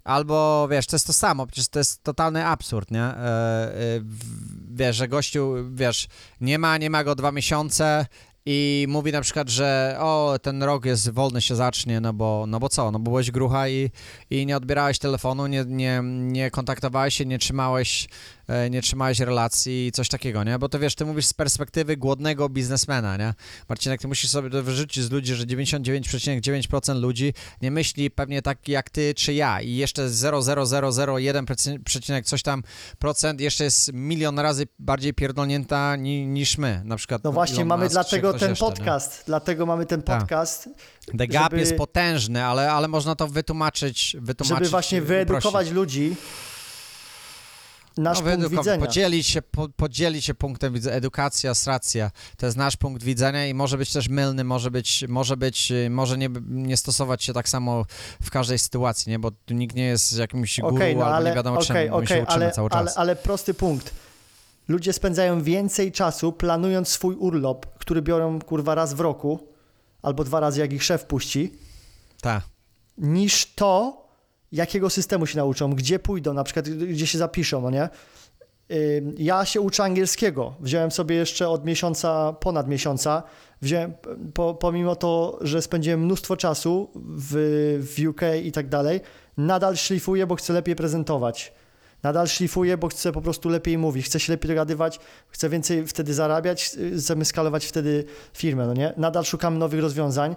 Albo, 0.05 0.69
wiesz, 0.71 0.87
to 0.87 0.97
jest 0.97 1.07
to 1.07 1.13
samo, 1.13 1.47
przecież 1.47 1.69
to 1.69 1.79
jest 1.79 2.03
totalny 2.03 2.47
absurd, 2.47 2.91
nie? 2.91 3.03
E, 3.03 3.15
e, 3.15 4.01
w- 4.01 4.77
wiesz, 4.77 4.97
że 4.97 5.09
gościu, 5.09 5.55
wiesz, 5.75 6.09
nie 6.41 6.59
ma, 6.59 6.79
nie 6.79 6.91
ma 6.91 7.05
go 7.05 7.15
dwa 7.15 7.33
miesiące 7.33 8.07
i 8.47 8.87
mówi 8.89 9.13
na 9.13 9.21
przykład, 9.21 9.49
że 9.49 9.97
o, 10.01 10.39
ten 10.43 10.63
rok 10.63 10.85
jest 10.85 11.11
wolny 11.11 11.43
się 11.43 11.57
zacznie, 11.57 12.01
no 12.01 12.13
bo, 12.13 12.45
no 12.49 12.61
bo 12.61 12.69
co, 12.69 12.91
no 12.91 12.99
bo 12.99 13.11
byłeś 13.11 13.31
grucha 13.31 13.69
i, 13.69 13.91
i 14.31 14.47
nie 14.47 14.57
odbierałeś 14.57 14.99
telefonu, 14.99 15.47
nie, 15.47 15.65
nie, 15.67 16.01
nie 16.05 16.51
kontaktowałeś 16.51 17.15
się, 17.15 17.27
nie 17.27 17.39
trzymałeś, 17.39 18.09
nie 18.71 18.83
trzymałeś 18.83 19.21
relacji 19.21 19.87
i 19.87 19.93
coś 19.93 20.09
takiego, 20.09 20.45
nie? 20.45 20.59
Bo 20.59 20.69
to 20.69 20.79
wiesz, 20.79 20.95
ty 20.95 21.05
mówisz 21.05 21.27
z 21.27 21.33
perspektywy 21.33 21.97
głodnego 21.97 22.49
biznesmena, 22.49 23.17
nie? 23.17 23.35
Marcinek, 23.69 24.01
ty 24.01 24.09
musisz 24.09 24.31
sobie 24.31 24.51
to 24.51 24.63
wyrzucić 24.63 25.05
z 25.05 25.11
ludzi, 25.11 25.35
że 25.35 25.45
99,9% 25.47 27.01
ludzi 27.01 27.35
nie 27.63 27.71
myśli 27.71 28.11
pewnie 28.11 28.43
tak 28.43 28.69
jak 28.69 28.91
ty 28.91 29.15
czy 29.15 29.35
ja 29.35 29.61
i 29.61 29.75
jeszcze 29.77 30.07
0,0001% 30.09 32.23
coś 32.25 32.43
tam 32.43 32.63
procent 32.99 33.41
jeszcze 33.41 33.65
jest 33.65 33.93
milion 33.93 34.39
razy 34.39 34.67
bardziej 34.79 35.15
pierdolnięta 35.15 35.97
ni, 35.97 36.27
niż 36.27 36.59
my, 36.59 36.83
na 36.85 36.97
przykład 36.97 37.25
No 37.25 37.33
właśnie, 37.33 37.57
Elon 37.57 37.69
mamy 37.69 37.85
Musk, 37.85 37.95
dlatego 37.95 38.33
ten 38.35 38.51
jeszcze, 38.51 38.65
nie? 38.65 38.71
podcast. 38.71 39.23
Dlatego 39.27 39.67
mamy 39.67 39.87
ten 39.87 40.03
Tak. 40.03 40.21
podcast, 40.21 40.69
The 41.19 41.27
gap 41.27 41.43
żeby- 41.51 41.59
jest 41.61 41.77
potężny, 41.77 42.45
ale, 42.45 42.73
ale 42.73 42.89
można 42.89 43.15
to 43.15 43.29
wytłumaczyć, 43.29 44.17
wytłumaczyć 44.21 44.59
żeby 44.59 44.71
właśnie 44.71 44.99
uprościć. 45.03 45.27
wyedukować 45.29 45.71
ludzi. 45.71 46.17
Nasz 47.97 48.21
no, 48.21 48.31
punkt 48.31 48.51
widzenia. 48.51 48.87
Podzielić 48.87 49.27
się, 49.27 49.43
po, 49.43 49.69
się 50.21 50.35
punktem 50.35 50.73
widzenia. 50.73 50.97
Edukacja, 50.97 51.55
stracja, 51.55 52.11
to 52.37 52.47
jest 52.47 52.59
nasz 52.59 52.77
punkt 52.77 53.03
widzenia 53.03 53.47
i 53.47 53.55
może 53.55 53.79
być 53.79 53.93
też 53.93 54.09
mylny, 54.09 54.45
może 54.45 54.71
być, 54.71 55.05
może 55.09 55.37
być, 55.37 55.73
y, 55.73 55.91
może 55.91 56.19
nie, 56.19 56.29
nie 56.49 56.77
stosować 56.77 57.25
się 57.25 57.33
tak 57.33 57.49
samo 57.49 57.87
w 58.23 58.31
każdej 58.31 58.59
sytuacji, 58.59 59.11
nie? 59.11 59.19
Bo 59.19 59.31
nikt 59.51 59.77
nie 59.77 59.85
jest 59.85 60.19
jakimś 60.19 60.61
guru 60.61 60.77
Okej, 60.77 60.97
no 60.97 61.05
albo 61.05 61.17
ale, 61.17 61.31
nie 61.31 61.37
wiadomo 61.37 61.61
okej, 61.61 61.67
czemu, 61.87 61.97
okej, 61.97 62.09
się 62.09 62.27
ale, 62.27 62.53
cały 62.53 62.71
czas. 62.71 62.79
ale, 62.79 62.93
ale 62.95 63.17
prosty 63.17 63.55
punkt. 63.55 63.95
Ludzie 64.69 64.93
spędzają 64.93 65.43
więcej 65.43 65.93
czasu 65.93 66.33
planując 66.33 66.89
swój 66.89 67.15
urlop, 67.15 67.67
który 67.79 68.03
biorą 68.03 68.41
kurwa 68.41 68.75
raz 68.75 68.95
w 68.95 69.01
roku, 69.01 69.49
albo 70.03 70.25
dwa 70.25 70.41
razy 70.41 70.61
jak 70.61 70.73
ich 70.73 70.85
szef 70.85 71.05
puści, 71.05 71.53
Tak. 72.21 72.43
niż 72.99 73.55
to, 73.55 74.06
jakiego 74.53 74.91
systemu 74.91 75.27
się 75.27 75.37
nauczą, 75.37 75.75
gdzie 75.75 75.99
pójdą, 75.99 76.35
na 76.35 76.45
przykład 76.45 76.69
gdzie 76.69 77.07
się 77.07 77.19
zapiszą, 77.19 77.61
no 77.61 77.71
nie? 77.71 77.89
Ja 79.19 79.45
się 79.45 79.61
uczę 79.61 79.85
angielskiego. 79.85 80.55
Wziąłem 80.61 80.91
sobie 80.91 81.17
jeszcze 81.17 81.49
od 81.49 81.65
miesiąca, 81.65 82.33
ponad 82.33 82.69
miesiąca. 82.69 83.23
Wziąłem, 83.63 83.95
po, 84.35 84.55
pomimo 84.55 84.97
to, 84.97 85.39
że 85.41 85.63
spędziłem 85.63 86.05
mnóstwo 86.05 86.37
czasu 86.37 86.91
w, 86.95 87.35
w 87.97 88.09
UK 88.09 88.21
i 88.45 88.53
tak 88.53 88.69
dalej, 88.69 89.01
nadal 89.37 89.77
szlifuję, 89.77 90.27
bo 90.27 90.35
chcę 90.35 90.53
lepiej 90.53 90.77
prezentować. 90.77 91.53
Nadal 92.03 92.29
szlifuję, 92.29 92.77
bo 92.77 92.89
chcę 92.89 93.13
po 93.13 93.23
prostu 93.23 93.49
lepiej 93.49 93.79
mówić, 93.79 94.07
chcę 94.07 94.21
się 94.21 94.33
lepiej 94.33 94.49
dogadywać, 94.49 95.01
chcę 95.29 95.49
więcej 95.49 95.87
wtedy 95.87 96.15
zarabiać, 96.15 96.77
y, 96.79 96.99
chcemy 96.99 97.25
skalować 97.25 97.67
wtedy 97.67 98.05
firmę, 98.33 98.67
no 98.67 98.75
nie? 98.75 98.93
Nadal 98.97 99.25
szukam 99.25 99.59
nowych 99.59 99.81
rozwiązań, 99.81 100.37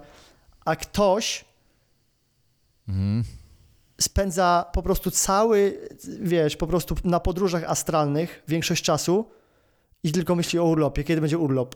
a 0.65 0.75
ktoś 0.75 1.45
Mhm. 2.89 3.23
Spędza 4.01 4.65
po 4.73 4.83
prostu 4.83 5.11
cały, 5.11 5.89
wiesz, 6.21 6.57
po 6.57 6.67
prostu 6.67 6.95
na 7.03 7.19
podróżach 7.19 7.63
astralnych 7.63 8.43
większość 8.47 8.83
czasu 8.83 9.25
i 10.03 10.11
tylko 10.11 10.35
myśli 10.35 10.59
o 10.59 10.63
urlopie, 10.63 11.03
kiedy 11.03 11.21
będzie 11.21 11.37
urlop. 11.37 11.75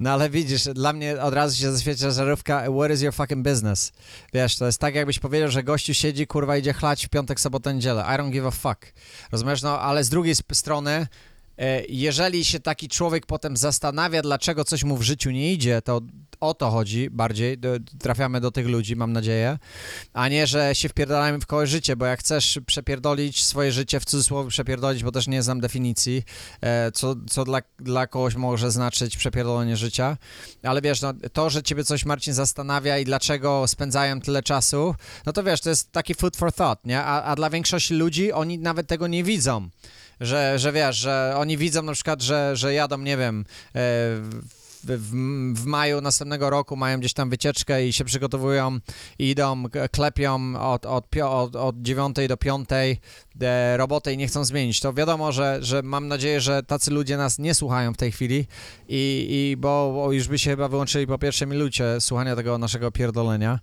No 0.00 0.10
ale 0.10 0.30
widzisz, 0.30 0.64
dla 0.64 0.92
mnie 0.92 1.22
od 1.22 1.34
razu 1.34 1.56
się 1.56 1.72
zaświecia 1.72 2.10
żarówka 2.10 2.64
What 2.78 2.90
is 2.90 3.02
your 3.02 3.14
fucking 3.14 3.48
business? 3.48 3.92
Wiesz, 4.32 4.56
to 4.56 4.66
jest 4.66 4.78
tak 4.78 4.94
jakbyś 4.94 5.18
powiedział, 5.18 5.50
że 5.50 5.62
gościu 5.62 5.94
siedzi, 5.94 6.26
kurwa, 6.26 6.56
idzie 6.56 6.72
chlać 6.72 7.06
w 7.06 7.08
piątek, 7.08 7.40
sobotę, 7.40 7.74
niedzielę. 7.74 8.02
I 8.02 8.18
don't 8.18 8.30
give 8.30 8.44
a 8.44 8.50
fuck. 8.50 8.92
Rozumiesz? 9.32 9.62
No, 9.62 9.80
ale 9.80 10.04
z 10.04 10.08
drugiej 10.08 10.34
strony, 10.52 11.06
e, 11.58 11.84
jeżeli 11.88 12.44
się 12.44 12.60
taki 12.60 12.88
człowiek 12.88 13.26
potem 13.26 13.56
zastanawia, 13.56 14.22
dlaczego 14.22 14.64
coś 14.64 14.84
mu 14.84 14.96
w 14.96 15.02
życiu 15.02 15.30
nie 15.30 15.52
idzie, 15.52 15.82
to 15.82 16.00
o 16.48 16.54
to 16.54 16.70
chodzi 16.70 17.10
bardziej, 17.10 17.58
trafiamy 17.98 18.40
do 18.40 18.50
tych 18.50 18.66
ludzi, 18.66 18.96
mam 18.96 19.12
nadzieję, 19.12 19.58
a 20.12 20.28
nie, 20.28 20.46
że 20.46 20.74
się 20.74 20.88
wpierdalamy 20.88 21.40
w 21.40 21.46
koło 21.46 21.66
życie, 21.66 21.96
bo 21.96 22.06
jak 22.06 22.20
chcesz 22.20 22.58
przepierdolić 22.66 23.44
swoje 23.44 23.72
życie, 23.72 24.00
w 24.00 24.04
cudzysłowie 24.04 24.50
przepierdolić, 24.50 25.04
bo 25.04 25.12
też 25.12 25.26
nie 25.26 25.42
znam 25.42 25.60
definicji, 25.60 26.22
e, 26.60 26.92
co, 26.92 27.16
co 27.30 27.44
dla, 27.44 27.60
dla 27.78 28.06
kogoś 28.06 28.34
może 28.34 28.70
znaczyć 28.70 29.16
przepierdolenie 29.16 29.76
życia, 29.76 30.16
ale 30.62 30.82
wiesz, 30.82 31.02
no, 31.02 31.12
to, 31.32 31.50
że 31.50 31.62
ciebie 31.62 31.84
coś, 31.84 32.04
Marcin, 32.04 32.34
zastanawia 32.34 32.98
i 32.98 33.04
dlaczego 33.04 33.68
spędzają 33.68 34.20
tyle 34.20 34.42
czasu, 34.42 34.94
no 35.26 35.32
to 35.32 35.42
wiesz, 35.42 35.60
to 35.60 35.70
jest 35.70 35.92
taki 35.92 36.14
food 36.14 36.36
for 36.36 36.52
thought, 36.52 36.86
nie? 36.86 37.00
A, 37.00 37.22
a 37.22 37.36
dla 37.36 37.50
większości 37.50 37.94
ludzi 37.94 38.32
oni 38.32 38.58
nawet 38.58 38.86
tego 38.86 39.06
nie 39.06 39.24
widzą. 39.24 39.68
Że, 40.20 40.58
że 40.58 40.72
wiesz, 40.72 40.96
że 40.96 41.34
oni 41.36 41.56
widzą 41.56 41.82
na 41.82 41.92
przykład, 41.92 42.22
że, 42.22 42.56
że 42.56 42.74
jadą, 42.74 42.98
nie 42.98 43.16
wiem, 43.16 43.40
e, 43.40 43.44
w, 43.74 44.63
w, 44.86 45.10
w 45.54 45.66
maju 45.66 46.00
następnego 46.00 46.50
roku 46.50 46.76
mają 46.76 46.98
gdzieś 46.98 47.12
tam 47.12 47.30
wycieczkę 47.30 47.86
i 47.86 47.92
się 47.92 48.04
przygotowują 48.04 48.78
i 49.18 49.30
idą, 49.30 49.64
klepią 49.92 50.60
od, 50.60 50.86
od, 50.86 51.16
od, 51.16 51.56
od 51.56 51.82
9 51.82 52.16
do 52.28 52.36
5 52.36 52.68
e, 53.40 53.76
robotę 53.76 54.12
i 54.12 54.16
nie 54.16 54.26
chcą 54.26 54.44
zmienić. 54.44 54.80
To 54.80 54.92
wiadomo, 54.92 55.32
że, 55.32 55.58
że 55.60 55.82
mam 55.82 56.08
nadzieję, 56.08 56.40
że 56.40 56.62
tacy 56.62 56.90
ludzie 56.90 57.16
nas 57.16 57.38
nie 57.38 57.54
słuchają 57.54 57.92
w 57.92 57.96
tej 57.96 58.12
chwili 58.12 58.46
i, 58.88 59.26
i 59.30 59.56
bo, 59.56 59.92
bo 59.94 60.12
już 60.12 60.28
by 60.28 60.38
się 60.38 60.50
chyba 60.50 60.68
wyłączyli 60.68 61.06
po 61.06 61.18
pierwszej 61.18 61.48
minucie 61.48 62.00
słuchania 62.00 62.36
tego 62.36 62.58
naszego 62.58 62.90
pierdolenia. 62.90 63.58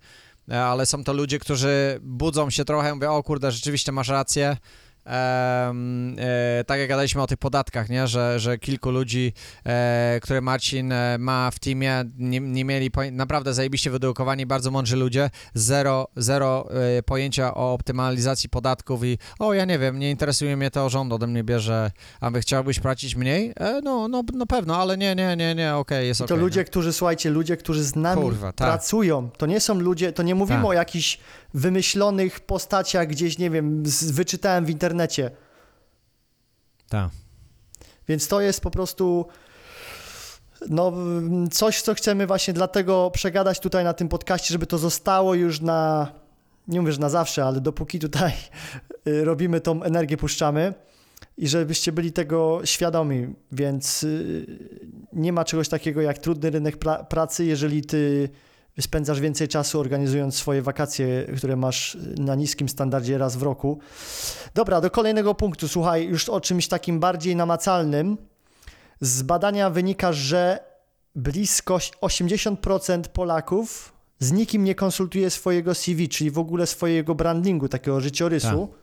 E, 0.51 0.63
Ale 0.63 0.85
są 0.85 1.03
to 1.03 1.13
ludzie, 1.13 1.39
którzy 1.39 1.99
budzą 2.01 2.49
się 2.49 2.65
trochę, 2.65 2.95
mówią, 2.95 3.15
o 3.15 3.23
kurde, 3.23 3.51
rzeczywiście 3.51 3.91
masz 3.91 4.09
rację. 4.09 4.57
Em, 5.05 6.15
e, 6.19 6.63
tak 6.63 6.79
jak 6.79 6.89
gadaliśmy 6.89 7.21
o 7.21 7.27
tych 7.27 7.37
podatkach, 7.37 7.89
nie? 7.89 8.07
Że, 8.07 8.39
że 8.39 8.57
kilku 8.57 8.91
ludzi, 8.91 9.33
e, 9.65 10.19
które 10.23 10.41
Marcin 10.41 10.91
e, 10.91 11.17
ma 11.17 11.51
w 11.51 11.59
teamie, 11.59 12.03
nie, 12.17 12.39
nie 12.39 12.65
mieli 12.65 12.91
naprawdę 13.11 13.53
zajebiście 13.53 13.89
wyedukowani, 13.89 14.45
bardzo 14.45 14.71
mądrzy 14.71 14.95
ludzie, 14.95 15.29
zero, 15.53 16.07
zero 16.15 16.67
e, 16.97 17.03
pojęcia 17.03 17.53
o 17.53 17.73
optymalizacji 17.73 18.49
podatków 18.49 19.03
i 19.03 19.17
o, 19.39 19.53
ja 19.53 19.65
nie 19.65 19.79
wiem, 19.79 19.99
nie 19.99 20.11
interesuje 20.11 20.57
mnie 20.57 20.71
to, 20.71 20.89
rząd 20.89 21.13
ode 21.13 21.27
mnie 21.27 21.43
bierze, 21.43 21.91
a 22.21 22.29
wy 22.29 22.41
chciałbyś 22.41 22.79
płacić 22.79 23.15
mniej? 23.15 23.53
E, 23.59 23.81
no, 23.83 24.07
no, 24.07 24.23
no 24.33 24.45
pewno, 24.45 24.77
ale 24.77 24.97
nie, 24.97 25.15
nie, 25.15 25.35
nie, 25.35 25.55
nie, 25.55 25.75
okej, 25.75 26.07
jest 26.07 26.19
I 26.19 26.23
okej. 26.23 26.37
to 26.37 26.41
ludzie, 26.43 26.59
nie? 26.59 26.65
którzy, 26.65 26.93
słuchajcie, 26.93 27.29
ludzie, 27.29 27.57
którzy 27.57 27.83
z 27.83 27.95
nami 27.95 28.21
Kurwa, 28.21 28.53
tak. 28.53 28.67
pracują. 28.67 29.29
To 29.37 29.45
nie 29.45 29.59
są 29.59 29.79
ludzie, 29.79 30.11
to 30.13 30.23
nie 30.23 30.35
mówimy 30.35 30.59
Tak. 30.59 30.69
o 30.69 30.73
jakichś 30.73 31.19
wymyślonych 31.53 32.39
postaciach 32.39 33.07
gdzieś, 33.07 33.37
nie 33.37 33.49
wiem, 33.49 33.83
wyczytałem 34.11 34.65
w 34.65 34.69
internecie. 34.69 35.31
Tak. 36.89 37.09
Więc 38.07 38.27
to 38.27 38.41
jest 38.41 38.61
po 38.61 38.71
prostu 38.71 39.25
no, 40.69 40.93
coś, 41.51 41.81
co 41.81 41.93
chcemy 41.93 42.27
właśnie 42.27 42.53
dlatego 42.53 43.11
przegadać 43.11 43.59
tutaj 43.59 43.83
na 43.83 43.93
tym 43.93 44.09
podcaście, 44.09 44.53
żeby 44.53 44.67
to 44.67 44.77
zostało 44.77 45.33
już 45.33 45.61
na, 45.61 46.11
nie 46.67 46.81
mówię, 46.81 46.93
że 46.93 46.99
na 46.99 47.09
zawsze, 47.09 47.45
ale 47.45 47.61
dopóki 47.61 47.99
tutaj 47.99 48.31
y, 49.07 49.25
robimy 49.25 49.61
tą 49.61 49.83
energię, 49.83 50.17
puszczamy 50.17 50.73
i 51.37 51.47
żebyście 51.47 51.91
byli 51.91 52.11
tego 52.11 52.61
świadomi, 52.65 53.33
więc 53.51 54.03
y, 54.03 54.45
nie 55.13 55.33
ma 55.33 55.45
czegoś 55.45 55.69
takiego 55.69 56.01
jak 56.01 56.17
trudny 56.17 56.49
rynek 56.49 56.77
pra- 56.77 57.05
pracy, 57.05 57.45
jeżeli 57.45 57.81
ty 57.81 58.29
spędzasz 58.79 59.19
więcej 59.19 59.47
czasu 59.47 59.79
organizując 59.79 60.35
swoje 60.35 60.61
wakacje, 60.61 61.27
które 61.37 61.55
masz 61.55 61.97
na 62.17 62.35
niskim 62.35 62.69
standardzie 62.69 63.17
raz 63.17 63.35
w 63.35 63.41
roku. 63.41 63.79
Dobra, 64.53 64.81
do 64.81 64.91
kolejnego 64.91 65.35
punktu. 65.35 65.67
Słuchaj, 65.67 66.05
już 66.05 66.29
o 66.29 66.41
czymś 66.41 66.67
takim 66.67 66.99
bardziej 66.99 67.35
namacalnym. 67.35 68.17
Z 69.01 69.21
badania 69.21 69.69
wynika, 69.69 70.13
że 70.13 70.59
blisko 71.15 71.77
80% 71.77 73.01
Polaków 73.01 73.93
z 74.19 74.31
nikim 74.31 74.63
nie 74.63 74.75
konsultuje 74.75 75.29
swojego 75.29 75.75
CV, 75.75 76.09
czyli 76.09 76.31
w 76.31 76.39
ogóle 76.39 76.67
swojego 76.67 77.15
brandingu, 77.15 77.67
takiego 77.67 78.01
życiorysu. 78.01 78.73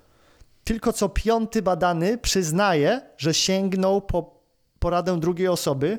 Tylko 0.64 0.92
co 0.92 1.09
piąty 1.09 1.62
badany 1.62 2.18
przyznaje, 2.18 3.01
że 3.16 3.35
sięgnął 3.35 4.03
po 4.03 4.40
poradę 4.79 5.20
drugiej 5.20 5.48
osoby 5.48 5.98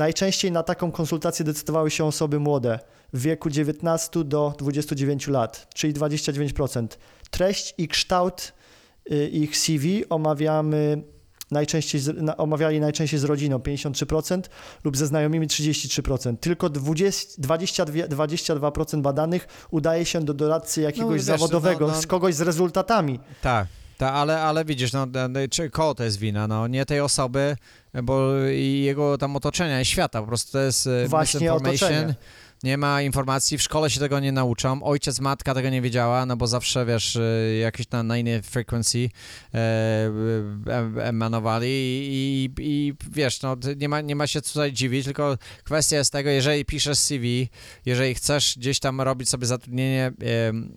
Najczęściej 0.00 0.52
na 0.52 0.62
taką 0.62 0.92
konsultację 0.92 1.44
decydowały 1.44 1.90
się 1.90 2.04
osoby 2.04 2.40
młode 2.40 2.78
w 3.12 3.22
wieku 3.22 3.50
19 3.50 4.24
do 4.24 4.54
29 4.58 5.28
lat, 5.28 5.66
czyli 5.74 5.94
29%. 5.94 6.86
Treść 7.30 7.74
i 7.78 7.88
kształt 7.88 8.52
y, 9.12 9.28
ich 9.28 9.56
CV 9.56 10.08
omawiamy 10.08 11.02
najczęściej, 11.50 12.00
omawiali 12.36 12.80
najczęściej 12.80 13.20
z 13.20 13.24
rodziną 13.24 13.58
53% 13.58 14.42
lub 14.84 14.96
ze 14.96 15.06
znajomymi 15.06 15.48
33%. 15.48 16.36
Tylko 16.36 16.68
20, 16.68 17.42
22, 17.42 18.06
22% 18.06 19.00
badanych 19.00 19.48
udaje 19.70 20.04
się 20.04 20.24
do 20.24 20.34
doradcy 20.34 20.80
jakiegoś 20.80 21.14
wiesz, 21.14 21.22
zawodowego, 21.22 21.86
no, 21.86 21.92
no. 21.92 22.02
z 22.02 22.06
kogoś 22.06 22.34
z 22.34 22.40
rezultatami. 22.40 23.20
Tak, 23.42 23.66
tak, 24.00 24.14
ale, 24.14 24.40
ale 24.42 24.64
widzisz, 24.64 24.92
no, 24.92 25.06
czy 25.50 25.70
koło 25.70 25.94
to 25.94 26.04
jest 26.04 26.18
wina, 26.18 26.46
no, 26.46 26.66
nie 26.66 26.86
tej 26.86 27.00
osoby, 27.00 27.56
bo 28.02 28.30
i 28.52 28.82
jego 28.84 29.18
tam 29.18 29.36
otoczenia 29.36 29.80
i 29.80 29.84
świata, 29.84 30.20
po 30.20 30.26
prostu 30.26 30.52
to 30.52 30.58
jest 30.58 30.86
e, 30.86 31.08
Właśnie 31.08 31.40
misinformation. 31.40 31.88
otoczenie. 31.88 32.14
Nie 32.62 32.78
ma 32.78 33.02
informacji, 33.02 33.58
w 33.58 33.62
szkole 33.62 33.90
się 33.90 34.00
tego 34.00 34.20
nie 34.20 34.32
nauczą, 34.32 34.82
ojciec, 34.82 35.20
matka 35.20 35.54
tego 35.54 35.70
nie 35.70 35.82
wiedziała, 35.82 36.26
no 36.26 36.36
bo 36.36 36.46
zawsze, 36.46 36.86
wiesz, 36.86 37.16
e, 37.16 37.56
jakieś 37.56 37.90
na, 37.90 38.02
na 38.02 38.18
innej 38.18 38.42
frequency 38.42 39.08
e, 39.54 39.58
e, 39.58 41.04
emanowali 41.04 41.68
i, 41.68 42.10
i, 42.12 42.50
i 42.58 42.94
wiesz, 43.10 43.42
no 43.42 43.56
nie 43.76 43.88
ma, 43.88 44.00
nie 44.00 44.16
ma 44.16 44.26
się 44.26 44.42
tutaj 44.42 44.72
dziwić, 44.72 45.04
tylko 45.04 45.38
kwestia 45.64 45.96
jest 45.96 46.12
tego, 46.12 46.30
jeżeli 46.30 46.64
piszesz 46.64 46.98
CV, 46.98 47.48
jeżeli 47.86 48.14
chcesz 48.14 48.58
gdzieś 48.58 48.80
tam 48.80 49.00
robić 49.00 49.28
sobie 49.28 49.46
zatrudnienie 49.46 50.12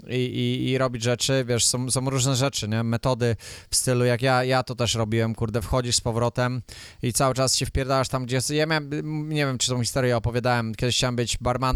i, 0.09 0.15
i, 0.15 0.69
i 0.69 0.77
robić 0.77 1.03
rzeczy, 1.03 1.45
wiesz, 1.47 1.65
są, 1.65 1.91
są 1.91 2.09
różne 2.09 2.35
rzeczy, 2.35 2.67
nie? 2.67 2.83
Metody 2.83 3.35
w 3.69 3.75
stylu, 3.75 4.05
jak 4.05 4.21
ja, 4.21 4.43
ja 4.43 4.63
to 4.63 4.75
też 4.75 4.95
robiłem, 4.95 5.35
kurde, 5.35 5.61
wchodzisz 5.61 5.95
z 5.95 6.01
powrotem 6.01 6.61
i 7.01 7.13
cały 7.13 7.33
czas 7.33 7.55
się 7.55 7.65
wpierdałasz 7.65 8.09
tam, 8.09 8.25
gdzie... 8.25 8.39
Ja 8.49 8.65
miałem, 8.65 9.29
nie 9.29 9.45
wiem, 9.45 9.57
czy 9.57 9.67
tą 9.71 9.79
historię 9.79 10.17
opowiadałem, 10.17 10.75
kiedyś 10.75 10.95
chciałem 10.95 11.15
być 11.15 11.37
barmanem, 11.37 11.72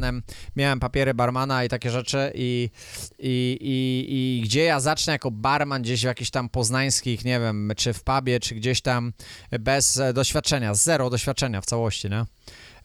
miałem 0.56 0.80
papiery 0.80 1.14
barmana 1.14 1.64
i 1.64 1.70
takie 1.70 1.91
rzeczy 1.91 2.32
i, 2.36 2.70
i, 3.20 3.58
i, 3.62 4.06
i 4.10 4.41
gdzie 4.41 4.64
ja 4.64 4.80
zacznę 4.80 5.14
jako 5.14 5.32
barman 5.32 5.82
gdzieś 5.82 6.02
w 6.02 6.04
jakichś 6.04 6.30
tam 6.30 6.50
poznańskich, 6.50 7.26
nie 7.26 7.39
wiem, 7.39 7.72
czy 7.78 7.93
w 7.93 8.04
pubie, 8.04 8.39
czy 8.39 8.56
gdzieś 8.56 8.82
tam 8.82 9.14
bez 9.60 9.98
e, 9.98 10.14
doświadczenia, 10.14 10.74
zero 10.74 11.10
doświadczenia 11.10 11.62
w 11.62 11.66
całości, 11.66 12.10
nie? 12.10 12.26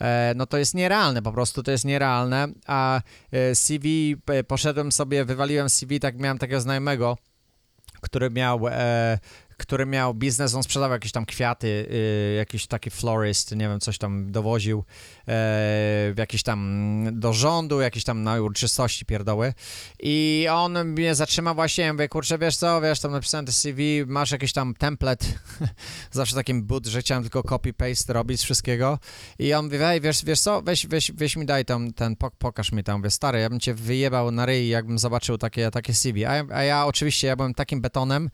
E, 0.00 0.32
no 0.36 0.46
to 0.46 0.58
jest 0.58 0.74
nierealne, 0.74 1.22
po 1.22 1.32
prostu 1.32 1.62
to 1.62 1.70
jest 1.70 1.84
nierealne, 1.84 2.48
a 2.66 3.00
e, 3.32 3.54
CV, 3.54 4.16
poszedłem 4.48 4.92
sobie, 4.92 5.24
wywaliłem 5.24 5.70
CV, 5.70 6.00
tak 6.00 6.18
miałem 6.18 6.38
takiego 6.38 6.60
znajomego, 6.60 7.18
który 8.00 8.30
miał, 8.30 8.60
który 9.56 9.86
miał 9.86 10.14
biznes, 10.14 10.54
on 10.54 10.62
sprzedawał 10.62 10.92
jakieś 10.92 11.12
tam 11.12 11.26
kwiaty, 11.26 11.88
e, 11.90 12.34
jakiś 12.34 12.66
taki 12.66 12.90
florist, 12.90 13.56
nie 13.56 13.68
wiem, 13.68 13.80
coś 13.80 13.98
tam 13.98 14.32
dowoził 14.32 14.78
e, 14.78 14.82
w 15.26 16.14
jakiś 16.16 16.42
tam 16.42 17.02
do 17.12 17.32
rządu, 17.32 17.80
jakieś 17.80 18.04
tam 18.04 18.22
na 18.22 18.40
uroczystości 18.40 19.04
pierdoły. 19.04 19.54
I 20.02 20.46
on 20.50 20.84
mnie 20.84 21.14
zatrzymał 21.14 21.54
właśnie, 21.54 21.92
mówię, 21.92 22.08
kurczę, 22.08 22.38
wiesz 22.38 22.56
co, 22.56 22.80
wiesz, 22.80 23.00
tam 23.00 23.12
napisałem 23.12 23.46
te 23.46 23.52
CV, 23.52 24.04
masz 24.06 24.30
jakiś 24.30 24.52
tam 24.52 24.74
template, 24.74 25.26
zawsze 26.10 26.34
takim 26.34 26.62
but, 26.62 26.86
że 26.86 27.00
chciałem 27.00 27.22
tylko 27.22 27.40
copy-paste 27.40 28.12
robić 28.12 28.40
z 28.40 28.44
wszystkiego. 28.44 28.98
I 29.38 29.54
on 29.54 29.64
mówi, 29.64 29.78
hej, 29.78 30.00
wiesz, 30.00 30.24
wiesz 30.24 30.40
co, 30.40 30.62
weź, 30.62 30.86
weź, 30.86 31.12
weź 31.12 31.36
mi 31.36 31.46
daj 31.46 31.64
tam, 31.64 31.92
ten, 31.92 32.14
pok- 32.14 32.36
pokaż 32.38 32.72
mi 32.72 32.84
tam, 32.84 32.96
mówię, 33.00 33.10
stary, 33.10 33.40
ja 33.40 33.50
bym 33.50 33.60
cię 33.60 33.74
wyjebał 33.74 34.30
na 34.30 34.46
ryj, 34.46 34.68
jakbym 34.68 34.98
zobaczył 34.98 35.38
takie, 35.38 35.70
takie 35.70 35.94
CV, 35.94 36.24
a, 36.24 36.44
a 36.52 36.62
ja 36.62 36.86
oczywiście, 36.86 37.26
ja 37.26 37.36
byłem 37.36 37.54
takim 37.54 37.80
betonem, 37.80 38.30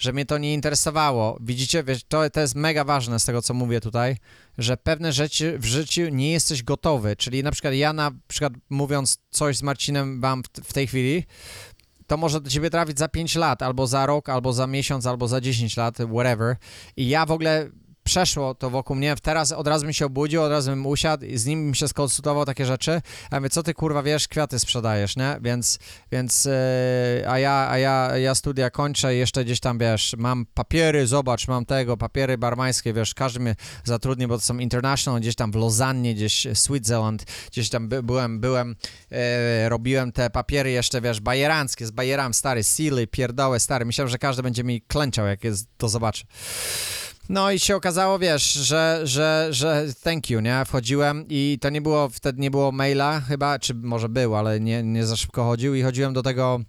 że 0.00 0.12
mnie 0.12 0.26
to 0.26 0.38
nie 0.38 0.54
interesowało. 0.54 1.38
Widzicie, 1.40 1.84
wiesz, 1.84 2.04
to, 2.04 2.30
to 2.30 2.40
jest 2.40 2.54
mega 2.54 2.84
ważne 2.84 3.20
z 3.20 3.24
tego, 3.24 3.42
co 3.42 3.54
mówię 3.54 3.80
tutaj, 3.80 4.16
że 4.58 4.76
pewne 4.76 5.12
rzeczy 5.12 5.58
w 5.58 5.64
życiu 5.64 6.08
nie 6.08 6.32
jesteś 6.32 6.62
gotowy, 6.62 7.16
czyli 7.16 7.42
na 7.42 7.50
przykład 7.50 7.74
ja 7.74 7.92
na 7.92 8.10
przykład 8.28 8.52
mówiąc 8.70 9.18
coś 9.30 9.56
z 9.56 9.62
Marcinem 9.62 10.20
wam 10.20 10.42
w, 10.64 10.72
tej 10.72 10.86
chwili, 10.86 11.24
to 12.06 12.16
może 12.16 12.40
do 12.40 12.50
ciebie 12.50 12.70
trafić 12.70 12.98
za 12.98 13.08
5 13.08 13.34
lat, 13.34 13.62
albo 13.62 13.86
za 13.86 14.06
rok, 14.06 14.28
albo 14.28 14.52
za 14.52 14.66
miesiąc, 14.66 15.06
albo 15.06 15.28
za 15.28 15.40
10 15.40 15.76
lat, 15.76 15.98
whatever. 16.12 16.56
I 16.96 17.08
ja 17.08 17.26
w 17.26 17.30
ogóle 17.30 17.70
przeszło 18.04 18.54
to 18.54 18.70
wokół 18.70 18.96
mnie, 18.96 19.14
teraz 19.22 19.52
od 19.52 19.66
razu 19.66 19.84
bym 19.84 19.92
się 19.92 20.06
obudził, 20.06 20.42
od 20.42 20.50
razu 20.50 20.70
bym 20.70 20.86
usiadł 20.86 21.24
i 21.24 21.38
z 21.38 21.46
nim 21.46 21.64
bym 21.64 21.74
się 21.74 21.88
skonsultował 21.88 22.44
takie 22.44 22.66
rzeczy, 22.66 23.02
a 23.30 23.34
ja 23.34 23.40
mówię, 23.40 23.50
co 23.50 23.62
ty 23.62 23.74
kurwa 23.74 24.02
wiesz, 24.02 24.28
kwiaty 24.28 24.58
sprzedajesz, 24.58 25.16
nie? 25.16 25.36
Więc, 25.40 25.78
więc 26.12 26.46
e, 26.46 27.24
a 27.28 27.38
ja, 27.38 27.68
a 27.70 27.78
ja, 27.78 28.18
ja 28.18 28.34
studia 28.34 28.70
kończę 28.70 29.14
i 29.14 29.18
jeszcze 29.18 29.44
gdzieś 29.44 29.60
tam, 29.60 29.78
wiesz, 29.78 30.14
mam 30.18 30.46
papiery, 30.54 31.06
zobacz, 31.06 31.48
mam 31.48 31.66
tego, 31.66 31.96
papiery 31.96 32.38
barmańskie, 32.38 32.92
wiesz, 32.92 33.14
każdy 33.14 33.40
mnie 33.40 33.56
zatrudni, 33.84 34.26
bo 34.26 34.34
to 34.34 34.44
są 34.44 34.58
international, 34.58 35.20
gdzieś 35.20 35.34
tam 35.34 35.52
w 35.52 35.54
Lozannie, 35.54 36.14
gdzieś 36.14 36.46
Switzerland, 36.54 37.24
gdzieś 37.50 37.68
tam 37.68 37.88
by, 37.88 38.02
byłem, 38.02 38.40
byłem, 38.40 38.76
e, 39.12 39.68
robiłem 39.68 40.12
te 40.12 40.30
papiery 40.30 40.70
jeszcze, 40.70 41.00
wiesz, 41.00 41.20
bajeranckie, 41.20 41.86
z 41.86 41.90
bajerami, 41.90 42.34
stary, 42.34 42.62
sealy, 42.62 43.06
pierdoły, 43.06 43.60
stary, 43.60 43.84
myślałem, 43.84 44.08
że 44.08 44.18
każdy 44.18 44.42
będzie 44.42 44.64
mi 44.64 44.82
klęczał, 44.82 45.26
jak 45.26 45.44
jest, 45.44 45.68
to 45.76 45.88
zobaczy. 45.88 46.24
No 47.30 47.50
i 47.50 47.58
się 47.58 47.76
okazało, 47.76 48.18
wiesz, 48.18 48.52
że, 48.52 49.00
że, 49.04 49.48
że 49.50 49.86
thank 50.02 50.30
you, 50.30 50.40
nie? 50.40 50.64
Wchodziłem 50.66 51.24
i 51.28 51.58
to 51.60 51.70
nie 51.70 51.80
było, 51.80 52.08
wtedy 52.08 52.40
nie 52.40 52.50
było 52.50 52.72
maila 52.72 53.20
chyba, 53.20 53.58
czy 53.58 53.74
może 53.74 54.08
był, 54.08 54.36
ale 54.36 54.60
nie, 54.60 54.82
nie 54.82 55.06
za 55.06 55.16
szybko 55.16 55.44
chodził 55.44 55.74
i 55.74 55.82
chodziłem 55.82 56.12
do 56.12 56.22
tego, 56.22 56.60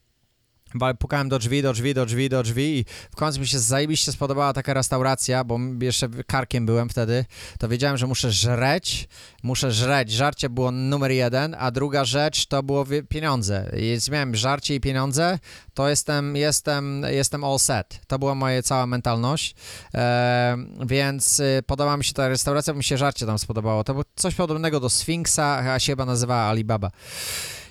pukałem 1.00 1.30
do 1.30 1.40
drzwi, 1.40 1.62
do 1.62 1.74
drzwi, 1.74 1.94
do 1.94 2.06
drzwi, 2.06 2.30
do 2.30 2.44
drzwi 2.44 2.78
i 2.78 2.86
w 3.12 3.16
końcu 3.16 3.40
mi 3.40 3.48
się 3.48 3.60
zajebiście 3.60 4.12
spodobała 4.12 4.54
taka 4.54 4.74
restauracja, 4.74 5.44
bo 5.44 5.60
jeszcze 5.82 6.10
karkiem 6.28 6.66
byłem 6.66 6.90
wtedy, 6.90 7.26
to 7.60 7.70
wiedziałem, 7.70 7.98
że 7.98 8.08
muszę 8.08 8.32
żreć, 8.32 9.08
muszę 9.44 9.72
żreć, 9.72 10.12
żarcie 10.12 10.50
było 10.50 10.72
numer 10.72 11.12
jeden, 11.12 11.56
a 11.60 11.72
druga 11.72 12.06
rzecz 12.06 12.46
to 12.46 12.64
było 12.64 12.86
pieniądze. 13.10 13.72
Jeśli 13.74 14.14
miałem 14.14 14.36
żarcie 14.36 14.76
i 14.76 14.80
pieniądze, 14.80 15.40
to 15.74 15.90
jestem, 15.90 16.36
jestem, 16.36 17.06
jestem 17.10 17.44
all 17.44 17.60
set. 17.60 18.00
To 18.08 18.20
była 18.20 18.36
moja 18.36 18.62
cała 18.62 18.88
mentalność, 18.88 19.56
e, 19.94 20.58
więc 20.86 21.40
y, 21.40 21.64
podoba 21.66 21.98
mi 21.98 22.04
się 22.04 22.14
ta 22.14 22.30
restauracja, 22.30 22.74
bo 22.74 22.78
mi 22.78 22.84
się 22.84 22.98
żarcie 22.98 23.26
tam 23.26 23.40
spodobało. 23.40 23.84
To 23.84 23.94
było 23.94 24.06
coś 24.16 24.36
podobnego 24.36 24.80
do 24.80 24.90
Sfinksa, 24.90 25.74
a 25.74 25.80
się 25.80 25.92
chyba 25.92 26.06
nazywała 26.06 26.42
Alibaba. 26.42 26.92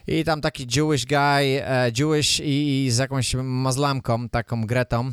I 0.06 0.24
tam 0.24 0.40
taki 0.40 0.66
Jewish 0.76 1.06
guy, 1.06 1.16
e, 1.16 1.90
Jewish 1.98 2.40
i, 2.40 2.84
i 2.86 2.90
z 2.90 2.98
jakąś 2.98 3.34
mazlamką, 3.34 4.28
taką 4.28 4.66
Gretą, 4.66 5.10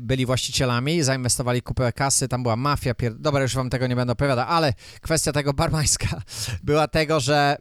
byli 0.00 0.26
właścicielami, 0.26 1.02
zainwestowali 1.02 1.62
kupę 1.62 1.92
kasy, 1.92 2.28
tam 2.28 2.42
była 2.42 2.56
mafia, 2.56 2.94
pier... 2.94 3.14
dobra, 3.18 3.42
już 3.42 3.54
wam 3.54 3.70
tego 3.70 3.86
nie 3.86 3.96
będę 3.96 4.12
opowiadał, 4.12 4.46
ale 4.48 4.72
kwestia 5.00 5.32
tego 5.32 5.52
barmańska 5.62 6.22
była 6.62 6.88
tego, 6.88 7.20
że 7.20 7.56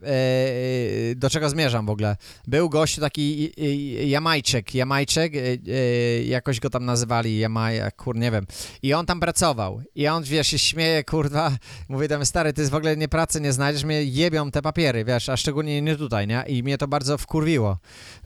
e, 1.11 1.15
do 1.15 1.29
czego 1.29 1.49
zmierzam 1.49 1.85
w 1.85 1.89
ogóle. 1.89 2.17
Był 2.47 2.69
gościu 2.69 3.01
taki 3.01 3.51
e, 3.57 3.61
e, 3.63 4.07
Jamajczyk, 4.07 4.75
Jamajczyk, 4.75 5.35
e, 5.35 5.39
e, 5.39 6.23
jakoś 6.23 6.59
go 6.59 6.69
tam 6.69 6.85
nazywali, 6.85 7.39
Jamaj, 7.39 7.79
kur, 7.97 8.15
nie 8.15 8.31
wiem. 8.31 8.45
I 8.83 8.93
on 8.93 9.05
tam 9.05 9.19
pracował. 9.19 9.81
I 9.95 10.07
on, 10.07 10.23
wiesz, 10.23 10.47
się 10.47 10.59
śmieje, 10.59 11.03
kurwa, 11.03 11.51
mówi 11.89 12.07
tam, 12.07 12.25
stary, 12.25 12.53
ty 12.53 12.69
w 12.69 12.75
ogóle 12.75 12.97
nie 12.97 13.07
pracy 13.07 13.41
nie 13.41 13.53
znajdziesz, 13.53 13.83
mnie 13.83 14.03
jebią 14.03 14.51
te 14.51 14.61
papiery, 14.61 15.05
wiesz, 15.05 15.29
a 15.29 15.37
szczególnie 15.37 15.81
nie 15.81 15.95
tutaj, 15.95 16.27
nie? 16.27 16.43
I 16.47 16.63
mnie 16.63 16.77
to 16.77 16.87
bardzo 16.87 17.17
wkurwiło, 17.17 17.77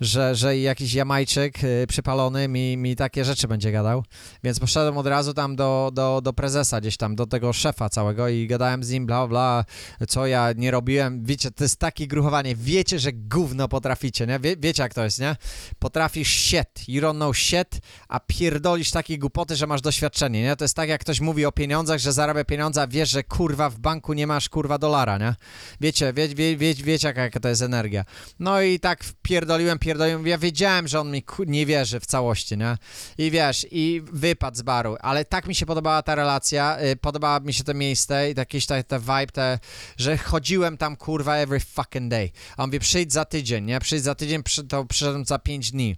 że, 0.01 0.36
że 0.36 0.57
jakiś 0.57 0.93
Jamajczyk 0.93 1.57
przypalony 1.88 2.47
mi, 2.47 2.77
mi 2.77 2.95
takie 2.95 3.25
rzeczy 3.25 3.47
będzie 3.47 3.71
gadał, 3.76 4.03
więc 4.43 4.59
poszedłem 4.59 4.97
od 4.97 5.07
razu 5.07 5.34
tam 5.34 5.55
do, 5.55 5.91
do, 5.93 6.21
do 6.23 6.34
prezesa 6.34 6.82
gdzieś 6.82 6.97
tam, 6.97 7.15
do 7.15 7.26
tego 7.26 7.53
szefa 7.53 7.89
całego 7.89 8.30
i 8.30 8.47
gadałem 8.47 8.84
z 8.84 8.89
nim, 8.89 9.05
bla, 9.05 9.28
bla, 9.28 9.65
co 10.07 10.28
ja 10.28 10.51
nie 10.55 10.71
robiłem, 10.71 11.26
wiecie, 11.26 11.51
to 11.51 11.63
jest 11.63 11.80
takie 11.80 12.07
gruchowanie, 12.07 12.55
wiecie, 12.55 12.99
że 12.99 13.13
gówno 13.13 13.67
potraficie, 13.67 14.28
nie? 14.28 14.39
Wie, 14.39 14.57
wiecie 14.57 14.84
jak 14.84 14.93
to 14.93 15.03
jest, 15.03 15.19
nie? 15.19 15.36
Potrafisz 15.80 16.28
shit, 16.28 16.88
you 16.88 17.01
don't 17.01 17.15
know 17.15 17.38
shit, 17.38 17.80
a 18.07 18.19
pierdolisz 18.19 18.91
takie 18.91 19.19
głupoty, 19.19 19.55
że 19.55 19.67
masz 19.67 19.82
doświadczenie, 19.82 20.41
nie? 20.43 20.55
To 20.55 20.63
jest 20.63 20.76
tak, 20.76 20.89
jak 20.89 21.01
ktoś 21.01 21.19
mówi 21.19 21.45
o 21.45 21.51
pieniądzach, 21.51 21.99
że 21.99 22.13
zarabia 22.13 22.43
pieniądze, 22.43 22.82
a 22.82 22.88
wiesz, 22.88 23.09
że 23.09 23.23
kurwa 23.23 23.69
w 23.69 23.80
banku 23.80 24.13
nie 24.13 24.28
masz 24.28 24.49
kurwa 24.49 24.78
dolara, 24.78 25.17
nie? 25.17 25.36
Wiecie, 25.82 26.13
wie, 26.13 26.28
wie, 26.28 26.57
wie, 26.57 26.73
wiecie 26.73 27.13
jaka, 27.15 27.39
to 27.39 27.49
jest 27.49 27.61
energia. 27.61 28.05
No 28.39 28.61
i 28.61 28.80
tak 28.80 29.03
pierdoliłem, 29.21 29.80
pierdoliłem, 29.80 30.28
ja 30.28 30.38
wiedziałem, 30.38 30.88
że 30.88 30.99
on 30.99 31.11
mi 31.11 31.23
nie 31.47 31.65
wierzy 31.65 31.99
w 31.99 32.05
całości, 32.05 32.57
nie? 32.57 32.78
I 33.17 33.32
wiesz, 33.32 33.55
i 33.72 34.01
wypadł 34.14 34.58
z 34.58 34.62
baru, 34.62 34.97
ale 35.01 35.26
tak 35.26 35.47
mi 35.47 35.56
się 35.56 35.66
podobała 35.66 36.01
ta 36.01 36.16
relacja, 36.16 36.78
y, 36.82 36.95
podobała 36.95 37.39
mi 37.39 37.53
się 37.53 37.64
to 37.64 37.74
miejsce 37.74 38.32
i 38.32 38.34
jakieś 38.38 38.66
te, 38.66 38.84
te 38.84 38.99
vibe, 38.99 39.28
te, 39.28 39.60
że 39.97 40.18
chodziłem 40.18 40.78
tam 40.78 40.95
kurwa 40.95 41.36
every 41.36 41.60
fucking 41.60 42.12
day. 42.12 42.32
A 42.58 42.64
on 42.64 42.70
mówi, 42.70 42.80
przyjdź 42.80 43.14
za 43.14 43.26
tydzień, 43.26 43.66
nie? 43.66 43.80
Przyjdź 43.80 44.03
za 44.03 44.16
tydzień, 44.16 44.43
przy, 44.43 44.64
to 44.64 44.86
przyszedłem 44.86 45.26
za 45.26 45.39
pięć 45.39 45.72
dni. 45.72 45.95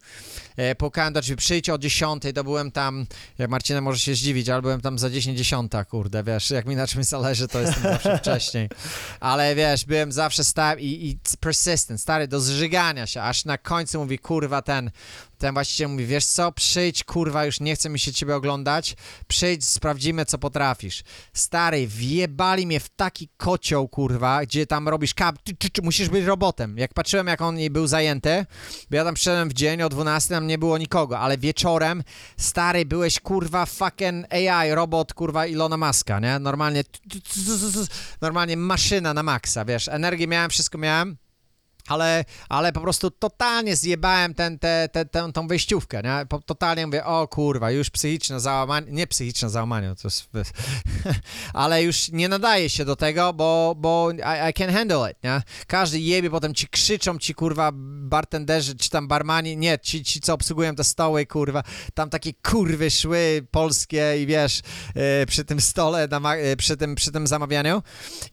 E, 0.58 0.76
pukałem 0.76 1.14
do 1.14 1.22
drzwi, 1.22 1.36
przyjdź 1.36 1.70
o 1.70 1.78
10, 1.78 2.24
to 2.36 2.44
byłem 2.44 2.72
tam, 2.72 3.06
jak 3.38 3.50
Marcina 3.50 3.82
może 3.82 4.00
się 4.00 4.16
zdziwić, 4.16 4.50
ale 4.50 4.62
byłem 4.62 4.82
tam 4.82 5.00
za 5.00 5.10
10 5.10 5.38
dziesiąta, 5.38 5.86
kurde, 5.86 6.24
wiesz, 6.24 6.50
jak 6.50 6.66
mi 6.66 6.76
na 6.76 6.88
czymś 6.88 7.06
zależy, 7.06 7.48
to 7.48 7.60
jestem 7.60 7.84
zawsze 7.84 8.18
wcześniej. 8.22 8.70
Ale 9.20 9.56
wiesz, 9.56 9.86
byłem 9.86 10.12
zawsze 10.12 10.44
stary 10.44 10.82
i, 10.82 11.10
i 11.10 11.20
persistent, 11.40 12.02
stary, 12.02 12.28
do 12.28 12.40
zżygania 12.40 13.08
się, 13.08 13.22
aż 13.22 13.46
na 13.46 13.58
końcu 13.58 14.00
mówi, 14.00 14.20
kurwa, 14.20 14.62
ten, 14.62 14.92
ten 15.38 15.54
właściciel 15.54 15.90
mówi, 15.90 16.06
wiesz 16.06 16.26
co, 16.26 16.52
przyjdź, 16.52 17.04
kurwa, 17.04 17.46
już 17.46 17.60
nie 17.60 17.76
chce 17.76 17.90
mi 17.90 18.00
się 18.00 18.14
ciebie 18.14 18.36
oglądać, 18.36 18.96
przyjdź, 19.28 19.66
sprawdzimy, 19.66 20.26
co 20.26 20.38
potrafisz. 20.38 21.04
Stary, 21.34 21.88
wjebali 21.88 22.68
mnie 22.68 22.80
w 22.80 22.90
taki 22.90 23.30
kocioł, 23.38 23.88
kurwa, 23.88 24.42
gdzie 24.42 24.68
tam 24.68 24.88
robisz 24.88 25.14
kap, 25.14 25.36
musisz 25.84 26.10
być 26.10 26.26
robotem. 26.26 26.78
Jak 26.78 26.94
patrzyłem, 26.94 27.28
jak 27.28 27.42
on 27.42 27.58
był 27.70 27.88
zajęty, 27.88 28.46
bo 28.90 28.98
ja 28.98 29.04
tam 29.04 29.14
przyszedłem 29.14 29.50
w 29.50 29.54
dzień 29.54 29.82
o 29.82 29.90
12, 29.90 30.36
tam 30.36 30.48
nie 30.48 30.58
było 30.58 30.78
nikogo, 30.78 31.20
ale 31.20 31.38
wieczorem, 31.38 32.04
stary, 32.38 32.86
byłeś, 32.86 33.20
kurwa, 33.20 33.66
fucking 33.66 34.34
AI, 34.34 34.72
robot, 34.72 35.14
kurwa, 35.14 35.46
Ilona 35.46 35.78
Maska, 35.78 36.20
nie? 36.20 36.40
Normalnie, 36.40 36.84
normalnie 38.22 38.58
maszyna 38.58 39.14
na 39.14 39.24
maksa, 39.24 39.66
wiesz, 39.66 39.88
energię 39.88 40.28
miałem, 40.28 40.50
wszystko 40.50 40.78
miałem, 40.78 41.18
ale, 41.88 42.26
ale 42.50 42.72
po 42.72 42.82
prostu 42.82 43.12
totalnie 43.12 43.76
zjebałem 43.76 44.34
ten, 44.34 44.60
te, 44.60 44.90
te, 44.92 45.06
tę, 45.06 45.34
tą 45.34 45.48
wejściówkę, 45.48 46.02
nie? 46.04 46.26
Po, 46.30 46.40
totalnie 46.40 46.86
mówię, 46.88 47.06
o 47.06 47.28
kurwa, 47.28 47.72
już 47.72 47.90
psychiczne 47.90 48.40
załamanie, 48.40 48.92
nie 48.92 49.08
psychiczne 49.08 49.50
załamanie, 49.50 49.96
to 50.02 50.08
jest, 50.08 50.30
ale 51.54 51.84
już 51.84 52.12
nie 52.12 52.30
nadaje 52.30 52.70
się 52.70 52.86
do 52.86 52.96
tego, 52.96 53.34
bo, 53.34 53.76
bo 53.78 54.12
I, 54.12 54.50
I 54.50 54.54
can 54.54 54.74
handle 54.74 55.12
it, 55.12 55.18
nie? 55.24 55.42
Każdy 55.68 56.00
jebie, 56.00 56.30
potem 56.30 56.54
ci 56.54 56.68
krzyczą 56.68 57.18
ci, 57.18 57.34
kurwa, 57.34 57.72
bartenderzy, 57.74 58.76
czy 58.76 58.90
tam 58.90 59.08
barmani, 59.08 59.58
nie, 59.58 59.80
ci, 59.80 60.04
ci 60.04 60.20
co 60.20 60.34
obsługują 60.34 60.76
te 60.76 60.84
stoły, 60.84 61.26
kurwa, 61.26 61.64
tam 61.94 62.10
takie 62.10 62.34
kurwy 62.34 62.92
szły 62.92 63.48
polskie 63.52 64.22
i 64.22 64.26
wiesz, 64.26 64.62
yy, 64.96 65.26
przy 65.28 65.46
tym 65.46 65.62
stole, 65.62 66.08
na, 66.08 66.36
yy, 66.36 66.58
przy, 66.58 66.78
tym, 66.78 66.96
przy 66.96 67.12
tym 67.12 67.28
zamawianiu 67.28 67.84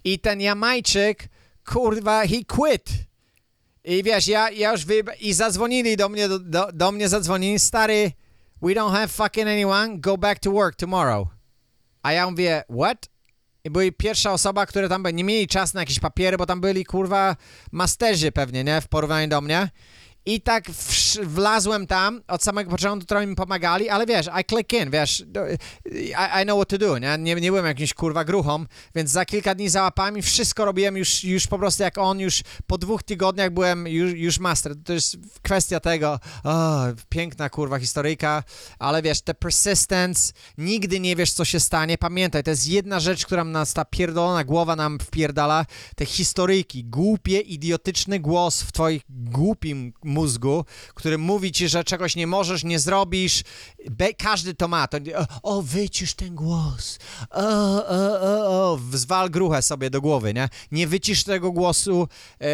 i 0.05 0.19
ten 0.19 0.41
Jamajczyk, 0.41 1.29
kurwa, 1.65 2.27
he 2.27 2.45
quit. 2.45 3.14
I 3.85 4.03
wiesz, 4.03 4.29
ja, 4.29 4.51
ja 4.51 4.73
już 4.73 4.85
wy... 4.85 5.03
I 5.21 5.33
zadzwonili 5.33 5.97
do 5.97 6.09
mnie, 6.09 6.29
do, 6.29 6.39
do, 6.39 6.69
do 6.73 6.93
mnie 6.93 7.09
zadzwonili, 7.09 7.59
stary, 7.59 8.13
we 8.63 8.73
don't 8.73 8.93
have 8.93 9.09
fucking 9.09 9.49
anyone, 9.49 9.99
go 9.99 10.17
back 10.17 10.39
to 10.39 10.51
work 10.51 10.77
tomorrow. 10.77 11.29
A 12.03 12.13
ja 12.13 12.31
mówię, 12.31 12.63
what? 12.81 13.09
I 13.65 13.71
była 13.71 13.85
pierwsza 13.99 14.33
osoba, 14.33 14.67
która 14.67 14.89
tam 14.89 15.07
nie 15.13 15.25
mieli 15.25 15.49
czas 15.49 15.75
na 15.75 15.81
jakieś 15.81 16.01
papiery, 16.01 16.37
bo 16.37 16.47
tam 16.47 16.61
byli, 16.61 16.85
kurwa, 16.85 17.37
masterzy 17.73 18.33
pewnie, 18.33 18.65
nie? 18.65 18.81
W 18.81 18.89
porównaniu 18.89 19.29
do 19.29 19.41
mnie. 19.41 19.69
I 20.27 20.41
tak 20.41 20.71
wlazłem 21.23 21.87
tam, 21.87 22.23
od 22.29 22.43
samego 22.43 22.71
początku 22.71 23.07
trochę 23.07 23.27
mi 23.27 23.35
pomagali, 23.35 23.89
ale 23.89 24.07
wiesz, 24.07 24.27
I 24.41 24.45
click 24.45 24.73
in, 24.73 24.91
wiesz, 24.91 25.25
I, 25.93 26.15
I 26.43 26.45
know 26.45 26.57
what 26.59 26.69
to 26.69 26.79
do, 26.79 26.99
nie? 26.99 27.19
nie? 27.19 27.35
Nie 27.35 27.51
byłem 27.51 27.67
jakimś 27.67 27.95
kurwa 27.95 28.25
gruchą, 28.25 28.67
więc 28.95 29.11
za 29.11 29.25
kilka 29.25 29.55
dni 29.55 29.69
załapałem 29.69 30.19
i 30.19 30.23
wszystko 30.23 30.65
robiłem 30.65 30.97
już, 30.97 31.25
już 31.25 31.47
po 31.47 31.59
prostu 31.59 31.83
jak 31.83 31.99
on, 31.99 32.21
już 32.21 32.43
po 32.67 32.79
dwóch 32.79 33.03
tygodniach 33.03 33.51
byłem 33.51 33.89
już, 33.89 34.13
już 34.13 34.39
master. 34.39 34.75
To 34.85 34.93
jest 34.93 35.17
kwestia 35.43 35.81
tego, 35.81 36.21
o, 36.45 36.83
piękna 37.09 37.51
kurwa 37.51 37.79
historyjka, 37.79 38.43
ale 38.79 39.03
wiesz, 39.03 39.21
te 39.21 39.35
persistence, 39.35 40.33
nigdy 40.59 41.01
nie 41.01 41.17
wiesz 41.17 41.33
co 41.33 41.45
się 41.45 41.61
stanie, 41.61 41.99
pamiętaj, 41.99 42.43
to 42.43 42.51
jest 42.51 42.69
jedna 42.69 43.01
rzecz, 43.01 43.27
która 43.27 43.45
nas, 43.45 43.75
ta 43.75 43.85
pierdolona 43.85 44.45
głowa 44.45 44.77
nam 44.77 44.99
wpierdala, 44.99 45.67
te 45.97 46.07
historyjki, 46.07 46.85
głupie, 46.85 47.41
idiotyczny 47.41 48.21
głos 48.21 48.63
w 48.63 48.73
twoim 48.73 49.01
głupim 49.09 49.93
mózgu, 50.15 50.65
który 50.95 51.19
mówi 51.19 51.53
ci, 51.53 51.69
że 51.69 51.85
czegoś 51.85 52.17
nie 52.17 52.27
możesz, 52.27 52.65
nie 52.65 52.79
zrobisz, 52.79 53.43
Be, 53.91 54.15
każdy 54.15 54.55
to 54.55 54.69
ma, 54.69 54.89
to, 54.89 54.99
o, 55.43 55.57
o, 55.57 55.63
wycisz 55.63 56.15
ten 56.15 56.35
głos, 56.35 56.99
o, 57.31 57.41
o, 57.89 58.21
o, 58.21 58.73
o, 58.73 58.79
zwal 58.93 59.31
gruchę 59.31 59.63
sobie 59.63 59.91
do 59.91 60.01
głowy, 60.01 60.35
nie? 60.35 60.49
Nie 60.73 60.87
wycisz 60.87 61.25
tego 61.25 61.53
głosu, 61.53 62.09
e, 62.41 62.47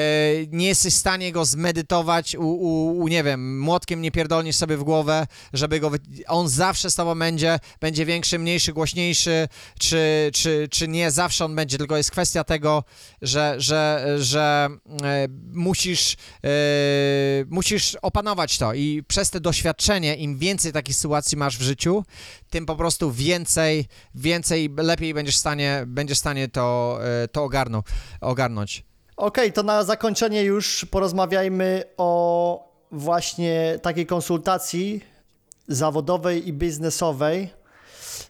nie 0.49 0.67
jesteś 0.67 0.95
w 0.95 0.97
stanie 0.97 1.33
go 1.33 1.45
zmedytować, 1.45 2.35
u, 2.35 2.43
u, 2.43 2.99
u, 2.99 3.09
nie 3.09 3.23
wiem, 3.23 3.61
młotkiem 3.61 4.03
nie 4.03 4.11
pierdolnisz 4.11 4.57
sobie 4.57 4.77
w 4.77 4.83
głowę, 4.83 5.27
żeby 5.53 5.81
go, 5.81 5.91
on 6.27 6.49
zawsze 6.49 6.91
z 6.91 6.95
tobą 6.95 7.19
będzie, 7.19 7.59
będzie 7.81 8.07
większy, 8.07 8.39
mniejszy, 8.39 8.73
głośniejszy, 8.73 9.49
czy, 9.79 10.31
czy, 10.35 10.69
czy 10.71 10.89
nie, 10.89 11.11
zawsze 11.11 11.45
on 11.45 11.55
będzie, 11.55 11.79
tylko 11.79 11.97
jest 11.97 12.11
kwestia 12.11 12.45
tego, 12.45 12.85
że, 13.23 13.55
że, 13.59 14.07
że 14.19 14.69
e, 15.03 15.29
musisz, 15.53 16.17
e, 16.45 16.49
musisz 17.51 17.97
opanować 18.03 18.59
to 18.59 18.75
i 18.75 19.03
przez 19.09 19.31
te 19.31 19.41
doświadczenie, 19.41 20.17
im 20.17 20.39
więcej 20.39 20.73
takich 20.73 20.97
sytuacji 20.97 21.39
masz 21.39 21.59
w 21.59 21.63
życiu, 21.63 22.05
tym 22.51 22.67
po 22.67 22.77
prostu 22.77 23.13
więcej, 23.13 23.89
więcej, 24.15 24.75
lepiej 24.77 25.15
będziesz 25.15 25.37
w 25.37 25.39
stanie, 25.39 25.85
będziesz 25.87 26.19
w 26.19 26.21
stanie 26.21 26.49
to, 26.49 26.99
e, 27.23 27.29
to 27.29 27.49
ogarnąć. 28.21 28.85
Okej, 29.17 29.53
to 29.53 29.63
na 29.63 29.85
zakończenie 29.85 30.43
już 30.43 30.85
porozmawiajmy 30.85 31.85
o 31.97 32.71
właśnie 32.93 33.79
takiej 33.83 34.07
konsultacji 34.07 35.01
zawodowej 35.69 36.49
i 36.49 36.53
biznesowej. 36.53 37.51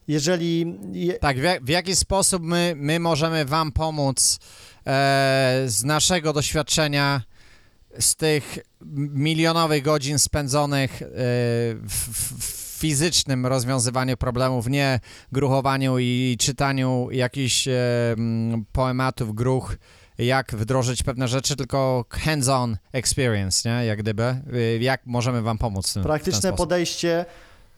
Jeżeli 0.09 0.79
je, 0.93 1.15
Tak, 1.15 1.37
w 1.63 1.69
jaki 1.69 1.97
sposób 1.97 2.43
my, 2.43 2.75
my 2.77 3.01
możemy 3.01 3.45
Wam 3.45 3.73
pomóc 3.73 4.39
e, 4.87 5.63
z 5.67 5.85
naszego 5.85 6.33
doświadczenia, 6.33 7.23
z 7.99 8.17
tych 8.17 8.59
milionowych 9.13 9.83
godzin 9.83 10.19
spędzonych 10.19 11.03
e, 11.03 11.07
w, 11.09 12.09
w, 12.39 12.61
fizycznym 12.81 13.47
rozwiązywaniu 13.47 14.17
problemów, 14.17 14.67
nie 14.67 15.01
gruchowaniu 15.33 15.99
i 15.99 16.37
czytaniu 16.41 17.09
jakichś 17.11 17.69
mm, 17.69 18.65
poematów, 18.73 19.35
gruch, 19.35 19.77
jak 20.19 20.55
wdrożyć 20.55 21.03
pewne 21.03 21.29
rzeczy, 21.29 21.57
tylko 21.57 22.05
hands-on 22.11 22.77
experience, 22.93 23.69
nie? 23.69 23.87
Jak 23.87 23.99
gdyby. 23.99 24.23
E, 24.23 24.43
Jak 24.81 25.07
możemy 25.07 25.43
Wam 25.43 25.59
pomóc 25.59 25.91
w 25.91 25.95
tym, 25.95 26.03
praktyczne 26.03 26.53
podejście 26.53 27.25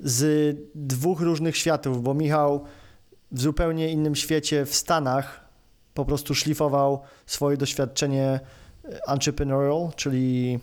z 0.01 0.57
dwóch 0.75 1.21
różnych 1.21 1.57
światów, 1.57 2.03
bo 2.03 2.15
Michał 2.15 2.65
w 3.33 3.41
zupełnie 3.41 3.91
innym 3.91 4.15
świecie 4.15 4.67
w 4.67 4.75
Stanach 4.75 5.41
po 5.95 6.05
prostu 6.05 6.35
szlifował 6.35 7.03
swoje 7.27 7.57
doświadczenie 7.57 8.41
entrepreneurial, 9.09 9.91
czyli 9.97 10.59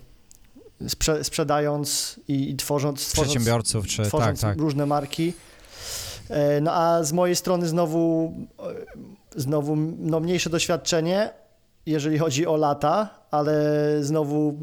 sprze- 0.82 1.24
sprzedając 1.24 2.20
i, 2.28 2.50
i 2.50 2.56
tworząc, 2.56 3.08
tworząc 3.08 3.30
Przedsiębiorców, 3.30 3.88
czy 3.88 3.98
tak, 3.98 4.08
tworząc 4.08 4.42
tak. 4.42 4.58
różne 4.58 4.86
marki. 4.86 5.34
E, 6.30 6.62
No 6.62 6.72
a 6.74 7.04
z 7.04 7.14
mojej 7.14 7.36
strony 7.36 7.68
znowu, 7.68 8.34
e, 8.60 9.42
znowu 9.42 9.76
no, 10.00 10.20
mniejsze 10.20 10.50
doświadczenie, 10.50 11.30
jeżeli 11.86 12.18
chodzi 12.18 12.48
o 12.48 12.56
lata, 12.58 13.10
ale 13.32 13.54
znowu 14.02 14.58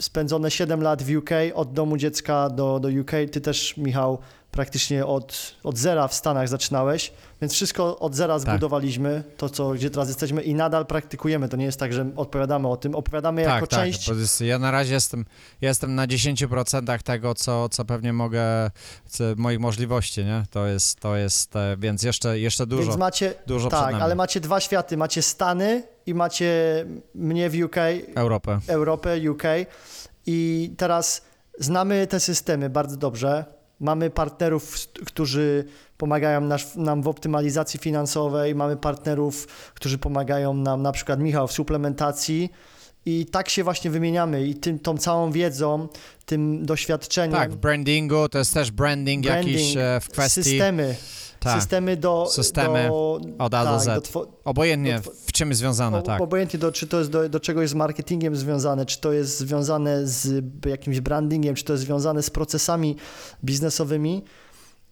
spędzone 0.00 0.50
7 0.50 0.82
lat 0.82 1.02
w 1.02 1.16
UK, 1.16 1.30
od 1.54 1.72
domu 1.72 1.96
dziecka 1.96 2.50
do, 2.50 2.80
do 2.80 2.88
UK. 2.88 3.10
Ty 3.32 3.40
też, 3.40 3.76
Michał, 3.76 4.18
praktycznie 4.56 5.06
od, 5.06 5.54
od 5.64 5.78
zera 5.78 6.08
w 6.08 6.14
Stanach 6.14 6.48
zaczynałeś, 6.48 7.12
więc 7.40 7.52
wszystko 7.52 7.98
od 7.98 8.14
zera 8.14 8.34
Tak. 8.34 8.42
zbudowaliśmy, 8.42 9.22
to 9.36 9.48
co, 9.48 9.70
gdzie 9.70 9.90
teraz 9.90 10.08
jesteśmy 10.08 10.42
i 10.42 10.54
nadal 10.54 10.86
praktykujemy. 10.86 11.48
To 11.48 11.56
nie 11.56 11.64
jest 11.64 11.80
tak, 11.80 11.92
że 11.92 12.10
opowiadamy 12.16 12.68
o 12.68 12.76
tym, 12.76 12.94
opowiadamy 12.94 13.42
jako 13.42 13.66
tak, 13.66 13.80
część 13.80 14.08
bo 14.08 14.14
jest, 14.14 14.40
ja 14.40 14.58
na 14.58 14.70
razie 14.70 14.94
jestem, 14.94 15.24
jestem 15.60 15.94
na 15.94 16.06
10% 16.06 17.02
tego, 17.02 17.34
co, 17.34 17.68
co 17.68 17.84
pewnie 17.84 18.12
mogę, 18.12 18.70
co, 19.06 19.24
moich 19.36 19.60
możliwości, 19.60 20.24
nie? 20.24 20.44
To 20.50 20.66
jest, 20.66 21.00
to 21.00 21.16
jest, 21.16 21.56
e, 21.56 21.76
więc 21.78 22.02
jeszcze, 22.02 22.38
jeszcze 22.38 22.66
dużo, 22.66 22.82
Więc 22.82 22.96
macie, 22.96 23.34
dużo 23.46 23.68
tak, 23.68 23.94
ale 23.94 24.14
macie 24.14 24.40
dwa 24.40 24.60
światy. 24.60 24.96
Macie 24.96 25.22
Stany 25.22 25.82
i 26.06 26.14
macie 26.14 26.84
mnie 27.14 27.50
w 27.50 27.54
UK, 27.64 27.76
Europę. 28.14 28.60
Europę, 28.66 29.30
UK. 29.30 29.42
I 30.26 30.70
teraz 30.76 31.22
znamy 31.58 32.06
te 32.06 32.20
systemy 32.20 32.70
bardzo 32.70 32.96
dobrze. 32.96 33.55
Mamy 33.80 34.10
partnerów, 34.10 34.76
którzy 35.06 35.64
pomagają 35.98 36.48
nam 36.76 37.02
w 37.02 37.08
optymalizacji 37.08 37.80
finansowej, 37.80 38.54
mamy 38.54 38.76
partnerów, 38.76 39.46
którzy 39.74 39.98
pomagają 39.98 40.54
nam, 40.54 40.82
na 40.82 40.92
przykład 40.92 41.20
Michał, 41.20 41.48
w 41.48 41.52
suplementacji. 41.52 42.50
I 43.08 43.26
tak 43.26 43.48
się 43.48 43.64
właśnie 43.64 43.90
wymieniamy 43.90 44.46
i 44.46 44.54
tym, 44.54 44.78
tą 44.78 44.98
całą 44.98 45.32
wiedzą, 45.32 45.88
tym 46.26 46.66
doświadczeniem, 46.66 47.32
Tak, 47.32 47.52
w 47.52 47.56
brandingu 47.56 48.28
to 48.28 48.38
jest 48.38 48.54
też 48.54 48.70
branding, 48.70 49.24
branding, 49.26 49.56
jakiś 49.56 49.76
e, 49.76 50.00
w 50.00 50.08
kwestii, 50.08 50.42
systemy, 50.42 50.96
tak, 51.40 51.60
systemy 51.60 51.96
do... 51.96 52.26
Systemy 52.30 52.88
do, 52.88 53.20
od 53.38 53.54
A 53.54 53.64
do 53.64 53.84
tak, 53.84 54.02
Z. 54.04 54.12
do 54.12 54.26
obojętnie 54.44 55.00
do- 55.04 55.10
w 55.26 55.32
czym 55.32 55.54
związane, 55.54 55.98
O- 55.98 56.02
tak. 56.02 56.20
Obojętnie 56.20 56.58
do, 56.58 56.72
czy 56.72 56.86
to 56.86 56.98
jest 56.98 57.10
do, 57.10 57.28
do 57.28 57.40
czegoś 57.40 57.68
z 57.68 57.74
marketingiem 57.74 58.36
związane, 58.36 58.86
czy 58.86 59.00
to 59.00 59.12
jest 59.12 59.38
związane 59.38 60.06
z 60.06 60.44
jakimś 60.66 61.00
brandingiem, 61.00 61.54
czy 61.54 61.64
to 61.64 61.72
jest 61.72 61.84
związane 61.84 62.22
z 62.22 62.30
procesami 62.30 62.96
biznesowymi. 63.44 64.22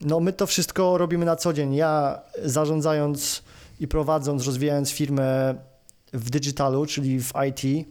No 0.00 0.20
my 0.20 0.32
to 0.32 0.46
wszystko 0.46 0.98
robimy 0.98 1.24
na 1.24 1.36
co 1.36 1.52
dzień. 1.52 1.74
Ja 1.74 2.20
zarządzając 2.44 3.42
i 3.80 3.88
prowadząc, 3.88 4.46
rozwijając 4.46 4.90
firmę 4.90 5.54
w 6.12 6.30
digitalu, 6.30 6.86
czyli 6.86 7.20
w 7.20 7.32
IT, 7.48 7.86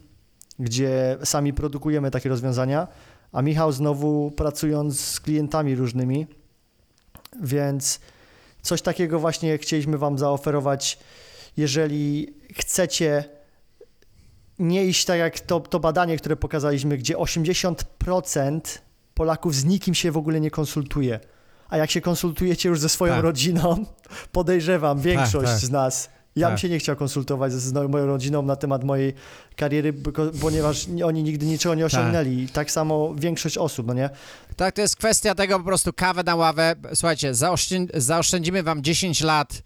gdzie 0.60 1.18
sami 1.24 1.54
produkujemy 1.54 2.12
takie 2.12 2.30
rozwiązania, 2.30 2.88
a 3.32 3.42
Michał 3.42 3.72
znowu 3.72 4.32
pracując 4.32 5.00
z 5.00 5.20
klientami 5.20 5.76
różnymi, 5.76 6.28
więc 7.42 8.00
coś 8.62 8.82
takiego 8.82 9.20
właśnie 9.20 9.58
chcieliśmy 9.58 9.98
Wam 9.98 10.18
zaoferować 10.18 11.00
jeżeli 11.58 12.34
chcecie 12.54 13.24
nie 14.60 14.86
iść 14.86 15.06
tak 15.06 15.20
jak 15.20 15.40
to, 15.40 15.60
to 15.60 15.80
badanie, 15.80 16.18
które 16.18 16.36
pokazaliśmy, 16.36 16.98
gdzie 16.98 17.16
80% 17.16 18.60
Polaków 19.14 19.56
z 19.56 19.66
nikim 19.66 19.96
się 19.96 20.12
w 20.12 20.18
ogóle 20.18 20.40
nie 20.40 20.52
konsultuje. 20.52 21.20
A 21.70 21.78
jak 21.78 21.92
się 21.92 22.02
konsultujecie 22.02 22.70
już 22.70 22.80
ze 22.80 22.90
swoją 22.90 23.14
Tak. 23.14 23.24
rodziną, 23.24 23.86
podejrzewam, 24.32 25.00
większość 25.00 25.52
tak. 25.52 25.60
z 25.60 25.72
nas. 25.72 26.10
Ja 26.36 26.48
bym 26.48 26.56
Tak. 26.56 26.62
się 26.62 26.70
nie 26.70 26.80
chciał 26.80 26.96
konsultować 26.96 27.52
z, 27.54 27.56
z 27.56 27.74
moją 27.90 28.06
rodziną 28.06 28.42
na 28.42 28.56
temat 28.56 28.84
mojej 28.84 29.14
kariery, 29.56 29.94
ponieważ 30.42 30.88
oni 31.06 31.24
nigdy 31.24 31.46
niczego 31.46 31.76
nie 31.76 31.86
osiągnęli. 31.86 32.48
Tak 32.48 32.72
samo 32.72 33.16
większość 33.16 33.58
osób, 33.58 33.88
no 33.88 33.94
nie? 33.94 34.10
Tak, 34.56 34.76
to 34.76 34.82
jest 34.82 34.96
kwestia 34.96 35.36
tego 35.36 35.60
po 35.60 35.66
prostu 35.66 35.94
kawę 35.94 36.24
na 36.24 36.36
ławę. 36.36 36.76
Słuchajcie, 36.94 37.36
zaoszczę, 37.36 37.76
zaoszczędzimy 37.94 38.64
wam 38.64 38.84
10 38.84 39.22
lat, 39.22 39.64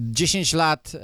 10 0.00 0.52
lat 0.52 0.92
e, 0.94 0.98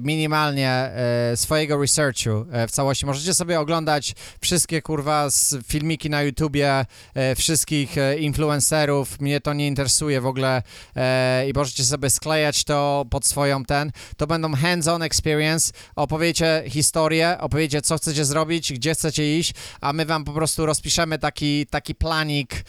minimalnie 0.00 0.70
e, 0.70 1.36
swojego 1.36 1.80
researchu 1.80 2.46
e, 2.52 2.66
w 2.66 2.70
całości. 2.70 3.06
Możecie 3.06 3.34
sobie 3.34 3.60
oglądać 3.60 4.14
wszystkie 4.40 4.82
kurwa 4.82 5.28
filmiki 5.66 6.10
na 6.10 6.22
YouTubie, 6.22 6.86
wszystkich 7.36 7.96
influencerów. 8.18 9.20
Mnie 9.20 9.40
to 9.40 9.52
nie 9.52 9.66
interesuje 9.66 10.20
w 10.20 10.26
ogóle 10.26 10.62
i 11.48 11.52
możecie 11.54 11.84
sobie 11.84 12.10
sklejać 12.10 12.64
to 12.64 13.06
pod 13.10 13.26
swoją 13.26 13.64
ten. 13.64 13.92
To 14.16 14.26
będą 14.26 14.54
hands-on 14.54 15.02
experience. 15.02 15.72
Opowiecie 15.96 16.62
historię, 16.66 17.36
opowiecie 17.40 17.82
co 17.82 17.96
chcecie 17.96 18.24
zrobić, 18.24 18.72
gdzie 18.72 18.94
chcecie 18.94 19.38
iść, 19.38 19.54
a 19.80 19.92
my 19.92 20.06
wam 20.06 20.24
po 20.24 20.32
prostu 20.32 20.66
rozpiszemy 20.66 21.18
taki, 21.18 21.66
taki 21.66 21.94
planik 21.94 22.64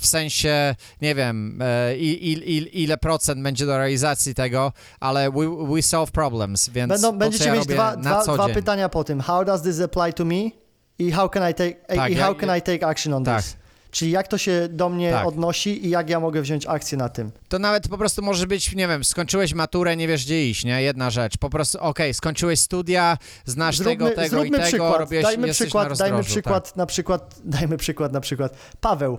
w 0.00 0.06
sensie, 0.06 0.74
nie 1.02 1.14
wiem, 1.14 1.62
e, 1.62 1.96
i, 1.96 2.32
i, 2.32 2.56
i, 2.56 2.82
ile 2.82 2.98
procent 2.98 3.42
będzie 3.42 3.66
do 3.66 3.78
realizacji 3.78 4.34
tego, 4.38 4.72
ale 5.00 5.30
we, 5.30 5.66
we 5.74 5.82
solve 5.82 6.10
problems, 6.10 6.68
więc 6.68 6.88
Będą, 6.92 7.12
to, 7.12 7.18
będziecie 7.18 7.44
ja 7.44 7.54
mieć 7.54 7.66
dwa, 7.66 7.96
dwa, 7.96 8.22
dwa 8.22 8.48
pytania 8.48 8.88
po 8.88 9.04
tym. 9.04 9.20
How 9.20 9.44
does 9.44 9.62
this 9.62 9.80
apply 9.80 10.12
to 10.12 10.24
me? 10.24 10.50
I 10.98 11.12
how 11.12 11.28
can 11.28 11.50
I 11.50 11.54
take, 11.54 11.74
Tak, 11.74 12.10
i 12.10 12.14
ja- 12.14 12.24
how 12.24 12.34
can 12.34 12.58
I 12.58 12.62
take 12.62 12.86
action 12.86 13.14
on 13.14 13.24
tak. 13.24 13.42
this? 13.42 13.56
Czyli 13.90 14.10
jak 14.10 14.28
to 14.28 14.38
się 14.38 14.68
do 14.70 14.88
mnie 14.88 15.10
Tak. 15.12 15.26
odnosi 15.26 15.86
i 15.86 15.90
jak 15.90 16.10
ja 16.10 16.20
mogę 16.20 16.42
wziąć 16.42 16.66
akcję 16.66 16.98
na 16.98 17.08
tym. 17.08 17.30
To 17.48 17.58
nawet 17.58 17.88
po 17.88 17.98
prostu 17.98 18.22
może 18.22 18.46
być, 18.46 18.74
nie 18.74 18.88
wiem, 18.88 19.04
skończyłeś 19.04 19.54
maturę, 19.54 19.96
nie 19.96 20.08
wiesz 20.08 20.24
gdzie 20.24 20.48
iść, 20.48 20.64
nie? 20.64 20.82
Jedna 20.82 21.10
rzecz. 21.10 21.36
Po 21.36 21.50
prostu, 21.50 21.78
okej, 21.80 22.14
skończyłeś 22.14 22.60
studia, 22.60 23.18
znasz 23.44 23.78
tego, 23.78 24.08
tego 24.10 24.22
i 24.22 24.28
zróbmy 24.28 24.50
tego, 24.50 24.68
przykład, 24.68 24.98
robiłeś, 24.98 25.24
dajmy 25.24 25.48
przykład, 25.52 25.88
na 25.88 25.94
dajmy 25.94 26.16
rozdrożu, 26.16 26.34
przykład, 26.34 26.76
na 26.76 26.86
przykład, 26.86 27.34
dajmy 27.58 27.76
przykład 27.76 28.12
na 28.12 28.20
przykład. 28.20 28.56
Paweł 28.80 29.18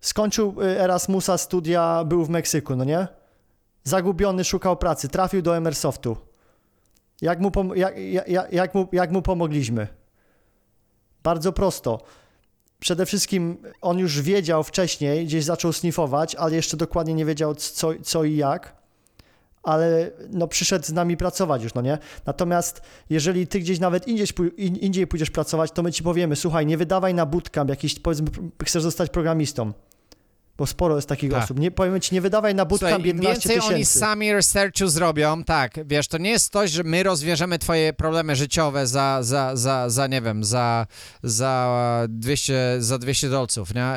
skończył 0.00 0.54
y, 0.62 0.80
Erasmusa, 0.80 1.38
studia, 1.38 2.04
był 2.04 2.24
w 2.24 2.28
Meksyku, 2.30 2.76
no 2.76 2.84
nie? 2.84 3.06
Zagubiony, 3.84 4.44
szukał 4.44 4.76
pracy, 4.76 5.08
trafił 5.08 5.42
do 5.42 5.56
Emersoftu. 5.56 6.16
Jak 7.20 7.40
mu, 7.40 7.74
jak, 7.74 7.94
jak, 8.28 8.52
jak, 8.52 8.74
mu, 8.74 8.88
jak 8.92 9.12
mu 9.12 9.22
pomogliśmy? 9.22 9.88
Bardzo 11.22 11.52
prosto. 11.52 12.00
Przede 12.80 13.06
wszystkim 13.06 13.58
on 13.80 13.98
już 13.98 14.20
wiedział 14.20 14.64
wcześniej, 14.64 15.26
gdzieś 15.26 15.44
zaczął 15.44 15.72
sniffować, 15.72 16.34
ale 16.34 16.56
jeszcze 16.56 16.76
dokładnie 16.76 17.14
nie 17.14 17.24
wiedział 17.24 17.54
co, 17.54 17.90
co 18.02 18.24
i 18.24 18.36
jak. 18.36 18.82
Ale 19.62 20.10
no 20.30 20.48
przyszedł 20.48 20.84
z 20.84 20.92
nami 20.92 21.16
pracować 21.16 21.62
już, 21.62 21.74
no 21.74 21.80
nie? 21.82 21.98
Natomiast 22.26 22.82
jeżeli 23.10 23.46
ty 23.46 23.60
gdzieś 23.60 23.80
nawet 23.80 24.08
indziej, 24.08 24.26
indziej 24.56 25.06
pójdziesz 25.06 25.30
pracować, 25.30 25.70
to 25.72 25.82
my 25.82 25.92
ci 25.92 26.02
powiemy, 26.02 26.36
słuchaj, 26.36 26.66
nie 26.66 26.76
wydawaj 26.76 27.14
na 27.14 27.26
bootcamp 27.26 27.70
jakiś, 27.70 27.98
powiedzmy, 27.98 28.28
chcesz 28.64 28.82
zostać 28.82 29.10
programistą. 29.10 29.72
Bo 30.58 30.66
sporo 30.66 30.96
jest 30.96 31.08
takich 31.08 31.30
Tak. 31.30 31.44
osób. 31.44 31.58
Nie, 31.58 31.70
powiemy 31.70 32.00
ci, 32.00 32.14
nie 32.14 32.20
wydawaj 32.20 32.54
na 32.54 32.64
bootcamp 32.64 32.90
Słuchaj, 32.92 33.10
im 33.10 33.16
11 33.16 33.48
więcej 33.48 33.68
oni 33.68 33.68
tysięcy. 33.80 33.98
sami 33.98 34.32
researchu 34.32 34.88
zrobią, 34.88 35.44
tak, 35.44 35.74
wiesz, 35.86 36.08
to 36.08 36.18
nie 36.18 36.30
jest 36.30 36.50
to, 36.50 36.68
że 36.68 36.82
my 36.82 37.02
rozwiążemy 37.02 37.58
twoje 37.58 37.92
problemy 37.92 38.36
życiowe 38.36 38.86
za, 38.86 39.18
za, 39.22 39.56
za, 39.56 39.90
za 39.90 40.06
nie 40.06 40.20
wiem, 40.22 40.44
za, 40.44 40.86
za 41.22 42.06
200, 42.08 42.76
za 42.78 42.98
200 42.98 43.28
dolców, 43.30 43.74
nie? 43.74 43.94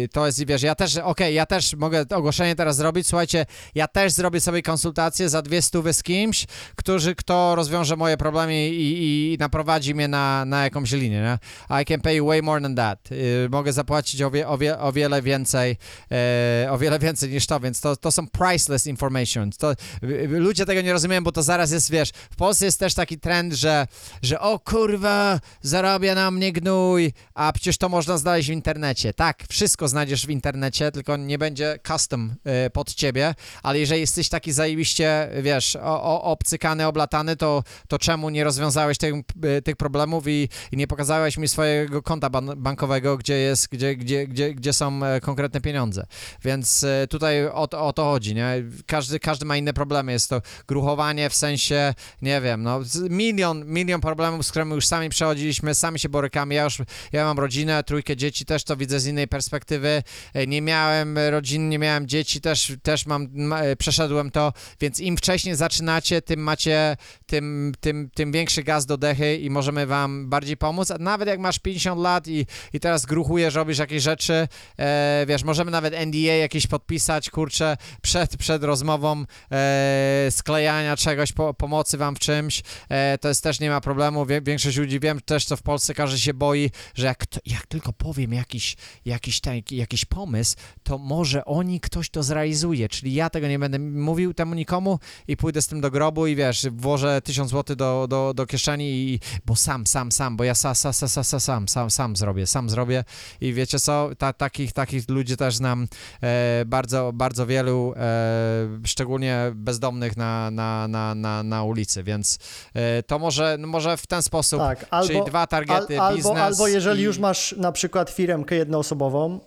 Yy, 0.00 0.08
to 0.08 0.26
jest, 0.26 0.46
wiesz, 0.46 0.62
ja 0.62 0.74
też, 0.74 0.96
okej, 0.96 1.34
ja 1.34 1.46
też 1.46 1.74
mogę 1.74 2.04
ogłoszenie 2.14 2.54
teraz 2.56 2.76
zrobić, 2.76 3.06
słuchajcie, 3.06 3.46
ja 3.74 3.88
też 3.88 4.12
zrobię 4.12 4.40
sobie 4.40 4.62
konsultację 4.62 5.28
za 5.28 5.42
dwie 5.42 5.62
stówy 5.62 5.92
z 5.92 6.02
kimś, 6.02 6.46
którzy, 6.76 7.14
kto 7.14 7.54
rozwiąże 7.54 7.96
moje 7.96 8.16
problemy 8.16 8.68
i, 8.68 9.32
i 9.34 9.36
naprowadzi 9.40 9.94
mnie 9.94 10.08
na, 10.08 10.44
na 10.44 10.64
jakąś 10.64 10.92
linię, 10.92 11.20
nie? 11.20 11.38
I 11.82 11.84
can 11.84 12.00
pay 12.00 12.22
way 12.22 12.42
more 12.42 12.60
than 12.60 12.74
that. 12.74 13.10
Yy, 13.10 13.48
mogę 13.50 13.72
zapłacić 13.72 14.22
o, 14.22 14.30
wie, 14.30 14.48
o, 14.48 14.58
wie, 14.58 14.78
o 14.78 14.92
wiele 14.92 15.22
więcej, 15.22 15.46
e, 15.60 16.68
o 16.70 16.78
wiele 16.78 16.98
więcej 16.98 17.30
niż 17.30 17.46
to, 17.46 17.60
więc 17.60 17.80
to, 17.80 17.96
to 17.96 18.10
są 18.10 18.28
priceless 18.28 18.86
information. 18.86 19.50
To, 19.58 19.72
y, 19.72 19.76
y, 20.06 20.28
ludzie 20.28 20.66
tego 20.66 20.80
nie 20.80 20.92
rozumieją, 20.92 21.24
bo 21.24 21.32
to 21.32 21.42
zaraz 21.42 21.70
jest, 21.70 21.90
wiesz, 21.90 22.10
w 22.30 22.36
Polsce 22.36 22.64
jest 22.64 22.80
też 22.80 22.94
taki 22.94 23.18
trend, 23.18 23.54
że, 23.54 23.86
że 24.22 24.40
o 24.40 24.58
kurwa, 24.58 25.40
zarabia 25.62 26.14
na 26.14 26.30
mnie 26.30 26.52
gnój, 26.52 27.12
a 27.34 27.52
przecież 27.52 27.78
to 27.78 27.88
można 27.88 28.18
znaleźć 28.18 28.48
w 28.48 28.52
internecie. 28.52 29.14
Tak, 29.14 29.44
wszystko 29.48 29.88
znajdziesz 29.88 30.26
w 30.26 30.30
internecie, 30.30 30.92
tylko 30.92 31.16
nie 31.16 31.38
będzie 31.38 31.78
custom 31.86 32.34
e, 32.44 32.70
pod 32.70 32.94
ciebie, 32.94 33.34
ale 33.62 33.78
jeżeli 33.78 34.00
jesteś 34.00 34.28
taki 34.28 34.52
zajebiście, 34.52 35.28
wiesz, 35.42 35.76
o, 35.76 36.02
o, 36.02 36.22
obcykany, 36.22 36.86
oblatany, 36.86 37.36
to, 37.36 37.62
to 37.88 37.98
czemu 37.98 38.30
nie 38.30 38.44
rozwiązałeś 38.44 38.98
tych, 38.98 39.14
e, 39.42 39.62
tych 39.62 39.76
problemów 39.76 40.28
i, 40.28 40.48
i 40.72 40.76
nie 40.76 40.86
pokazałeś 40.86 41.36
mi 41.36 41.48
swojego 41.48 42.02
konta 42.02 42.30
ban 42.30 42.46
bankowego, 42.56 43.16
gdzie 43.16 43.34
jest, 43.34 43.68
gdzie, 43.68 43.96
gdzie, 43.96 44.26
gdzie, 44.26 44.54
gdzie 44.54 44.72
są 44.72 45.04
e, 45.04 45.20
konkretne 45.36 45.60
pieniądze. 45.60 46.06
Więc 46.44 46.84
e, 46.84 47.06
tutaj 47.10 47.46
o, 47.46 47.68
to- 47.68 47.86
o 47.86 47.92
to 47.92 48.04
chodzi, 48.04 48.34
nie? 48.34 48.64
Każdy, 48.86 49.20
każdy 49.20 49.44
ma 49.46 49.56
inne 49.56 49.72
problemy. 49.72 50.12
Jest 50.12 50.30
to 50.30 50.42
gruchowanie 50.68 51.30
w 51.30 51.34
sensie, 51.34 51.94
nie 52.22 52.40
wiem, 52.40 52.62
no 52.62 52.80
milion, 53.10 53.64
milion 53.66 54.00
problemów, 54.00 54.46
z 54.46 54.50
którymi 54.50 54.72
już 54.74 54.86
sami 54.86 55.08
przechodziliśmy, 55.08 55.74
sami 55.74 55.98
się 55.98 56.08
borykamy. 56.08 56.54
Ja 56.54 56.64
już, 56.64 56.78
ja 57.12 57.24
mam 57.24 57.38
rodzinę, 57.38 57.84
trójkę 57.84 58.16
dzieci, 58.16 58.44
też 58.44 58.64
to 58.64 58.76
widzę 58.76 59.00
z 59.00 59.06
innej 59.06 59.28
perspektywy. 59.28 60.02
E, 60.34 60.46
Nie 60.46 60.62
miałem 60.62 61.18
rodziny, 61.30 61.68
nie 61.68 61.78
miałem 61.78 62.06
dzieci, 62.08 62.40
też, 62.40 62.72
też 62.82 63.06
mam, 63.06 63.28
ma- 63.32 63.60
e, 63.62 63.76
przeszedłem 63.76 64.30
to, 64.30 64.52
więc 64.80 65.00
im 65.00 65.16
wcześniej 65.16 65.54
zaczynacie, 65.54 66.22
tym 66.22 66.40
macie, 66.40 66.96
tym, 67.26 67.72
tym, 67.80 68.10
tym 68.14 68.32
większy 68.32 68.62
gaz 68.62 68.86
do 68.86 68.96
dechy 68.96 69.36
i 69.36 69.50
możemy 69.50 69.86
wam 69.86 70.28
bardziej 70.28 70.56
pomóc. 70.56 70.90
A 70.90 70.98
nawet 70.98 71.28
jak 71.28 71.40
masz 71.40 71.58
50 71.58 72.00
lat 72.00 72.28
i, 72.28 72.46
i 72.72 72.80
teraz 72.80 73.06
gruchujesz, 73.06 73.54
robisz 73.54 73.78
jakieś 73.78 74.02
rzeczy, 74.02 74.48
e, 74.78 75.25
wiesz, 75.26 75.44
możemy 75.44 75.70
nawet 75.70 75.94
NDA 75.94 76.34
jakieś 76.34 76.66
podpisać, 76.66 77.30
kurczę, 77.30 77.76
przed, 78.02 78.36
przed 78.36 78.64
rozmową 78.64 79.24
e, 79.52 80.28
sklejania 80.30 80.96
czegoś, 80.96 81.32
po, 81.32 81.54
pomocy 81.54 81.98
wam 81.98 82.16
w 82.16 82.18
czymś, 82.18 82.62
e, 82.88 83.18
to 83.18 83.28
jest 83.28 83.42
też 83.42 83.60
nie 83.60 83.70
ma 83.70 83.80
problemu, 83.80 84.26
Wie, 84.26 84.40
większość 84.40 84.76
ludzi, 84.76 85.00
wiem 85.00 85.20
też, 85.20 85.44
co 85.44 85.56
w 85.56 85.62
Polsce 85.62 85.94
każdy 85.94 86.18
się 86.18 86.34
boi, 86.34 86.70
że 86.94 87.06
jak, 87.06 87.26
to, 87.26 87.40
jak 87.46 87.66
tylko 87.66 87.92
powiem 87.92 88.32
jakiś, 88.32 88.76
jakiś, 89.04 89.40
taki, 89.40 89.76
jakiś 89.76 90.04
pomysł, 90.04 90.56
to 90.82 90.98
może 90.98 91.44
oni, 91.44 91.80
ktoś 91.80 92.10
to 92.10 92.22
zrealizuje, 92.22 92.88
czyli 92.88 93.14
ja 93.14 93.30
tego 93.30 93.48
nie 93.48 93.58
będę 93.58 93.78
mówił 93.78 94.34
temu 94.34 94.54
nikomu 94.54 94.98
i 95.28 95.36
pójdę 95.36 95.62
z 95.62 95.66
tym 95.66 95.80
do 95.80 95.90
grobu 95.90 96.26
i 96.26 96.36
wiesz, 96.36 96.66
włożę 96.72 97.22
tysiąc 97.22 97.50
złotych 97.50 97.76
do, 97.76 98.06
do, 98.08 98.32
do 98.34 98.46
kieszeni 98.46 98.84
i, 98.84 99.20
bo 99.46 99.56
sam, 99.56 99.86
sam, 99.86 100.12
sam, 100.12 100.36
bo 100.36 100.44
ja 100.44 100.54
sa, 100.54 100.74
sa, 100.74 100.92
sa, 100.92 101.24
sa, 101.24 101.40
sam, 101.40 101.68
sam, 101.68 101.90
sam 101.90 102.16
zrobię, 102.16 102.46
sam 102.46 102.70
zrobię. 102.70 103.04
I 103.40 103.52
wiecie 103.52 103.78
co, 103.78 104.10
ta, 104.18 104.32
takich, 104.32 104.72
takich 104.72 105.02
ludzi 105.16 105.36
też 105.36 105.56
znam 105.56 105.88
e, 106.22 106.64
bardzo, 106.66 107.10
bardzo 107.14 107.46
wielu, 107.46 107.94
e, 107.96 108.68
szczególnie 108.84 109.52
bezdomnych 109.54 110.16
na, 110.16 110.50
na, 110.50 110.88
na, 110.88 111.14
na, 111.14 111.42
na 111.42 111.62
ulicy, 111.64 112.02
więc 112.02 112.38
e, 112.74 113.02
to 113.02 113.18
może, 113.18 113.56
no 113.58 113.68
może 113.68 113.96
w 113.96 114.06
ten 114.06 114.22
sposób, 114.22 114.58
Tak, 114.58 114.78
czyli 114.78 115.16
albo, 115.16 115.24
dwa 115.24 115.46
targety, 115.46 116.00
al, 116.00 116.14
biznes 116.14 116.26
albo, 116.26 116.42
albo 116.42 116.68
jeżeli 116.68 117.00
i, 117.00 117.04
już 117.04 117.18
masz 117.18 117.54
na 117.58 117.72
przykład 117.72 118.10
firmkę 118.10 118.54
jednoosobową 118.54 119.40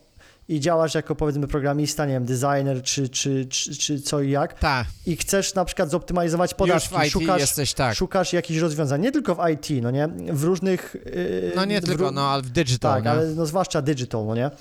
i 0.50 0.60
działasz 0.60 0.96
jako 0.96 1.16
powiedzmy 1.16 1.48
programista, 1.48 2.06
nie 2.06 2.14
wiem, 2.14 2.26
designer 2.26 2.84
czy, 2.84 3.10
czy, 3.10 3.46
czy, 3.46 3.76
czy 3.76 4.02
co 4.02 4.22
i 4.22 4.30
jak 4.32 4.60
Tak, 4.60 4.88
i 5.06 5.18
chcesz 5.18 5.56
na 5.56 5.66
przykład 5.66 5.90
zoptymalizować 5.90 6.52
już 6.52 6.58
podatki, 6.58 6.90
w 6.90 7.04
IT 7.06 7.12
szukasz, 7.12 7.42
jesteś 7.42 7.74
tak. 7.74 7.96
szukasz 7.96 8.34
jakichś 8.34 8.60
rozwiązań, 8.60 9.02
nie 9.02 9.12
tylko 9.12 9.36
w 9.36 9.40
IT, 9.50 9.84
no 9.84 9.92
nie, 9.92 10.08
w 10.32 10.44
różnych... 10.44 10.96
yy, 11.06 11.52
No 11.56 11.66
nie 11.66 11.82
w 11.82 11.86
tylko, 11.86 12.12
no 12.12 12.22
ale 12.22 12.42
w 12.42 12.50
digital, 12.50 12.94
Tak, 12.94 13.04
nie? 13.04 13.12
ale 13.12 13.26
no 13.26 13.46
zwłaszcza 13.46 13.82
digital, 13.82 14.26
no 14.26 14.36
nie? 14.36 14.52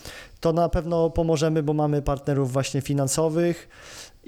To 0.40 0.52
na 0.52 0.68
pewno 0.68 1.10
pomożemy, 1.10 1.62
bo 1.62 1.72
mamy 1.72 2.02
partnerów 2.02 2.52
właśnie 2.52 2.80
finansowych 2.80 3.68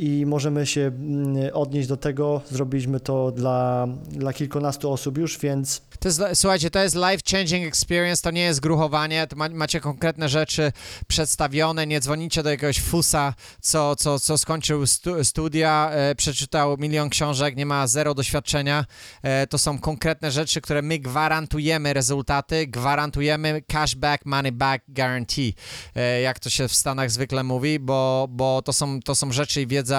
i 0.00 0.26
możemy 0.26 0.66
się 0.66 0.80
mm, 0.80 1.36
odnieść 1.54 1.88
do 1.88 1.96
tego. 1.96 2.40
Zrobiliśmy 2.50 3.00
to 3.00 3.32
dla, 3.32 3.86
dla 4.08 4.32
kilkunastu 4.32 4.92
osób 4.92 5.18
już, 5.18 5.38
więc 5.38 5.82
To 6.00 6.08
jest, 6.08 6.22
słuchajcie, 6.34 6.70
to 6.70 6.78
jest 6.78 6.96
life-changing 6.96 7.66
experience, 7.66 8.22
to 8.22 8.30
nie 8.30 8.42
jest 8.42 8.60
gruchowanie, 8.60 9.26
ma, 9.36 9.48
macie 9.48 9.80
konkretne 9.80 10.28
rzeczy 10.28 10.72
przedstawione, 11.06 11.86
nie 11.86 12.00
dzwonicie 12.00 12.42
do 12.42 12.50
jakiegoś 12.50 12.80
fusa, 12.80 13.34
co, 13.60 13.96
co, 13.96 14.20
co 14.20 14.38
skończył 14.38 14.86
stu, 14.86 15.24
studia, 15.24 15.90
e, 15.92 16.14
przeczytał 16.14 16.76
milion 16.78 17.10
książek, 17.10 17.56
nie 17.56 17.66
ma 17.66 17.86
zero 17.86 18.14
doświadczenia. 18.14 18.84
E, 19.22 19.46
to 19.46 19.58
są 19.58 19.78
konkretne 19.78 20.30
rzeczy, 20.30 20.60
które 20.60 20.82
my 20.82 20.98
gwarantujemy 20.98 21.92
rezultaty, 21.92 22.66
gwarantujemy 22.66 23.62
cashback, 23.68 24.26
money 24.26 24.52
back 24.52 24.84
guarantee, 24.88 25.54
e, 25.94 26.20
jak 26.20 26.38
to 26.38 26.50
się 26.50 26.68
w 26.68 26.74
Stanach 26.74 27.10
zwykle 27.10 27.42
mówi, 27.42 27.78
bo, 27.78 28.26
bo 28.30 28.62
to, 28.62 28.72
są, 28.72 29.00
to 29.00 29.14
są 29.14 29.32
rzeczy 29.32 29.62
i 29.62 29.66
wiedza, 29.66 29.89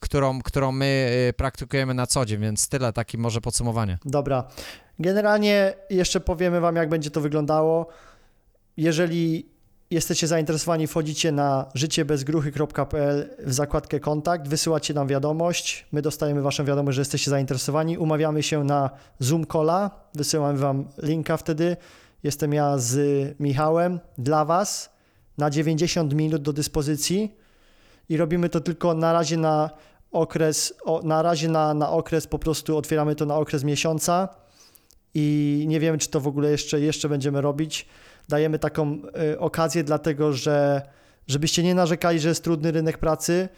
którą, 0.00 0.42
którą 0.42 0.72
my 0.72 1.10
e, 1.28 1.32
praktykujemy 1.32 1.94
na 1.94 2.06
co 2.06 2.26
dzień, 2.26 2.40
więc 2.40 2.68
tyle, 2.68 2.92
taki 2.92 3.18
może 3.18 3.40
podsumowanie. 3.40 3.98
dobra. 4.04 4.44
Generalnie 4.98 5.74
jeszcze 5.90 6.20
powiemy 6.20 6.60
Wam, 6.60 6.76
jak 6.76 6.88
będzie 6.88 7.10
to 7.10 7.20
wyglądało. 7.20 7.86
Jeżeli 8.76 9.46
jesteście 9.90 10.26
zainteresowani, 10.26 10.86
wchodzicie 10.86 11.32
na 11.32 11.66
życiebezgruchy.pl 11.74 13.30
w 13.38 13.52
zakładkę 13.52 14.00
kontakt, 14.00 14.48
wysyłacie 14.48 14.94
nam 14.94 15.08
wiadomość, 15.08 15.86
my 15.92 16.02
dostajemy 16.02 16.42
waszą 16.42 16.64
wiadomość, 16.64 16.96
że 16.96 17.00
jesteście 17.00 17.30
zainteresowani, 17.30 17.98
umawiamy 17.98 18.42
się 18.42 18.64
na 18.64 18.90
Zoom 19.18 19.46
Calla, 19.46 19.90
wysyłamy 20.14 20.58
wam 20.58 20.84
linka 21.02 21.36
wtedy, 21.36 21.76
jestem 22.22 22.52
ja 22.52 22.78
z 22.78 22.98
Michałem 23.40 24.00
dla 24.18 24.44
was 24.44 24.90
na 25.38 25.50
90 25.50 26.14
minut 26.14 26.42
do 26.42 26.52
dyspozycji 26.52 27.34
i 28.08 28.16
robimy 28.16 28.48
to 28.48 28.60
tylko 28.60 28.94
na 28.94 29.12
razie 29.12 29.36
na 29.36 29.70
okres, 30.10 30.74
na 31.02 31.22
razie 31.22 31.48
na, 31.48 31.74
na 31.74 31.90
okres, 31.90 32.26
po 32.26 32.38
prostu 32.38 32.76
otwieramy 32.76 33.14
to 33.14 33.26
na 33.26 33.36
okres 33.36 33.64
miesiąca 33.64 34.28
i 35.14 35.64
nie 35.68 35.80
wiemy, 35.80 35.98
czy 35.98 36.08
to 36.08 36.20
w 36.20 36.26
ogóle 36.26 36.50
jeszcze, 36.50 36.80
jeszcze 36.80 37.08
będziemy 37.08 37.40
robić. 37.40 37.86
Dajemy 38.28 38.58
taką 38.58 39.02
y, 39.32 39.38
okazję, 39.38 39.84
dlatego 39.84 40.32
że 40.32 40.82
żebyście 41.26 41.62
nie 41.62 41.74
narzekali, 41.74 42.20
że 42.20 42.28
jest 42.28 42.44
trudny 42.44 42.70
rynek 42.70 42.98
pracy, 42.98 43.48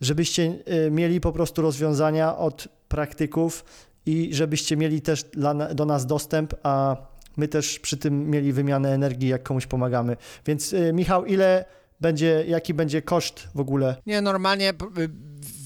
żebyście 0.00 0.58
y, 0.86 0.90
mieli 0.90 1.20
po 1.20 1.32
prostu 1.32 1.62
rozwiązania 1.62 2.36
od 2.36 2.68
praktyków 2.88 3.64
i 4.06 4.34
żebyście 4.34 4.76
mieli 4.76 5.00
też 5.00 5.24
dla, 5.24 5.54
do 5.54 5.84
nas 5.84 6.06
dostęp, 6.06 6.54
a 6.62 6.96
my 7.36 7.48
też 7.48 7.78
przy 7.78 7.96
tym 7.96 8.30
mieli 8.30 8.52
wymianę 8.52 8.94
energii, 8.94 9.28
jak 9.28 9.42
komuś 9.42 9.66
pomagamy. 9.66 10.16
Więc 10.46 10.72
y, 10.72 10.92
Michał, 10.92 11.24
ile 11.24 11.64
będzie, 12.00 12.44
jaki 12.48 12.74
będzie 12.74 13.02
koszt 13.02 13.48
w 13.54 13.60
ogóle? 13.60 13.96
Nie, 14.06 14.20
normalnie, 14.20 14.70
y, 14.70 14.74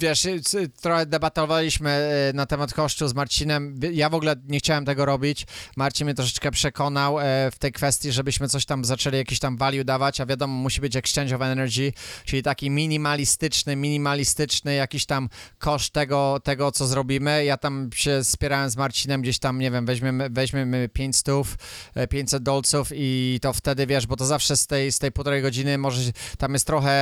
wiesz, 0.02 0.24
y, 0.24 0.68
trochę 0.80 1.06
debatowaliśmy 1.06 2.10
y, 2.30 2.34
na 2.34 2.46
temat 2.46 2.74
kosztu 2.74 3.08
z 3.08 3.14
Marcinem. 3.14 3.80
Ja 3.92 4.08
w 4.08 4.14
ogóle 4.14 4.36
nie 4.48 4.58
chciałem 4.58 4.84
tego 4.84 5.04
robić. 5.04 5.46
Marcin 5.76 6.04
mnie 6.04 6.14
troszeczkę 6.14 6.50
przekonał 6.50 7.20
e, 7.20 7.50
w 7.50 7.58
tej 7.58 7.72
kwestii, 7.72 8.12
żebyśmy 8.12 8.48
coś 8.48 8.64
tam 8.64 8.84
zaczęli 8.84 9.16
jakiś 9.16 9.38
tam 9.38 9.56
value 9.56 9.84
dawać, 9.84 10.20
a 10.20 10.26
wiadomo, 10.26 10.54
musi 10.54 10.80
być 10.80 10.96
exchange 10.96 11.36
of 11.36 11.42
energy, 11.42 11.92
czyli 12.24 12.42
taki 12.42 12.70
minimalistyczny, 12.70 13.76
minimalistyczny 13.76 14.74
jakiś 14.74 15.06
tam 15.06 15.28
koszt 15.58 15.92
tego, 15.92 16.40
tego 16.44 16.72
co 16.72 16.86
zrobimy. 16.86 17.44
Ja 17.44 17.56
tam 17.56 17.90
się 17.94 18.24
spierałem 18.24 18.70
z 18.70 18.76
Marcinem 18.76 19.22
gdzieś 19.22 19.38
tam, 19.38 19.58
nie 19.58 19.70
wiem, 19.70 19.86
weźmiemy, 19.86 20.30
weźmiemy 20.30 20.88
500, 20.88 21.26
e, 21.94 22.06
500 22.06 22.42
dolców 22.42 22.88
i 22.94 23.38
to 23.42 23.52
wtedy, 23.52 23.86
wiesz, 23.86 24.06
bo 24.06 24.16
to 24.16 24.26
zawsze 24.26 24.56
z 24.56 24.66
tej, 24.66 24.92
z 24.92 24.98
tej 24.98 25.12
półtorej 25.12 25.42
godziny 25.42 25.78
może 25.78 26.12
tam 26.38 26.52
jest 26.52 26.66
trochę, 26.66 26.92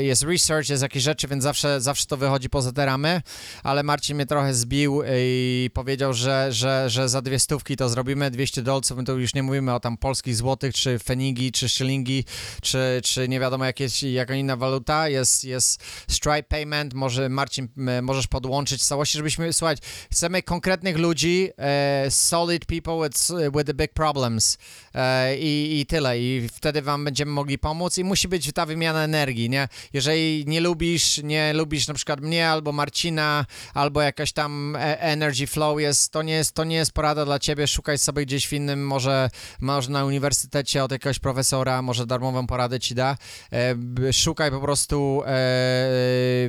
jest 0.00 0.22
research, 0.22 0.68
jest 0.68 0.82
jakieś 0.82 1.02
rzeczy, 1.02 1.28
więc 1.28 1.42
zawsze, 1.42 1.80
zawsze 1.80 2.06
to 2.06 2.16
wychodzi 2.16 2.27
poza 2.50 2.72
te 2.72 2.86
ramy, 2.86 3.22
ale 3.62 3.82
Marcin 3.82 4.16
mnie 4.16 4.26
trochę 4.26 4.54
zbił 4.54 5.02
i 5.18 5.70
powiedział, 5.74 6.12
że, 6.12 6.48
że, 6.50 6.90
że 6.90 7.08
za 7.08 7.22
dwie 7.22 7.38
stówki 7.38 7.76
to 7.76 7.88
zrobimy, 7.88 8.30
200 8.30 8.62
dolców, 8.62 8.96
my 8.96 9.04
to 9.04 9.12
już 9.12 9.34
nie 9.34 9.42
mówimy 9.42 9.74
o 9.74 9.80
tam 9.80 9.96
polskich 9.96 10.36
złotych, 10.36 10.74
czy 10.74 10.98
fenigi, 10.98 11.52
czy 11.52 11.68
szylingi, 11.68 12.24
czy, 12.62 13.00
czy 13.04 13.28
nie 13.28 13.40
wiadomo 13.40 13.64
jakieś, 13.64 14.02
jaka 14.02 14.34
inna 14.34 14.56
waluta, 14.56 15.08
jest, 15.08 15.44
jest 15.44 15.82
Stripe 16.08 16.42
Payment, 16.42 16.94
może 16.94 17.28
Marcin, 17.28 17.68
możesz 18.02 18.26
podłączyć 18.26 18.84
całości, 18.84 19.18
żebyśmy, 19.18 19.52
słuchaj, 19.52 19.76
chcemy 20.12 20.42
konkretnych 20.42 20.98
ludzi, 20.98 21.50
e, 21.58 22.06
solid 22.10 22.66
people 22.66 23.08
with, 23.08 23.28
with 23.56 23.66
the 23.66 23.74
big 23.74 23.92
problems 23.92 24.58
e, 24.94 25.38
i, 25.38 25.80
i 25.80 25.86
tyle, 25.86 26.20
i 26.20 26.48
wtedy 26.52 26.82
wam 26.82 27.04
będziemy 27.04 27.32
mogli 27.32 27.58
pomóc 27.58 27.98
i 27.98 28.04
musi 28.04 28.28
być 28.28 28.52
ta 28.52 28.66
wymiana 28.66 29.04
energii, 29.04 29.50
nie? 29.50 29.68
Jeżeli 29.92 30.44
nie 30.46 30.60
lubisz, 30.60 31.20
nie 31.22 31.52
lubisz 31.52 31.88
na 31.88 31.94
przykład 31.94 32.17
mnie 32.20 32.48
albo 32.48 32.72
Marcina, 32.72 33.46
albo 33.74 34.02
jakaś 34.02 34.32
tam 34.32 34.76
e- 34.76 35.00
energy 35.00 35.46
flow 35.46 35.80
jest, 35.80 36.12
to 36.12 36.22
nie 36.22 36.32
jest, 36.32 36.52
to 36.52 36.64
nie 36.64 36.76
jest 36.76 36.92
porada 36.92 37.24
dla 37.24 37.38
ciebie, 37.38 37.66
szukaj 37.66 37.98
sobie 37.98 38.26
gdzieś 38.26 38.48
w 38.48 38.52
innym, 38.52 38.86
może, 38.86 39.30
może 39.60 39.90
na 39.90 40.04
uniwersytecie 40.04 40.84
od 40.84 40.92
jakiegoś 40.92 41.18
profesora, 41.18 41.82
może 41.82 42.06
darmową 42.06 42.46
poradę 42.46 42.80
ci 42.80 42.94
da, 42.94 43.16
e, 43.52 44.12
szukaj 44.12 44.50
po 44.50 44.60
prostu 44.60 45.22
e, 45.22 45.26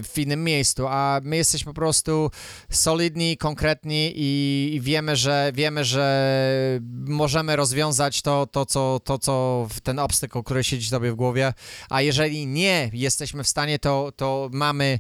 w 0.03 0.13
innym 0.17 0.43
miejscu, 0.43 0.87
a 0.87 1.19
my 1.23 1.37
jesteśmy 1.37 1.73
po 1.73 1.75
prostu 1.75 2.31
solidni, 2.71 3.37
konkretni 3.37 4.13
i, 4.15 4.79
wiemy, 4.81 5.15
że 5.15 5.51
wiemy, 5.55 5.85
że 5.85 6.79
możemy 7.07 7.55
rozwiązać 7.55 8.21
to, 8.21 8.47
to, 8.47 8.65
co, 8.65 8.99
to, 9.03 9.19
co 9.19 9.67
ten 9.83 9.99
obstacle, 9.99 10.43
który 10.43 10.63
siedzi 10.63 10.89
tobie 10.89 11.11
w 11.11 11.15
głowie, 11.15 11.53
a 11.89 12.01
jeżeli 12.01 12.47
nie 12.47 12.89
jesteśmy 12.93 13.43
w 13.43 13.47
stanie, 13.47 13.79
to, 13.79 14.11
to 14.15 14.49
mamy 14.53 14.99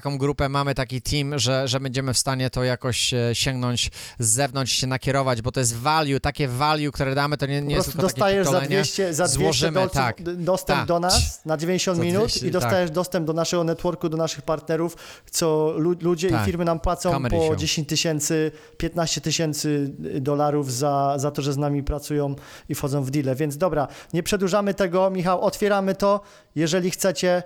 taką 0.00 0.18
grupę, 0.18 0.48
mamy 0.48 0.74
taki 0.74 1.02
team, 1.02 1.38
że, 1.38 1.68
że 1.68 1.80
będziemy 1.80 2.14
w 2.14 2.18
stanie 2.18 2.50
to 2.50 2.64
jakoś 2.64 3.14
e, 3.14 3.30
sięgnąć 3.34 3.90
z 4.18 4.28
zewnątrz, 4.28 4.72
się 4.72 4.86
nakierować, 4.86 5.42
bo 5.42 5.52
to 5.52 5.60
jest 5.60 5.76
value, 5.76 6.20
takie 6.20 6.48
value, 6.48 6.90
które 6.92 7.14
damy, 7.14 7.36
to 7.36 7.46
nie, 7.46 7.62
nie 7.62 7.74
jest 7.74 7.86
tylko 7.92 8.02
takie 8.02 8.12
dostajesz 8.14 8.46
za 8.46 8.50
pitolenie. 8.50 8.76
200, 8.76 9.14
za 9.14 9.24
200 9.24 9.42
Złożymy, 9.44 9.72
dolców 9.72 9.94
tak. 9.94 10.22
dostęp 10.36 10.78
Tak. 10.78 10.88
do 10.88 11.00
nas 11.00 11.44
na 11.44 11.56
90 11.56 11.98
Za 11.98 12.04
minut 12.04 12.22
200, 12.22 12.46
i 12.46 12.50
dostajesz 12.50 12.90
dostęp 12.90 13.26
do 13.26 13.32
naszego 13.32 13.64
networku, 13.64 14.08
do 14.08 14.16
naszych 14.16 14.42
partnerów, 14.42 14.96
co 15.30 15.74
lu- 15.76 15.96
ludzie 16.00 16.30
Tak. 16.30 16.42
i 16.42 16.46
firmy 16.46 16.64
nam 16.64 16.80
płacą 16.80 17.10
Comedy 17.12 17.36
po 17.36 17.46
show. 17.46 17.56
10 17.56 17.88
tysięcy, 17.88 18.52
15 18.76 19.20
tysięcy 19.20 19.90
dolarów 20.20 20.72
za, 20.72 21.14
za 21.16 21.30
to, 21.30 21.42
że 21.42 21.52
z 21.52 21.56
nami 21.56 21.82
pracują 21.82 22.34
i 22.68 22.74
wchodzą 22.74 23.02
w 23.04 23.10
deale. 23.10 23.34
Więc 23.34 23.56
dobra, 23.56 23.88
nie 24.12 24.22
przedłużamy 24.22 24.74
tego. 24.74 25.10
Michał, 25.10 25.42
otwieramy 25.42 25.94
to. 25.94 26.20
Jeżeli 26.54 26.90
chcecie, 26.90 27.42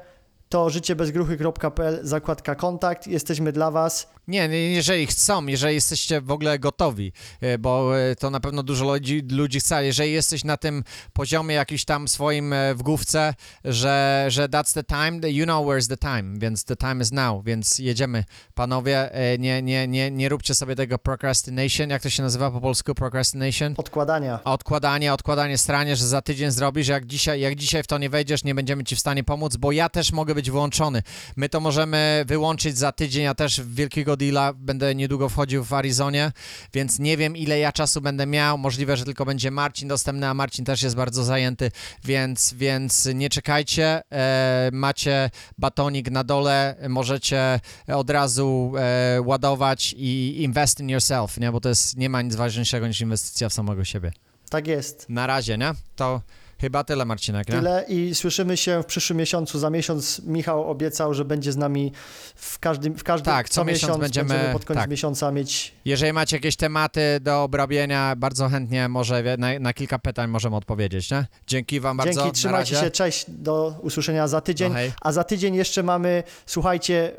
to 0.55 0.71
życiebezgruchy.pl, 0.71 2.01
zakładka 2.03 2.55
kontakt. 2.55 3.07
Jesteśmy 3.07 3.53
dla 3.53 3.71
Was. 3.71 4.15
Nie, 4.29 4.49
nie, 4.49 4.73
jeżeli 4.73 5.07
chcą, 5.07 5.47
jeżeli 5.47 5.75
jesteście 5.75 6.21
w 6.21 6.31
ogóle 6.31 6.59
gotowi, 6.59 7.13
e, 7.41 7.59
bo 7.59 7.99
e, 7.99 8.17
to 8.17 8.31
na 8.31 8.41
pewno 8.41 8.63
dużo 8.63 8.85
ludzi, 8.85 9.23
ludzi 9.31 9.61
chce, 9.61 9.85
jeżeli 9.85 10.13
jesteś 10.13 10.45
na 10.45 10.57
tym 10.57 10.85
poziomie 11.13 11.55
jakiś 11.55 11.85
tam 11.85 12.09
swoim 12.09 12.53
e, 12.53 12.75
w 12.75 12.83
główce, 12.83 13.35
że, 13.65 14.25
że 14.29 14.49
that's 14.49 14.75
the 14.75 14.85
time, 14.85 15.31
you 15.31 15.45
know 15.45 15.67
where's 15.67 15.89
the 15.89 15.97
time, 15.97 16.39
więc 16.39 16.65
the 16.65 16.77
time 16.77 17.03
is 17.03 17.13
now, 17.13 17.45
więc 17.45 17.79
jedziemy. 17.79 18.25
Panowie, 18.55 19.11
nie, 19.39 19.63
nie, 19.63 19.89
nie, 19.89 20.11
nie 20.11 20.29
róbcie 20.29 20.55
sobie 20.55 20.77
tego 20.77 20.99
procrastination, 20.99 21.91
jak 21.91 22.03
to 22.03 22.11
się 22.11 22.23
nazywa 22.23 22.51
po 22.51 22.61
polsku 22.61 22.95
procrastination? 22.95 23.75
Odkładania. 23.77 24.45
Odkładanie, 24.45 25.13
odkładanie 25.13 25.59
stranie, 25.59 25.97
że 25.97 26.07
za 26.07 26.23
tydzień 26.23 26.51
zrobisz, 26.51 26.89
jak 26.89 27.07
dzisiaj, 27.07 27.41
jak 27.41 27.55
dzisiaj 27.55 27.83
w 27.83 27.87
to 27.87 27.99
nie 27.99 28.11
wejdziesz, 28.11 28.45
nie 28.45 28.55
będziemy 28.55 28.85
ci 28.85 28.97
w 28.97 29.01
stanie 29.01 29.25
pomóc, 29.25 29.57
bo 29.57 29.73
ja 29.73 29.89
też 29.89 30.13
mogę 30.13 30.35
być 30.35 30.44
wyłączony. 30.51 31.03
My 31.37 31.49
to 31.49 31.61
możemy 31.61 32.25
wyłączyć 32.27 32.79
za 32.79 32.93
tydzień, 32.93 33.25
ja 33.25 33.35
też 33.35 33.61
w 33.61 33.75
wielkiego 33.75 34.17
deala 34.17 34.53
będę 34.53 34.95
niedługo 34.95 35.29
wchodził 35.29 35.65
w 35.65 35.73
Arizonie, 35.73 36.33
więc 36.75 36.99
nie 36.99 37.17
wiem 37.17 37.37
ile 37.37 37.59
ja 37.59 37.73
czasu 37.73 38.01
będę 38.01 38.27
miał, 38.27 38.59
możliwe, 38.59 38.97
że 38.97 39.05
tylko 39.05 39.25
będzie 39.25 39.51
Marcin 39.51 39.89
dostępny, 39.89 40.29
a 40.29 40.35
Marcin 40.35 40.65
też 40.65 40.83
jest 40.83 40.97
bardzo 40.97 41.25
zajęty, 41.25 41.71
więc, 42.05 42.55
więc 42.55 43.09
nie 43.15 43.29
czekajcie, 43.29 44.03
e, 44.13 44.71
macie 44.73 45.31
batonik 45.59 46.11
na 46.11 46.25
dole, 46.25 46.77
możecie 46.89 47.61
od 47.87 48.11
razu 48.11 48.73
e, 48.79 49.23
ładować 49.23 49.95
i 49.97 50.43
invest 50.43 50.81
in 50.81 50.91
yourself, 50.91 51.39
nie? 51.39 51.53
bo 51.53 51.61
to 51.61 51.69
jest, 51.69 51.97
nie 51.97 52.09
ma 52.09 52.23
nic 52.23 52.35
ważniejszego 52.35 52.89
niż 52.89 53.01
inwestycja 53.01 53.49
w 53.49 53.53
samego 53.53 53.85
siebie. 53.85 54.13
Tak 54.51 54.67
jest. 54.67 55.07
Na 55.09 55.27
razie, 55.27 55.59
nie? 55.59 55.73
To 55.97 56.21
chyba 56.65 56.85
tyle, 56.85 57.05
Marcinek, 57.05 57.49
nie? 57.49 57.55
Tyle 57.55 57.85
i 57.89 58.15
słyszymy 58.15 58.57
się 58.57 58.83
w 58.83 58.87
przyszłym 58.87 59.19
miesiącu. 59.19 59.59
Za 59.59 59.71
miesiąc 59.71 60.21
Michał 60.25 60.71
obiecał, 60.71 61.15
że 61.15 61.25
będzie 61.25 61.53
z 61.53 61.57
nami 61.57 61.93
w 62.35 62.59
każdym, 62.59 62.95
w 62.95 63.05
każdym 63.05 63.25
Tak, 63.35 63.49
co 63.49 63.65
miesiąc 63.65 63.99
będziemy- 63.99 64.51
pod 64.53 64.65
koniec 64.65 64.81
tak. 64.83 64.91
miesiąca 64.91 65.33
mieć 65.33 65.75
Jeżeli 65.85 66.13
macie 66.13 66.37
jakieś 66.37 66.57
tematy 66.57 67.01
do 67.21 67.43
obrabienia, 67.43 68.17
bardzo 68.17 68.49
chętnie 68.49 68.89
może 68.89 69.37
na, 69.39 69.59
na 69.61 69.73
kilka 69.73 69.99
pytań 69.99 70.31
możemy 70.31 70.57
odpowiedzieć, 70.57 71.11
nie? 71.11 71.27
Dzięki 71.47 71.81
wam 71.81 71.97
bardzo. 71.97 72.21
Dzięki, 72.23 72.33
trzymajcie 72.33 72.77
się, 72.77 72.91
cześć, 72.91 73.25
do 73.29 73.75
usłyszenia 73.83 74.29
za 74.29 74.41
tydzień. 74.41 74.73
No. 74.73 74.79
A 75.01 75.13
za 75.13 75.25
tydzień 75.25 75.55
jeszcze 75.55 75.83
mamy, 75.83 76.23
słuchajcie, 76.47 77.13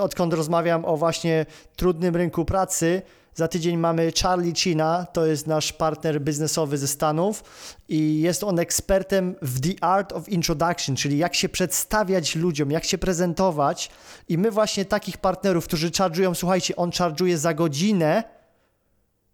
odkąd 0.00 0.32
rozmawiam 0.32 0.84
o 0.84 0.96
właśnie 0.96 1.46
trudnym 1.76 2.16
rynku 2.16 2.44
pracy, 2.44 3.02
za 3.38 3.48
tydzień 3.48 3.76
mamy 3.76 4.12
Charlie 4.22 4.54
China, 4.54 5.06
to 5.12 5.26
jest 5.26 5.46
nasz 5.46 5.72
partner 5.72 6.20
biznesowy 6.20 6.78
ze 6.78 6.88
Stanów 6.88 7.44
i 7.88 8.20
jest 8.20 8.44
on 8.44 8.58
ekspertem 8.58 9.34
w 9.42 9.60
The 9.60 9.84
Art 9.84 10.12
of 10.12 10.28
Introduction, 10.28 10.96
czyli 10.96 11.18
jak 11.18 11.34
się 11.34 11.48
przedstawiać 11.48 12.36
ludziom, 12.36 12.70
jak 12.70 12.84
się 12.84 12.98
prezentować 12.98 13.90
i 14.28 14.38
my 14.38 14.50
właśnie 14.50 14.84
takich 14.84 15.18
partnerów, 15.18 15.64
którzy 15.64 15.90
charge'ują, 15.90 16.34
słuchajcie, 16.34 16.76
on 16.76 16.90
charge'uje 16.90 17.36
za 17.36 17.54
godzinę, 17.54 18.24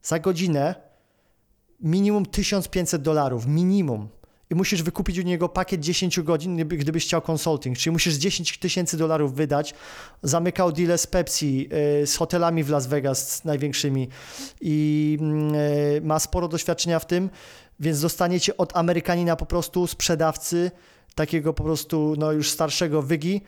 za 0.02 0.18
godzinę 0.18 0.74
minimum 1.80 2.26
1500 2.26 3.02
dolarów, 3.02 3.46
minimum. 3.46 4.08
Musisz 4.54 4.82
wykupić 4.82 5.18
u 5.18 5.22
niego 5.22 5.48
pakiet 5.48 5.80
10 5.80 6.20
godzin, 6.20 6.54
gdyby- 6.54 6.76
gdybyś 6.76 7.04
chciał 7.04 7.22
consulting. 7.30 7.78
Czyli 7.78 7.92
musisz 7.92 8.14
10 8.14 8.58
tysięcy 8.58 8.96
dolarów 8.96 9.34
wydać. 9.34 9.74
Zamykał 10.22 10.72
deal 10.72 10.98
z 10.98 11.06
Pepsi, 11.06 11.68
y, 12.02 12.06
z 12.06 12.16
hotelami 12.16 12.64
w 12.64 12.70
Las 12.70 12.86
Vegas, 12.86 13.36
z 13.36 13.44
największymi. 13.44 14.08
I 14.60 15.18
y, 15.96 16.00
ma 16.00 16.18
sporo 16.18 16.48
doświadczenia 16.48 16.98
w 16.98 17.06
tym, 17.06 17.30
więc 17.80 18.00
dostaniecie 18.00 18.56
od 18.56 18.76
Amerykanina 18.76 19.36
po 19.36 19.46
prostu 19.46 19.86
sprzedawcy, 19.86 20.70
takiego 21.14 21.54
po 21.54 21.64
prostu 21.64 22.14
no, 22.18 22.32
już 22.32 22.50
starszego 22.50 23.02
wygi, 23.02 23.40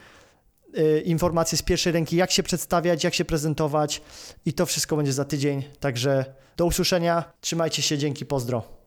y, 0.79 1.01
informacje 1.01 1.59
z 1.59 1.63
pierwszej 1.63 1.93
ręki, 1.93 2.17
jak 2.17 2.31
się 2.31 2.43
przedstawiać, 2.43 3.05
jak 3.05 3.15
się 3.15 3.25
prezentować 3.25 4.03
i 4.47 4.53
to 4.53 4.67
wszystko 4.67 4.97
będzie 4.97 5.13
za 5.13 5.25
tydzień. 5.25 5.63
Także 5.81 6.25
do 6.57 6.67
usłyszenia, 6.67 7.25
trzymajcie 7.41 7.83
się, 7.83 7.99
dzięki, 7.99 8.27
pozdro. 8.27 8.86